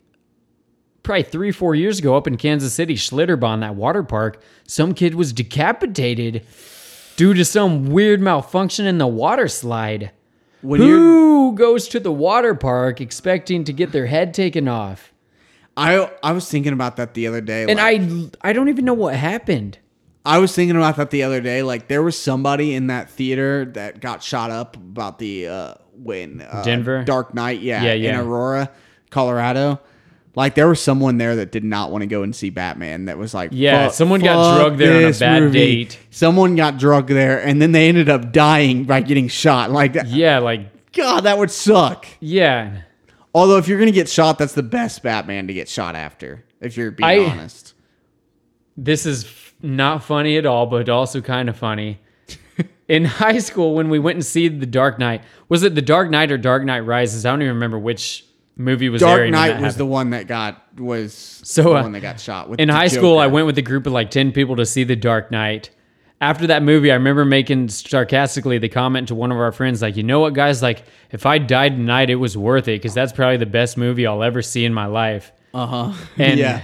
probably 1.02 1.22
three, 1.22 1.52
four 1.52 1.74
years 1.74 1.98
ago, 1.98 2.16
up 2.16 2.26
in 2.26 2.36
Kansas 2.36 2.72
City, 2.72 2.94
Schlitterbahn, 2.94 3.60
that 3.60 3.74
water 3.74 4.02
park, 4.02 4.42
some 4.66 4.94
kid 4.94 5.14
was 5.14 5.32
decapitated 5.32 6.46
due 7.16 7.34
to 7.34 7.44
some 7.44 7.86
weird 7.86 8.20
malfunction 8.20 8.86
in 8.86 8.98
the 8.98 9.06
water 9.06 9.48
slide. 9.48 10.10
when 10.62 10.80
Who 10.80 11.54
goes 11.54 11.88
to 11.88 12.00
the 12.00 12.12
water 12.12 12.54
park 12.54 13.00
expecting 13.00 13.64
to 13.64 13.72
get 13.72 13.92
their 13.92 14.06
head 14.06 14.34
taken 14.34 14.68
off? 14.68 15.12
I 15.76 16.10
I 16.22 16.32
was 16.32 16.48
thinking 16.50 16.72
about 16.72 16.96
that 16.96 17.14
the 17.14 17.26
other 17.26 17.40
day. 17.40 17.62
And 17.62 17.76
like- 17.76 18.36
I, 18.42 18.50
I 18.50 18.52
don't 18.52 18.68
even 18.68 18.84
know 18.84 18.94
what 18.94 19.14
happened. 19.14 19.78
I 20.24 20.38
was 20.38 20.54
thinking 20.54 20.76
about 20.76 20.96
that 20.96 21.10
the 21.10 21.22
other 21.22 21.40
day. 21.40 21.62
Like 21.62 21.88
there 21.88 22.02
was 22.02 22.18
somebody 22.18 22.74
in 22.74 22.88
that 22.88 23.08
theater 23.10 23.64
that 23.74 24.00
got 24.00 24.22
shot 24.22 24.50
up 24.50 24.76
about 24.76 25.18
the 25.18 25.46
uh 25.48 25.74
when 25.94 26.42
uh, 26.42 26.62
Denver? 26.62 27.04
Dark 27.04 27.34
Knight, 27.34 27.60
yeah, 27.60 27.82
Yeah, 27.82 28.10
in. 28.10 28.16
Aurora, 28.16 28.70
Colorado. 29.10 29.80
Like 30.36 30.54
there 30.54 30.68
was 30.68 30.80
someone 30.80 31.18
there 31.18 31.36
that 31.36 31.50
did 31.50 31.64
not 31.64 31.90
want 31.90 32.02
to 32.02 32.06
go 32.06 32.22
and 32.22 32.34
see 32.34 32.50
Batman. 32.50 33.06
That 33.06 33.18
was 33.18 33.34
like, 33.34 33.50
Yeah, 33.52 33.88
someone 33.88 34.20
got 34.20 34.56
drugged 34.58 34.78
there 34.78 35.06
on 35.06 35.12
a 35.12 35.18
bad 35.18 35.42
movie." 35.42 35.58
date. 35.58 35.98
Someone 36.10 36.54
got 36.56 36.78
drugged 36.78 37.08
there, 37.10 37.40
and 37.44 37.60
then 37.60 37.72
they 37.72 37.88
ended 37.88 38.08
up 38.08 38.32
dying 38.32 38.84
by 38.84 39.00
getting 39.00 39.26
shot. 39.28 39.70
Like, 39.72 39.96
uh, 39.96 40.04
Yeah, 40.06 40.38
like 40.38 40.92
God, 40.92 41.20
that 41.22 41.36
would 41.38 41.50
suck. 41.50 42.06
yeah. 42.20 42.82
Although, 43.34 43.58
if 43.58 43.68
you're 43.68 43.78
gonna 43.78 43.90
get 43.92 44.08
shot, 44.08 44.38
that's 44.38 44.54
the 44.54 44.62
best 44.62 45.02
Batman 45.02 45.46
to 45.48 45.54
get 45.54 45.68
shot 45.68 45.94
after. 45.96 46.44
If 46.60 46.76
you're 46.76 46.90
being 46.90 47.08
I- 47.08 47.30
honest. 47.30 47.74
This 48.76 49.04
is 49.06 49.24
f- 49.24 49.54
not 49.62 50.02
funny 50.04 50.36
at 50.36 50.46
all, 50.46 50.66
but 50.66 50.88
also 50.88 51.20
kind 51.20 51.48
of 51.48 51.56
funny. 51.56 51.98
In 52.88 53.04
high 53.04 53.38
school, 53.38 53.74
when 53.74 53.88
we 53.90 53.98
went 53.98 54.16
and 54.16 54.24
see 54.24 54.48
The 54.48 54.66
Dark 54.66 54.98
Knight, 54.98 55.22
was 55.48 55.62
it 55.62 55.74
The 55.74 55.82
Dark 55.82 56.08
Knight 56.10 56.32
or 56.32 56.38
Dark 56.38 56.64
Knight 56.64 56.80
Rises? 56.80 57.26
I 57.26 57.30
don't 57.30 57.42
even 57.42 57.54
remember 57.54 57.78
which 57.78 58.24
movie 58.60 58.88
was 58.88 59.00
Dark 59.00 59.18
airing 59.20 59.32
Knight 59.32 59.60
was 59.60 59.76
the 59.76 59.86
one 59.86 60.10
that 60.10 60.26
got 60.26 60.62
was 60.78 61.12
So, 61.44 61.62
the 61.62 61.70
uh, 61.70 61.82
one 61.82 61.92
that 61.92 62.00
got 62.00 62.20
shot. 62.20 62.48
With 62.48 62.60
In 62.60 62.68
the 62.68 62.74
high 62.74 62.88
school, 62.88 63.18
I 63.18 63.26
went 63.26 63.46
with 63.46 63.58
a 63.58 63.62
group 63.62 63.86
of 63.86 63.92
like 63.92 64.10
10 64.10 64.32
people 64.32 64.56
to 64.56 64.66
see 64.66 64.84
The 64.84 64.96
Dark 64.96 65.30
Knight. 65.30 65.70
After 66.22 66.46
that 66.48 66.62
movie, 66.62 66.90
I 66.90 66.94
remember 66.94 67.24
making 67.24 67.68
sarcastically 67.70 68.58
the 68.58 68.68
comment 68.68 69.08
to 69.08 69.14
one 69.14 69.32
of 69.32 69.38
our 69.38 69.52
friends, 69.52 69.80
like, 69.80 69.96
you 69.96 70.02
know 70.02 70.20
what, 70.20 70.34
guys? 70.34 70.60
Like, 70.62 70.84
if 71.10 71.24
I 71.24 71.38
died 71.38 71.76
tonight, 71.76 72.10
it 72.10 72.16
was 72.16 72.36
worth 72.36 72.68
it 72.68 72.72
because 72.80 72.92
that's 72.92 73.12
probably 73.12 73.38
the 73.38 73.46
best 73.46 73.78
movie 73.78 74.06
I'll 74.06 74.22
ever 74.22 74.42
see 74.42 74.66
in 74.66 74.74
my 74.74 74.84
life. 74.86 75.32
Uh 75.54 75.66
huh. 75.66 75.92
And, 76.18 76.38
yeah. 76.38 76.60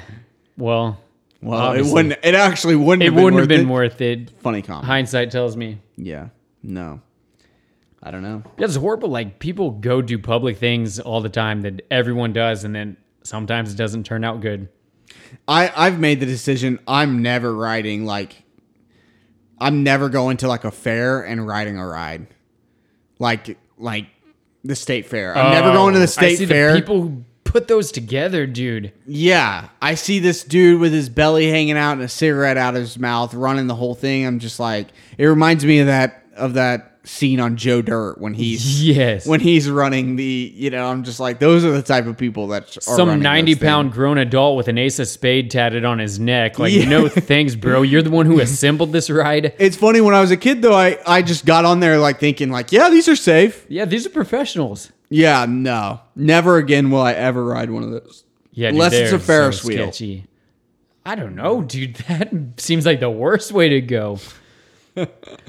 well, 0.59 1.01
Well, 1.41 1.59
obviously. 1.59 1.91
it 1.91 1.95
wouldn't. 1.95 2.19
It 2.23 2.35
actually 2.35 2.77
wouldn't. 2.77 3.03
it 3.03 3.07
have 3.07 3.15
been 3.15 3.25
wouldn't 3.25 3.41
have 3.41 3.49
been 3.49 3.69
it. 3.69 3.73
worth 3.73 4.01
it. 4.03 4.31
Funny 4.43 4.61
comment. 4.61 4.85
Hindsight 4.85 5.31
tells 5.31 5.57
me. 5.57 5.79
Yeah. 5.97 6.29
No. 6.63 7.01
I 8.03 8.11
don't 8.11 8.23
know. 8.23 8.43
Yeah, 8.59 8.67
it's 8.67 8.77
horrible. 8.77 9.09
Like 9.09 9.39
people 9.39 9.71
go 9.71 10.03
do 10.03 10.19
public 10.19 10.59
things 10.59 11.01
all 11.01 11.21
the 11.21 11.29
time 11.29 11.63
that 11.63 11.83
everyone 11.91 12.33
does, 12.33 12.65
and 12.65 12.75
then 12.75 12.97
sometimes 13.23 13.73
it 13.73 13.77
doesn't 13.77 14.05
turn 14.05 14.25
out 14.25 14.41
good. 14.41 14.69
I 15.49 15.73
I've 15.75 15.99
made 15.99 16.21
the 16.21 16.27
decision. 16.27 16.79
I'm 16.87 17.23
never 17.23 17.55
riding 17.55 18.05
like. 18.05 18.43
I'm 19.59 19.83
never 19.83 20.11
going 20.11 20.37
to 20.39 20.49
like 20.49 20.65
a 20.65 20.71
fair 20.71 21.23
and 21.23 21.47
riding 21.47 21.79
a 21.79 21.87
ride, 21.87 22.27
like 23.19 23.59
like 23.79 24.07
the 24.65 24.77
state 24.77 25.07
fair. 25.07 25.37
I'm 25.37 25.53
never 25.53 25.73
going 25.73 25.95
to 25.95 25.99
Oh, 25.99 26.01
the 26.01 26.05
I 26.05 26.07
state 26.07 26.39
see 26.39 26.47
fair. 26.47 26.73
The 26.73 26.81
people 26.81 27.03
who 27.03 27.25
put 27.45 27.69
those 27.69 27.91
together, 27.91 28.47
dude. 28.47 28.93
Yeah, 29.07 29.69
I 29.81 29.95
see 29.95 30.19
this 30.19 30.45
dude 30.45 30.81
with 30.81 30.93
his 30.93 31.09
belly 31.09 31.49
hanging 31.51 31.77
out 31.79 31.93
and 31.93 32.03
a 32.03 32.09
cigarette 32.09 32.59
out 32.59 32.75
of 32.75 32.83
his 32.83 32.99
mouth, 32.99 33.33
running 33.33 33.67
the 33.67 33.75
whole 33.75 33.95
thing. 33.95 34.27
I'm 34.27 34.41
just 34.41 34.61
like, 34.61 34.89
it 35.17 35.25
reminds 35.25 35.65
me 35.65 35.79
of 35.79 35.87
that 35.87 36.23
of 36.37 36.55
that 36.55 36.96
scene 37.07 37.41
on 37.41 37.57
Joe 37.57 37.81
Dirt 37.81 38.21
when 38.21 38.35
he's 38.35 38.83
Yes. 38.85 39.27
when 39.27 39.41
he's 39.41 39.71
running 39.71 40.17
the. 40.17 40.53
You 40.55 40.71
know, 40.71 40.87
I'm 40.87 41.05
just 41.05 41.21
like, 41.21 41.39
those 41.39 41.65
are 41.65 41.71
the 41.71 41.83
type 41.83 42.07
of 42.07 42.17
people 42.19 42.49
that 42.49 42.77
are 42.77 42.81
Some 42.81 43.21
ninety 43.21 43.55
things. 43.55 43.63
pound 43.65 43.93
grown 43.93 44.19
adult 44.19 44.57
with 44.57 44.69
an 44.69 44.77
ace 44.77 44.99
of 44.99 45.09
spade 45.09 45.51
tatted 45.51 45.85
on 45.85 45.99
his 45.99 46.19
neck. 46.19 46.59
Like 46.59 46.73
Yeah. 46.73 46.89
know 46.89 47.09
things, 47.09 47.57
bro. 47.57 47.83
You're 47.83 48.03
the 48.03 48.11
one 48.11 48.27
who 48.27 48.41
assembled 48.41 48.93
this 48.93 49.09
ride. 49.09 49.55
It's 49.59 49.77
funny 49.77 50.01
when 50.01 50.15
I 50.15 50.21
was 50.21 50.31
a 50.31 50.37
kid 50.37 50.61
though. 50.63 50.75
I 50.75 50.99
I 51.07 51.23
just 51.23 51.47
got 51.47 51.65
on 51.65 51.81
there 51.81 51.99
like 51.99 52.19
thinking 52.21 52.51
like, 52.51 52.73
yeah, 52.73 52.91
these 52.91 53.09
are 53.09 53.17
safe. 53.17 53.65
Yeah, 53.69 53.85
these 53.85 54.05
are 54.07 54.11
professionals. 54.11 54.93
Yeah, 55.09 55.47
no, 55.49 56.01
never 56.17 56.57
again 56.57 56.91
will 56.91 57.01
I 57.03 57.13
ever 57.13 57.45
ride 57.45 57.71
one 57.71 57.85
of 57.85 57.91
those. 57.93 58.25
Yeah, 58.53 58.69
dude, 58.71 58.75
Unless 58.77 58.93
it's 58.95 59.13
a 59.13 59.19
Ferris 59.21 59.61
so 59.63 59.69
wheel. 59.69 59.83
sketchy. 59.85 60.25
I 61.05 61.15
don't 61.15 61.37
know, 61.37 61.63
dude. 61.63 61.95
That 62.09 62.31
seems 62.57 62.85
like 62.85 62.99
the 62.99 63.09
worst 63.11 63.53
way 63.53 63.69
to 63.69 63.81
go. 63.81 64.19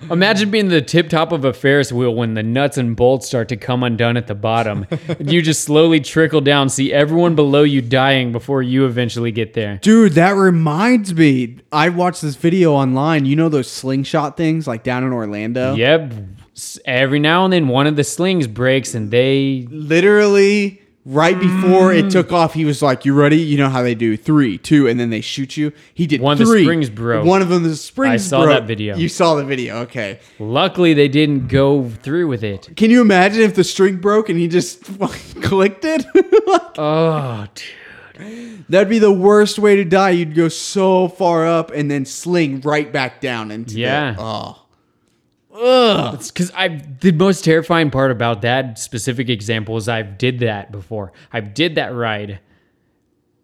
Imagine 0.10 0.52
being 0.52 0.70
the 0.70 0.82
tip 0.82 1.10
top 1.10 1.32
of 1.32 1.46
a 1.46 1.54
Ferris 1.54 1.92
wheel 1.92 2.14
when 2.14 2.34
the 2.34 2.44
nuts 2.44 2.78
and 2.78 2.96
bolts 2.96 3.28
start 3.28 3.50
to 3.50 3.58
come 3.58 3.84
undone 3.84 4.18
at 4.18 4.28
the 4.28 4.36
bottom. 4.36 4.86
you 5.20 5.42
just 5.42 5.62
slowly 5.64 6.00
trickle 6.00 6.42
down, 6.42 6.70
see 6.70 6.94
everyone 6.94 7.36
below 7.36 7.64
you 7.64 7.82
dying 7.82 8.32
before 8.32 8.62
you 8.62 8.86
eventually 8.86 9.32
get 9.32 9.54
there. 9.54 9.78
Dude, 9.82 10.14
that 10.14 10.32
reminds 10.32 11.14
me. 11.14 11.58
I 11.72 11.90
watched 11.90 12.22
this 12.22 12.36
video 12.36 12.74
online. 12.74 13.26
You 13.26 13.36
know 13.36 13.50
those 13.50 13.70
slingshot 13.70 14.38
things 14.38 14.68
like 14.68 14.84
down 14.84 15.04
in 15.04 15.12
Orlando? 15.14 15.76
Yep. 15.76 16.14
Every 16.86 17.20
now 17.20 17.44
and 17.44 17.54
then 17.54 17.68
one 17.68 17.86
of 17.86 17.96
the 17.96 18.04
slings 18.04 18.48
breaks 18.48 18.96
and 18.96 19.12
they 19.12 19.68
Literally, 19.70 20.82
right 21.08 21.40
before 21.40 21.94
it 21.94 22.06
mm. 22.06 22.12
took 22.12 22.32
off, 22.34 22.54
he 22.54 22.66
was 22.66 22.82
like, 22.82 23.06
"You 23.06 23.14
ready?" 23.14 23.38
You 23.38 23.58
know 23.58 23.70
how 23.70 23.82
they 23.82 23.96
do 23.96 24.18
three, 24.18 24.58
two, 24.58 24.88
and 24.88 25.00
then 25.00 25.10
they 25.10 25.22
shoot 25.22 25.56
you. 25.58 25.72
He 25.94 26.06
did 26.06 26.22
One 26.22 26.34
of 26.34 26.40
the 26.40 26.46
three. 26.46 26.64
springs 26.64 26.90
broke. 26.90 27.26
One 27.26 27.42
of 27.42 27.50
them, 27.50 27.64
the 27.64 27.76
springs. 27.76 28.14
I 28.14 28.18
saw 28.18 28.44
broke. 28.44 28.60
that 28.60 28.68
video. 28.68 28.98
You 28.98 29.10
saw 29.10 29.36
the 29.36 29.46
video. 29.46 29.78
Okay. 29.80 30.20
luckily 30.38 30.94
they 30.94 31.08
didn't 31.08 31.48
go 31.48 31.90
through 31.90 32.28
with 32.28 32.44
it. 32.44 32.70
Can 32.76 32.92
you 32.92 33.02
imagine 33.02 33.42
if 33.42 33.56
the 33.56 33.64
string 33.64 33.98
broke 33.98 34.30
and 34.30 34.38
he 34.38 34.48
just 34.48 34.84
clicked 35.42 35.86
it? 35.86 36.06
Oh, 36.80 37.48
dude. 37.56 38.66
That'd 38.70 38.88
be 38.88 39.00
the 39.00 39.12
worst 39.12 39.58
way 39.58 39.76
to 39.78 39.84
die. 39.84 40.12
You'd 40.12 40.36
go 40.36 40.48
so 40.48 41.08
far 41.08 41.48
up 41.48 41.72
and 41.72 41.90
then 41.90 42.06
sling 42.06 42.62
right 42.62 42.92
back 42.92 43.20
down 43.20 43.50
into 43.52 43.80
Yeah. 43.80 44.14
The, 44.14 44.22
oh. 44.22 44.67
Ugh. 45.60 46.20
Because 46.28 46.52
I 46.56 46.68
the 47.02 47.12
most 47.12 47.44
terrifying 47.44 47.90
part 47.90 48.12
about 48.12 48.42
that 48.42 48.78
specific 48.78 49.30
example 49.30 49.78
is 49.78 49.90
I've 49.90 50.18
did 50.18 50.40
that 50.40 50.72
before. 50.72 51.12
I 51.34 51.40
did 51.40 51.76
that 51.76 51.94
ride. 51.94 52.40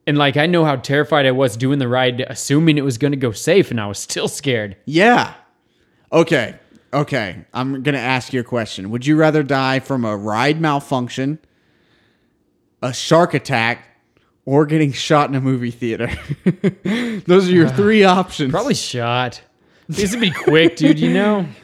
And 0.06 0.18
like 0.18 0.38
I 0.38 0.46
know 0.46 0.66
how 0.66 0.76
terrified 0.76 1.26
I 1.26 1.32
was 1.32 1.58
doing 1.58 1.80
the 1.80 1.88
ride, 1.88 2.22
assuming 2.22 2.78
it 2.78 2.84
was 2.84 2.98
gonna 2.98 3.16
go 3.16 3.32
safe, 3.32 3.72
and 3.72 3.80
I 3.80 3.88
was 3.88 4.00
still 4.10 4.28
scared. 4.28 4.78
Yeah. 4.86 5.34
Okay. 6.12 6.56
Okay. 6.94 7.46
I'm 7.54 7.82
gonna 7.82 7.98
ask 7.98 8.34
you 8.34 8.42
a 8.42 8.44
question. 8.44 8.92
Would 8.92 9.06
you 9.08 9.16
rather 9.16 9.42
die 9.42 9.80
from 9.80 10.06
a 10.06 10.16
ride 10.16 10.62
malfunction, 10.62 11.40
a 12.82 12.94
shark 12.94 13.34
attack, 13.34 13.88
or 14.46 14.66
getting 14.68 14.92
shot 14.92 15.30
in 15.30 15.36
a 15.36 15.42
movie 15.42 15.72
theater? 15.72 16.12
Those 17.26 17.50
are 17.50 17.54
your 17.54 17.70
three 17.70 18.04
options. 18.04 18.52
Probably 18.52 18.76
shot. 18.76 19.42
This 19.90 20.12
would 20.12 20.22
be 20.22 20.32
quick, 20.32 20.76
dude, 20.76 21.00
you 21.00 21.12
know? 21.14 21.48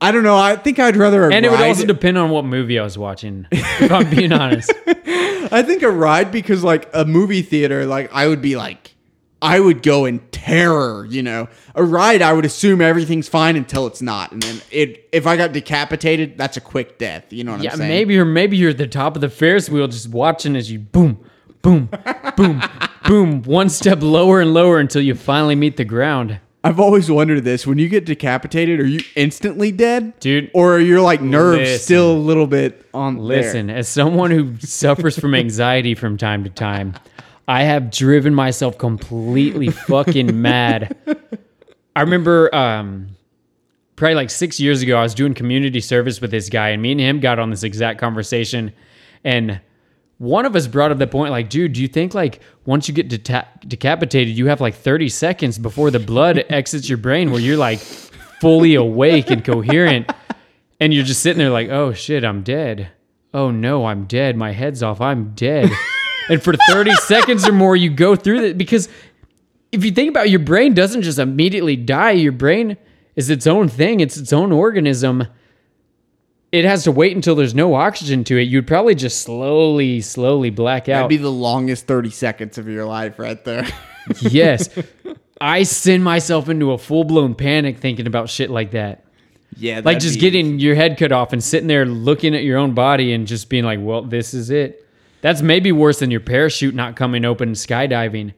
I 0.00 0.10
don't 0.12 0.22
know. 0.24 0.36
I 0.36 0.56
think 0.56 0.78
I'd 0.78 0.96
rather 0.96 1.28
a 1.28 1.32
And 1.32 1.46
it 1.46 1.50
would 1.50 1.60
ride. 1.60 1.68
also 1.68 1.86
depend 1.86 2.18
on 2.18 2.30
what 2.30 2.44
movie 2.44 2.78
I 2.78 2.82
was 2.84 2.98
watching. 2.98 3.46
If 3.52 3.90
I'm 3.90 4.08
being 4.10 4.32
honest. 4.32 4.72
I 4.86 5.62
think 5.62 5.82
a 5.82 5.90
ride 5.90 6.30
because 6.30 6.62
like 6.64 6.88
a 6.92 7.04
movie 7.04 7.42
theater, 7.42 7.86
like 7.86 8.10
I 8.12 8.26
would 8.28 8.42
be 8.42 8.56
like, 8.56 8.94
I 9.42 9.60
would 9.60 9.82
go 9.82 10.04
in 10.04 10.20
terror. 10.30 11.06
You 11.08 11.22
know, 11.22 11.48
a 11.74 11.84
ride, 11.84 12.22
I 12.22 12.32
would 12.32 12.44
assume 12.44 12.80
everything's 12.80 13.28
fine 13.28 13.56
until 13.56 13.86
it's 13.86 14.00
not, 14.02 14.32
and 14.32 14.42
then 14.42 14.60
it. 14.70 15.08
If 15.12 15.26
I 15.26 15.36
got 15.36 15.52
decapitated, 15.52 16.38
that's 16.38 16.56
a 16.56 16.60
quick 16.60 16.98
death. 16.98 17.32
You 17.32 17.44
know 17.44 17.52
what 17.52 17.62
Yeah, 17.62 17.72
I'm 17.72 17.78
saying? 17.78 17.88
maybe 17.90 18.18
or 18.18 18.24
maybe 18.24 18.56
you're 18.56 18.70
at 18.70 18.78
the 18.78 18.86
top 18.86 19.16
of 19.16 19.20
the 19.20 19.28
Ferris 19.28 19.68
wheel 19.68 19.86
just 19.88 20.08
watching 20.08 20.56
as 20.56 20.70
you 20.70 20.78
boom, 20.78 21.18
boom, 21.62 21.88
boom, 22.36 22.62
boom, 23.06 23.42
one 23.42 23.68
step 23.68 24.02
lower 24.02 24.40
and 24.40 24.54
lower 24.54 24.78
until 24.78 25.02
you 25.02 25.14
finally 25.14 25.54
meet 25.56 25.76
the 25.76 25.84
ground. 25.84 26.40
I've 26.64 26.80
always 26.80 27.10
wondered 27.10 27.44
this: 27.44 27.66
when 27.66 27.76
you 27.78 27.88
get 27.90 28.06
decapitated, 28.06 28.80
are 28.80 28.86
you 28.86 29.00
instantly 29.14 29.70
dead, 29.70 30.18
Dude, 30.18 30.50
or 30.54 30.76
are 30.76 30.80
your 30.80 31.02
like 31.02 31.20
nerves 31.20 31.58
listen. 31.58 31.78
still 31.78 32.12
a 32.12 32.16
little 32.16 32.46
bit 32.46 32.86
on? 32.94 33.16
there? 33.16 33.24
Listen, 33.24 33.68
as 33.68 33.86
someone 33.86 34.30
who 34.30 34.56
suffers 34.60 35.18
from 35.18 35.34
anxiety 35.34 35.94
from 35.94 36.16
time 36.16 36.42
to 36.44 36.50
time, 36.50 36.94
I 37.46 37.64
have 37.64 37.90
driven 37.90 38.34
myself 38.34 38.78
completely 38.78 39.68
fucking 39.68 40.40
mad. 40.40 40.96
I 41.94 42.00
remember 42.00 42.52
um, 42.54 43.08
probably 43.96 44.14
like 44.14 44.30
six 44.30 44.58
years 44.58 44.80
ago, 44.80 44.96
I 44.96 45.02
was 45.02 45.14
doing 45.14 45.34
community 45.34 45.80
service 45.80 46.20
with 46.20 46.30
this 46.30 46.48
guy, 46.48 46.70
and 46.70 46.80
me 46.80 46.92
and 46.92 47.00
him 47.00 47.20
got 47.20 47.38
on 47.38 47.50
this 47.50 47.62
exact 47.62 48.00
conversation. 48.00 48.72
And 49.22 49.60
one 50.24 50.46
of 50.46 50.56
us 50.56 50.66
brought 50.66 50.90
up 50.90 50.98
the 50.98 51.06
point, 51.06 51.30
like, 51.30 51.50
dude, 51.50 51.74
do 51.74 51.82
you 51.82 51.88
think 51.88 52.14
like 52.14 52.40
once 52.64 52.88
you 52.88 52.94
get 52.94 53.08
deta- 53.08 53.46
decapitated, 53.68 54.34
you 54.36 54.46
have 54.46 54.60
like 54.60 54.74
30 54.74 55.10
seconds 55.10 55.58
before 55.58 55.90
the 55.90 55.98
blood 55.98 56.44
exits 56.48 56.88
your 56.88 56.98
brain 56.98 57.30
where 57.30 57.40
you're 57.40 57.58
like 57.58 57.78
fully 57.78 58.74
awake 58.74 59.30
and 59.30 59.44
coherent? 59.44 60.10
And 60.80 60.92
you're 60.92 61.04
just 61.04 61.22
sitting 61.22 61.38
there 61.38 61.50
like, 61.50 61.68
oh 61.68 61.92
shit, 61.92 62.24
I'm 62.24 62.42
dead. 62.42 62.90
Oh 63.34 63.50
no, 63.50 63.84
I'm 63.84 64.04
dead. 64.04 64.36
My 64.36 64.52
head's 64.52 64.82
off. 64.82 65.00
I'm 65.00 65.34
dead. 65.34 65.70
and 66.28 66.42
for 66.42 66.54
30 66.68 66.94
seconds 66.94 67.46
or 67.46 67.52
more, 67.52 67.76
you 67.76 67.90
go 67.90 68.16
through 68.16 68.48
that 68.48 68.58
because 68.58 68.88
if 69.72 69.84
you 69.84 69.90
think 69.90 70.08
about 70.08 70.26
it, 70.26 70.30
your 70.30 70.40
brain 70.40 70.72
doesn't 70.72 71.02
just 71.02 71.18
immediately 71.18 71.76
die. 71.76 72.12
Your 72.12 72.32
brain 72.32 72.78
is 73.14 73.28
its 73.28 73.46
own 73.46 73.68
thing. 73.68 74.00
It's 74.00 74.16
its 74.16 74.32
own 74.32 74.52
organism. 74.52 75.26
It 76.54 76.64
has 76.64 76.84
to 76.84 76.92
wait 76.92 77.16
until 77.16 77.34
there's 77.34 77.52
no 77.52 77.74
oxygen 77.74 78.22
to 78.24 78.36
it. 78.36 78.42
You'd 78.42 78.68
probably 78.68 78.94
just 78.94 79.22
slowly, 79.22 80.00
slowly 80.00 80.50
black 80.50 80.88
out. 80.88 80.98
That'd 80.98 81.08
be 81.08 81.16
the 81.16 81.28
longest 81.28 81.88
thirty 81.88 82.10
seconds 82.10 82.58
of 82.58 82.68
your 82.68 82.84
life, 82.84 83.18
right 83.18 83.44
there. 83.44 83.66
yes. 84.20 84.68
I 85.40 85.64
send 85.64 86.04
myself 86.04 86.48
into 86.48 86.70
a 86.70 86.78
full 86.78 87.02
blown 87.02 87.34
panic 87.34 87.78
thinking 87.78 88.06
about 88.06 88.30
shit 88.30 88.50
like 88.50 88.70
that. 88.70 89.04
yeah, 89.56 89.80
Like 89.84 89.98
just 89.98 90.20
getting 90.20 90.60
your 90.60 90.76
head 90.76 90.96
cut 90.96 91.10
off 91.10 91.32
and 91.32 91.42
sitting 91.42 91.66
there 91.66 91.84
looking 91.84 92.36
at 92.36 92.44
your 92.44 92.58
own 92.58 92.72
body 92.72 93.12
and 93.12 93.26
just 93.26 93.48
being 93.48 93.64
like, 93.64 93.80
well, 93.82 94.02
this 94.02 94.32
is 94.32 94.50
it. 94.50 94.88
That's 95.22 95.42
maybe 95.42 95.72
worse 95.72 95.98
than 95.98 96.12
your 96.12 96.20
parachute 96.20 96.74
not 96.74 96.94
coming 96.94 97.24
open 97.24 97.54
skydiving. 97.54 98.32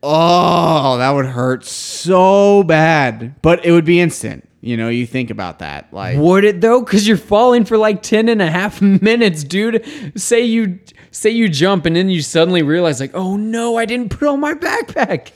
Oh, 0.00 0.96
that 0.98 1.10
would 1.10 1.26
hurt 1.26 1.64
so 1.64 2.62
bad, 2.62 3.42
but 3.42 3.64
it 3.64 3.72
would 3.72 3.84
be 3.84 3.98
instant. 3.98 4.48
You 4.64 4.76
know, 4.76 4.88
you 4.88 5.06
think 5.08 5.30
about 5.30 5.58
that, 5.58 5.92
like 5.92 6.16
Would 6.18 6.44
it 6.44 6.60
though? 6.60 6.80
Because 6.82 7.06
you're 7.06 7.16
falling 7.16 7.64
for 7.64 7.76
like 7.76 8.00
10 8.00 8.28
and 8.28 8.40
a 8.40 8.48
half 8.48 8.80
minutes, 9.02 9.42
dude. 9.42 9.84
Say 10.14 10.44
you 10.44 10.78
say 11.10 11.30
you 11.30 11.48
jump 11.48 11.84
and 11.84 11.96
then 11.96 12.08
you 12.08 12.22
suddenly 12.22 12.62
realize 12.62 13.00
like, 13.00 13.10
oh 13.14 13.36
no, 13.36 13.76
I 13.76 13.84
didn't 13.86 14.10
put 14.10 14.28
on 14.28 14.38
my 14.38 14.54
backpack. 14.54 15.32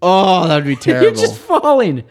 oh, 0.00 0.46
that'd 0.46 0.64
be 0.64 0.76
terrible. 0.76 1.06
You're 1.06 1.14
just 1.14 1.38
falling. 1.38 2.04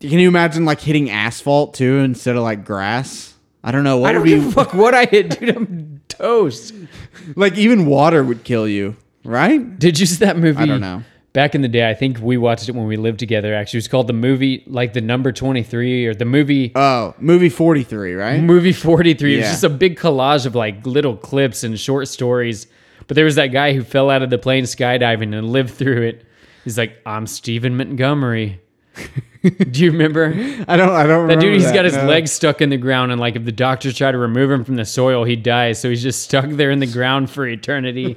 Can 0.00 0.18
you 0.20 0.28
imagine 0.28 0.64
like 0.64 0.80
hitting 0.80 1.10
asphalt 1.10 1.74
too 1.74 1.98
instead 1.98 2.36
of 2.36 2.42
like 2.44 2.64
grass? 2.64 3.34
I 3.64 3.72
don't 3.72 3.82
know. 3.82 3.96
What 3.96 4.10
I 4.10 4.12
don't 4.12 4.22
would 4.22 4.28
give 4.28 4.44
be 4.44 4.50
fuck 4.52 4.74
what 4.74 4.94
I 4.94 5.06
hit, 5.06 5.40
dude. 5.40 5.56
I'm 5.56 6.02
toast. 6.06 6.72
like 7.34 7.56
even 7.58 7.86
water 7.86 8.22
would 8.22 8.44
kill 8.44 8.68
you, 8.68 8.96
right? 9.24 9.76
Did 9.76 9.98
you 9.98 10.06
see 10.06 10.24
that 10.24 10.36
movie? 10.38 10.62
I 10.62 10.66
don't 10.66 10.80
know. 10.80 11.02
Back 11.36 11.54
in 11.54 11.60
the 11.60 11.68
day, 11.68 11.86
I 11.86 11.92
think 11.92 12.18
we 12.18 12.38
watched 12.38 12.66
it 12.66 12.74
when 12.74 12.86
we 12.86 12.96
lived 12.96 13.18
together. 13.18 13.54
Actually, 13.54 13.76
it 13.76 13.80
was 13.84 13.88
called 13.88 14.06
the 14.06 14.14
movie, 14.14 14.64
like 14.66 14.94
the 14.94 15.02
number 15.02 15.32
twenty 15.32 15.62
three, 15.62 16.06
or 16.06 16.14
the 16.14 16.24
movie 16.24 16.72
Oh, 16.74 17.14
movie 17.18 17.50
43, 17.50 18.14
right? 18.14 18.40
movie 18.42 18.72
forty 18.72 19.12
three. 19.12 19.34
It 19.34 19.40
was 19.42 19.48
just 19.50 19.62
a 19.64 19.68
big 19.68 19.98
collage 19.98 20.46
of 20.46 20.54
like 20.54 20.86
little 20.86 21.14
clips 21.14 21.62
and 21.62 21.78
short 21.78 22.08
stories. 22.08 22.66
But 23.06 23.16
there 23.16 23.26
was 23.26 23.34
that 23.34 23.48
guy 23.48 23.74
who 23.74 23.82
fell 23.84 24.08
out 24.08 24.22
of 24.22 24.30
the 24.30 24.38
plane 24.38 24.64
skydiving 24.64 25.36
and 25.36 25.50
lived 25.50 25.74
through 25.74 26.04
it. 26.06 26.24
He's 26.64 26.78
like, 26.78 26.96
I'm 27.04 27.26
Stephen 27.26 27.76
Montgomery. 27.76 28.62
Do 29.70 29.84
you 29.84 29.92
remember? 29.92 30.32
I 30.66 30.76
don't 30.78 30.88
I 30.88 31.06
don't 31.06 31.28
That 31.28 31.38
dude, 31.38 31.52
he's 31.52 31.64
that, 31.64 31.74
got 31.74 31.84
his 31.84 31.96
no. 31.96 32.06
legs 32.06 32.32
stuck 32.32 32.62
in 32.62 32.70
the 32.70 32.78
ground, 32.78 33.12
and 33.12 33.20
like 33.20 33.36
if 33.36 33.44
the 33.44 33.52
doctors 33.52 33.94
try 33.98 34.10
to 34.10 34.16
remove 34.16 34.50
him 34.50 34.64
from 34.64 34.76
the 34.76 34.86
soil, 34.86 35.24
he 35.24 35.36
dies. 35.36 35.78
So 35.82 35.90
he's 35.90 36.02
just 36.02 36.22
stuck 36.22 36.48
there 36.48 36.70
in 36.70 36.78
the 36.78 36.86
ground 36.86 37.28
for 37.28 37.46
eternity. 37.46 38.14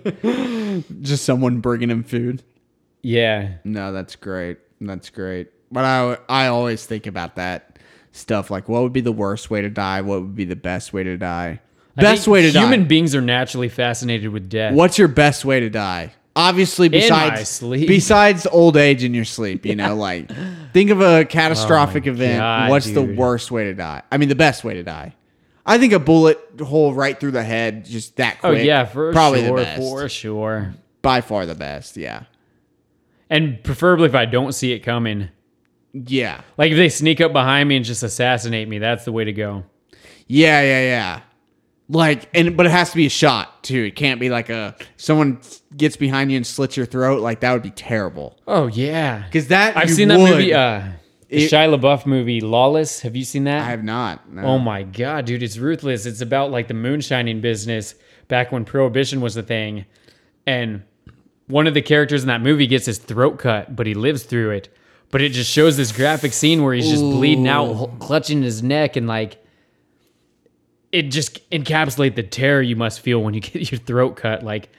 just 1.02 1.26
someone 1.26 1.60
bringing 1.60 1.90
him 1.90 2.04
food. 2.06 2.44
Yeah. 3.02 3.54
No, 3.64 3.92
that's 3.92 4.16
great. 4.16 4.58
That's 4.82 5.10
great. 5.10 5.50
But 5.72 5.86
I 5.86 6.18
I 6.28 6.48
always 6.48 6.86
think 6.86 7.08
about 7.08 7.36
that 7.36 7.78
stuff 8.12 8.50
like 8.50 8.68
what 8.68 8.82
would 8.84 8.94
be 8.94 9.02
the 9.02 9.12
worst 9.12 9.50
way 9.50 9.62
to 9.62 9.70
die? 9.70 10.02
What 10.02 10.22
would 10.22 10.36
be 10.36 10.46
the 10.46 10.56
best 10.56 10.94
way 10.94 11.04
to 11.04 11.18
die? 11.18 11.60
I 11.98 12.02
Best 12.02 12.28
way 12.28 12.42
to 12.44 12.48
Human 12.48 12.54
die. 12.54 12.70
Human 12.72 12.88
beings 12.88 13.16
are 13.16 13.22
naturally 13.22 13.70
fascinated 13.70 14.30
with 14.30 14.50
death. 14.50 14.74
What's 14.74 14.98
your 14.98 15.10
best 15.10 15.44
way 15.46 15.60
to 15.60 15.70
die? 15.70 16.14
Obviously, 16.36 16.88
besides 16.88 17.50
sleep. 17.50 17.88
besides 17.88 18.48
old 18.48 18.78
age 18.78 19.04
in 19.04 19.14
your 19.14 19.26
sleep, 19.26 19.66
you 19.66 19.76
know, 19.82 19.96
like 19.96 20.32
think 20.72 20.90
of 20.90 21.02
a 21.02 21.26
catastrophic 21.26 22.08
oh 22.08 22.12
event. 22.12 22.38
Oh 22.38 22.40
God, 22.40 22.70
What's 22.70 22.92
the 22.92 23.02
worst 23.04 23.52
way 23.52 23.66
to 23.66 23.74
die? 23.74 24.04
I 24.12 24.18
mean, 24.18 24.30
the 24.30 24.36
best 24.36 24.64
way 24.64 24.76
to 24.76 24.84
die. 24.84 25.16
I 25.66 25.78
think 25.78 25.92
a 25.94 26.00
bullet 26.00 26.40
hole 26.62 26.94
right 26.94 27.20
through 27.20 27.32
the 27.32 27.44
head, 27.44 27.86
just 27.86 28.16
that 28.16 28.38
Oh 28.44 28.52
quick. 28.52 28.66
yeah, 28.66 28.86
for 28.86 29.12
probably 29.12 29.42
sure, 29.46 29.58
the 29.60 29.64
best. 29.64 29.82
for 29.82 30.10
sure. 30.10 30.74
By 31.02 31.22
far 31.22 31.46
the 31.46 31.56
best. 31.56 31.98
Yeah, 31.98 32.24
And 33.30 33.64
preferably 33.64 34.06
if 34.08 34.16
I 34.16 34.26
don't 34.26 34.54
see 34.54 34.72
it 34.72 34.80
coming. 34.80 35.30
yeah, 35.94 36.42
Like 36.58 36.72
if 36.72 36.78
they 36.78 36.90
sneak 36.90 37.22
up 37.22 37.32
behind 37.34 37.70
me 37.70 37.76
and 37.76 37.86
just 37.86 38.04
assassinate 38.04 38.68
me, 38.68 38.80
that's 38.80 39.06
the 39.06 39.12
way 39.12 39.24
to 39.26 39.34
go. 39.34 39.64
yeah, 40.28 40.62
yeah, 40.62 40.82
yeah. 40.82 41.22
Like, 41.92 42.30
and 42.36 42.56
but 42.56 42.68
it 42.68 42.72
has 42.72 42.92
to 42.92 42.96
be 42.96 43.08
a 43.08 43.10
shot 43.10 43.64
too. 43.64 43.84
It 43.86 43.96
can't 43.96 44.20
be 44.20 44.30
like 44.30 44.50
a 44.52 44.76
someone 44.98 45.40
gets 45.76 45.96
behind 45.98 46.30
you 46.32 46.38
and 46.38 46.46
slits 46.46 46.78
your 46.78 46.86
throat. 46.86 47.22
Like 47.22 47.40
that 47.40 47.52
would 47.54 47.64
be 47.64 47.72
terrible. 47.72 48.38
Oh 48.48 48.68
yeah, 48.68 49.24
Because 49.26 49.48
that 49.48 49.76
I've 49.76 49.90
seen 49.90 50.08
that 50.10 50.20
movie. 50.20 50.54
Uh, 50.54 50.84
the 51.30 51.38
It- 51.46 51.52
Shia 51.52 51.76
LaBeouf 51.76 52.06
movie, 52.06 52.42
Lawless. 52.42 53.02
Have 53.02 53.16
you 53.16 53.24
seen 53.24 53.46
that? 53.46 53.62
I 53.64 53.70
have 53.72 53.84
not. 53.84 54.32
No. 54.32 54.44
Oh 54.44 54.60
my 54.60 54.84
god, 54.84 55.26
dude, 55.26 55.42
it's 55.42 55.58
ruthless. 55.58 56.06
It's 56.06 56.22
about 56.22 56.52
like 56.52 56.68
the 56.68 56.74
moonshining 56.76 57.42
business 57.42 57.96
back 58.28 58.52
when 58.52 58.66
prohibition 58.66 59.20
was 59.20 59.34
the 59.34 59.42
thing. 59.44 59.86
And 60.46 60.84
one 61.50 61.66
of 61.68 61.74
the 61.74 61.82
characters 61.82 62.22
in 62.22 62.28
that 62.28 62.42
movie 62.42 62.68
gets 62.68 62.86
his 62.86 63.00
throat 63.00 63.40
cut, 63.40 63.76
but 63.76 63.88
he 63.88 63.96
lives 63.96 64.24
through 64.24 64.52
it. 64.52 64.74
But 65.12 65.22
it 65.22 65.30
just 65.30 65.50
shows 65.50 65.76
this 65.76 65.92
graphic 65.92 66.32
scene 66.32 66.64
where 66.64 66.76
he's 66.76 66.88
just 66.88 67.02
bleeding 67.02 67.48
out, 67.48 67.98
clutching 68.00 68.44
his 68.44 68.62
neck 68.62 68.96
and 68.96 69.08
like 69.08 69.44
it 70.92 71.04
just 71.04 71.50
encapsulate 71.50 72.16
the 72.16 72.24
terror 72.24 72.62
you 72.62 72.76
must 72.76 73.00
feel 73.02 73.22
when 73.22 73.34
you 73.34 73.42
get 73.42 73.72
your 73.72 73.80
throat 73.80 74.16
cut 74.16 74.44
like 74.44 74.70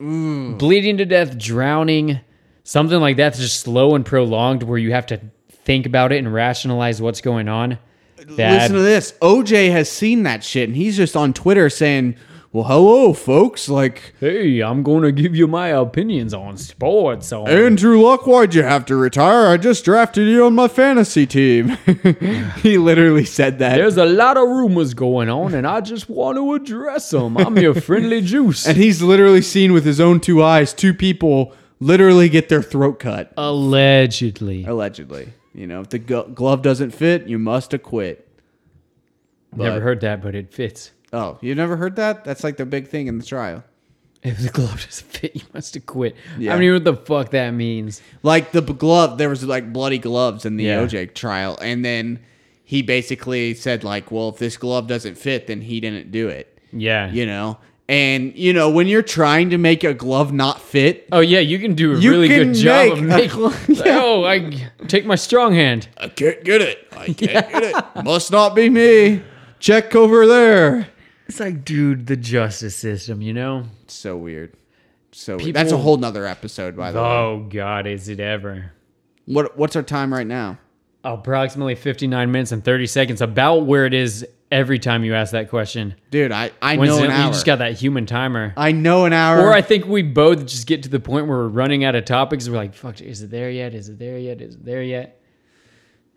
mm. 0.00 0.56
bleeding 0.56 0.98
to 0.98 1.04
death, 1.04 1.36
drowning, 1.36 2.20
something 2.62 3.00
like 3.00 3.16
that's 3.16 3.38
just 3.38 3.60
slow 3.60 3.96
and 3.96 4.06
prolonged 4.06 4.62
where 4.62 4.78
you 4.78 4.92
have 4.92 5.06
to 5.06 5.20
think 5.48 5.86
about 5.86 6.12
it 6.12 6.18
and 6.18 6.32
rationalize 6.32 7.02
what's 7.02 7.20
going 7.20 7.48
on. 7.48 7.78
That, 8.16 8.62
Listen 8.62 8.76
to 8.76 8.82
this. 8.82 9.12
OJ 9.20 9.70
has 9.72 9.90
seen 9.90 10.22
that 10.22 10.42
shit, 10.42 10.68
and 10.68 10.76
he's 10.76 10.96
just 10.96 11.16
on 11.16 11.32
Twitter 11.32 11.68
saying, 11.68 12.16
"Well, 12.56 12.64
hello, 12.64 13.12
folks. 13.12 13.68
Like 13.68 14.14
hey, 14.18 14.60
I'm 14.60 14.82
going 14.82 15.02
to 15.02 15.12
give 15.12 15.36
you 15.36 15.46
my 15.46 15.68
opinions 15.68 16.32
on 16.32 16.56
sports. 16.56 17.30
On 17.30 17.46
Andrew 17.46 18.00
Luck, 18.00 18.26
why'd 18.26 18.54
you 18.54 18.62
have 18.62 18.86
to 18.86 18.96
retire? 18.96 19.46
I 19.48 19.58
just 19.58 19.84
drafted 19.84 20.26
you 20.26 20.46
on 20.46 20.54
my 20.54 20.66
fantasy 20.66 21.26
team." 21.26 21.68
he 22.62 22.78
literally 22.78 23.26
said 23.26 23.58
that, 23.58 23.76
There's 23.76 23.98
a 23.98 24.06
lot 24.06 24.38
of 24.38 24.48
rumors 24.48 24.94
going 24.94 25.28
on, 25.28 25.52
and 25.52 25.66
I 25.66 25.82
just 25.82 26.08
want 26.08 26.38
to 26.38 26.54
address 26.54 27.10
them. 27.10 27.36
I'm 27.36 27.58
your 27.58 27.74
friendly 27.74 28.22
juice. 28.32 28.66
and 28.66 28.78
he's 28.78 29.02
literally 29.02 29.42
seen 29.42 29.74
with 29.74 29.84
his 29.84 30.00
own 30.00 30.18
two 30.20 30.42
eyes 30.42 30.72
two 30.72 30.94
people 30.94 31.52
literally 31.78 32.30
get 32.30 32.48
their 32.48 32.62
throat 32.62 32.98
cut, 33.00 33.34
Allegedly. 33.36 34.64
allegedly. 34.64 35.34
You 35.52 35.66
know, 35.66 35.82
if 35.82 35.90
the 35.90 35.98
glove 35.98 36.62
doesn't 36.62 36.92
fit, 36.92 37.28
you 37.28 37.38
must 37.38 37.74
acquit. 37.74 38.26
Never 39.54 39.80
heard 39.80 40.00
that, 40.00 40.22
but 40.22 40.34
it 40.34 40.54
fits. 40.54 40.92
Oh, 41.12 41.38
you've 41.40 41.56
never 41.56 41.76
heard 41.76 41.96
that? 41.96 42.24
That's 42.24 42.42
like 42.44 42.56
the 42.56 42.66
big 42.66 42.88
thing 42.88 43.06
in 43.06 43.18
the 43.18 43.24
trial. 43.24 43.62
If 44.22 44.38
the 44.38 44.48
glove 44.50 44.84
doesn't 44.84 45.06
fit, 45.06 45.36
you 45.36 45.42
must 45.54 45.74
have 45.74 45.86
quit. 45.86 46.16
Yeah. 46.38 46.50
I 46.50 46.54
don't 46.54 46.64
even 46.64 46.82
know 46.84 46.90
what 46.92 47.00
the 47.00 47.06
fuck 47.06 47.30
that 47.30 47.50
means. 47.52 48.02
like 48.22 48.50
the 48.52 48.60
glove 48.62 49.18
there 49.18 49.28
was 49.28 49.44
like 49.44 49.72
bloody 49.72 49.98
gloves 49.98 50.44
in 50.44 50.56
the 50.56 50.64
Yeah. 50.64 50.84
oj 50.84 51.14
trial 51.14 51.56
and 51.62 51.84
then 51.84 52.18
he 52.64 52.82
basically 52.82 53.54
said 53.54 53.84
like 53.84 54.10
well 54.10 54.30
if 54.30 54.38
this 54.38 54.56
glove 54.56 54.88
doesn't 54.88 55.16
fit 55.16 55.46
then 55.46 55.60
he 55.60 55.78
didn't 55.80 56.10
do 56.10 56.26
it 56.28 56.58
Yeah. 56.72 57.08
you 57.10 57.24
know 57.26 57.58
And 57.88 58.34
you 58.34 58.52
know, 58.52 58.68
when 58.68 58.88
you're 58.88 59.02
trying 59.20 59.50
to 59.50 59.58
make 59.58 59.84
a 59.84 59.94
glove 59.94 60.32
not 60.32 60.60
fit, 60.60 61.06
Oh 61.12 61.20
yeah, 61.20 61.38
you 61.38 61.60
can 61.60 61.74
do 61.76 61.92
a 61.92 61.96
really 61.98 62.26
good 62.26 62.52
job 62.54 62.94
of 62.98 63.02
make 63.04 63.32
a- 63.32 63.38
making. 63.68 63.82
Oh, 63.86 64.24
I 64.24 64.50
take 64.88 65.06
my 65.06 65.14
strong 65.14 65.54
hand. 65.54 65.86
I 65.96 66.08
can't 66.08 66.42
get 66.42 66.60
it. 66.62 66.78
I 66.96 67.06
can't 67.12 67.16
get 67.52 67.62
it. 67.62 68.02
Must 68.02 68.32
not 68.32 68.56
be 68.56 68.68
me. 68.68 69.22
Check 69.60 69.94
over 69.94 70.26
there. 70.26 70.88
It's 71.26 71.40
like, 71.40 71.64
dude, 71.64 72.06
the 72.06 72.16
justice 72.16 72.76
system, 72.76 73.20
you 73.20 73.32
know? 73.32 73.64
So 73.88 74.16
weird. 74.16 74.54
So 75.12 75.36
weird. 75.36 75.54
that's 75.54 75.72
a 75.72 75.76
whole 75.76 75.96
nother 75.96 76.26
episode, 76.26 76.76
by 76.76 76.92
the 76.92 77.00
way. 77.00 77.04
Oh 77.04 77.46
God, 77.48 77.86
is 77.86 78.08
it 78.08 78.20
ever? 78.20 78.72
What 79.24 79.56
what's 79.56 79.74
our 79.74 79.82
time 79.82 80.12
right 80.12 80.26
now? 80.26 80.58
Approximately 81.04 81.76
59 81.76 82.30
minutes 82.30 82.52
and 82.52 82.64
30 82.64 82.86
seconds, 82.86 83.20
about 83.22 83.66
where 83.66 83.86
it 83.86 83.94
is 83.94 84.26
every 84.50 84.78
time 84.78 85.04
you 85.04 85.14
ask 85.14 85.32
that 85.32 85.48
question. 85.48 85.94
Dude, 86.10 86.32
I, 86.32 86.50
I 86.62 86.76
know 86.76 87.02
an 87.02 87.10
hour. 87.10 87.26
You 87.26 87.32
just 87.32 87.46
got 87.46 87.58
that 87.60 87.74
human 87.74 88.06
timer. 88.06 88.52
I 88.56 88.72
know 88.72 89.04
an 89.04 89.12
hour. 89.12 89.40
Or 89.40 89.52
I 89.52 89.62
think 89.62 89.86
we 89.86 90.02
both 90.02 90.46
just 90.46 90.66
get 90.66 90.82
to 90.84 90.88
the 90.88 91.00
point 91.00 91.26
where 91.26 91.38
we're 91.38 91.48
running 91.48 91.84
out 91.84 91.94
of 91.94 92.04
topics. 92.04 92.48
We're 92.48 92.56
like, 92.56 92.74
fuck, 92.74 93.00
is 93.00 93.22
it 93.22 93.30
there 93.30 93.50
yet? 93.50 93.74
Is 93.74 93.88
it 93.88 93.98
there 93.98 94.18
yet? 94.18 94.40
Is 94.40 94.54
it 94.54 94.64
there 94.64 94.82
yet? 94.82 95.20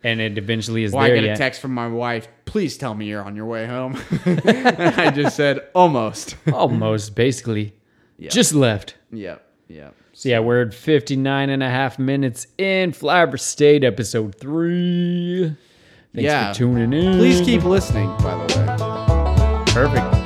And 0.02 0.20
it 0.20 0.38
eventually 0.38 0.84
is 0.84 0.92
well, 0.92 1.04
I 1.04 1.08
there 1.08 1.16
get 1.16 1.24
yet. 1.24 1.34
a 1.34 1.38
text 1.38 1.60
from 1.60 1.74
my 1.74 1.86
wife. 1.86 2.26
Please 2.46 2.78
tell 2.78 2.94
me 2.94 3.06
you're 3.06 3.22
on 3.22 3.36
your 3.36 3.44
way 3.46 3.66
home. 3.66 3.96
I 4.26 5.12
just 5.14 5.36
said 5.36 5.60
almost. 5.74 6.36
Almost, 6.52 7.14
basically. 7.14 7.74
Just 8.18 8.54
left. 8.54 8.94
yep. 9.12 9.46
Yep. 9.68 9.94
So 10.12 10.28
yeah, 10.30 10.40
we're 10.40 10.62
at 10.62 10.74
59 10.74 11.48
and 11.50 11.62
a 11.62 11.68
half 11.70 11.98
minutes 11.98 12.46
in 12.58 12.92
Flower 12.92 13.36
State 13.36 13.84
episode 13.84 14.34
three. 14.34 15.54
Thanks 16.14 16.24
Yeah. 16.24 16.52
for 16.52 16.58
tuning 16.58 16.92
in. 16.92 17.18
Please 17.18 17.40
keep 17.40 17.62
listening, 17.64 18.08
by 18.18 18.46
the 18.46 19.64
way. 19.66 19.72
Perfect. 19.72 20.19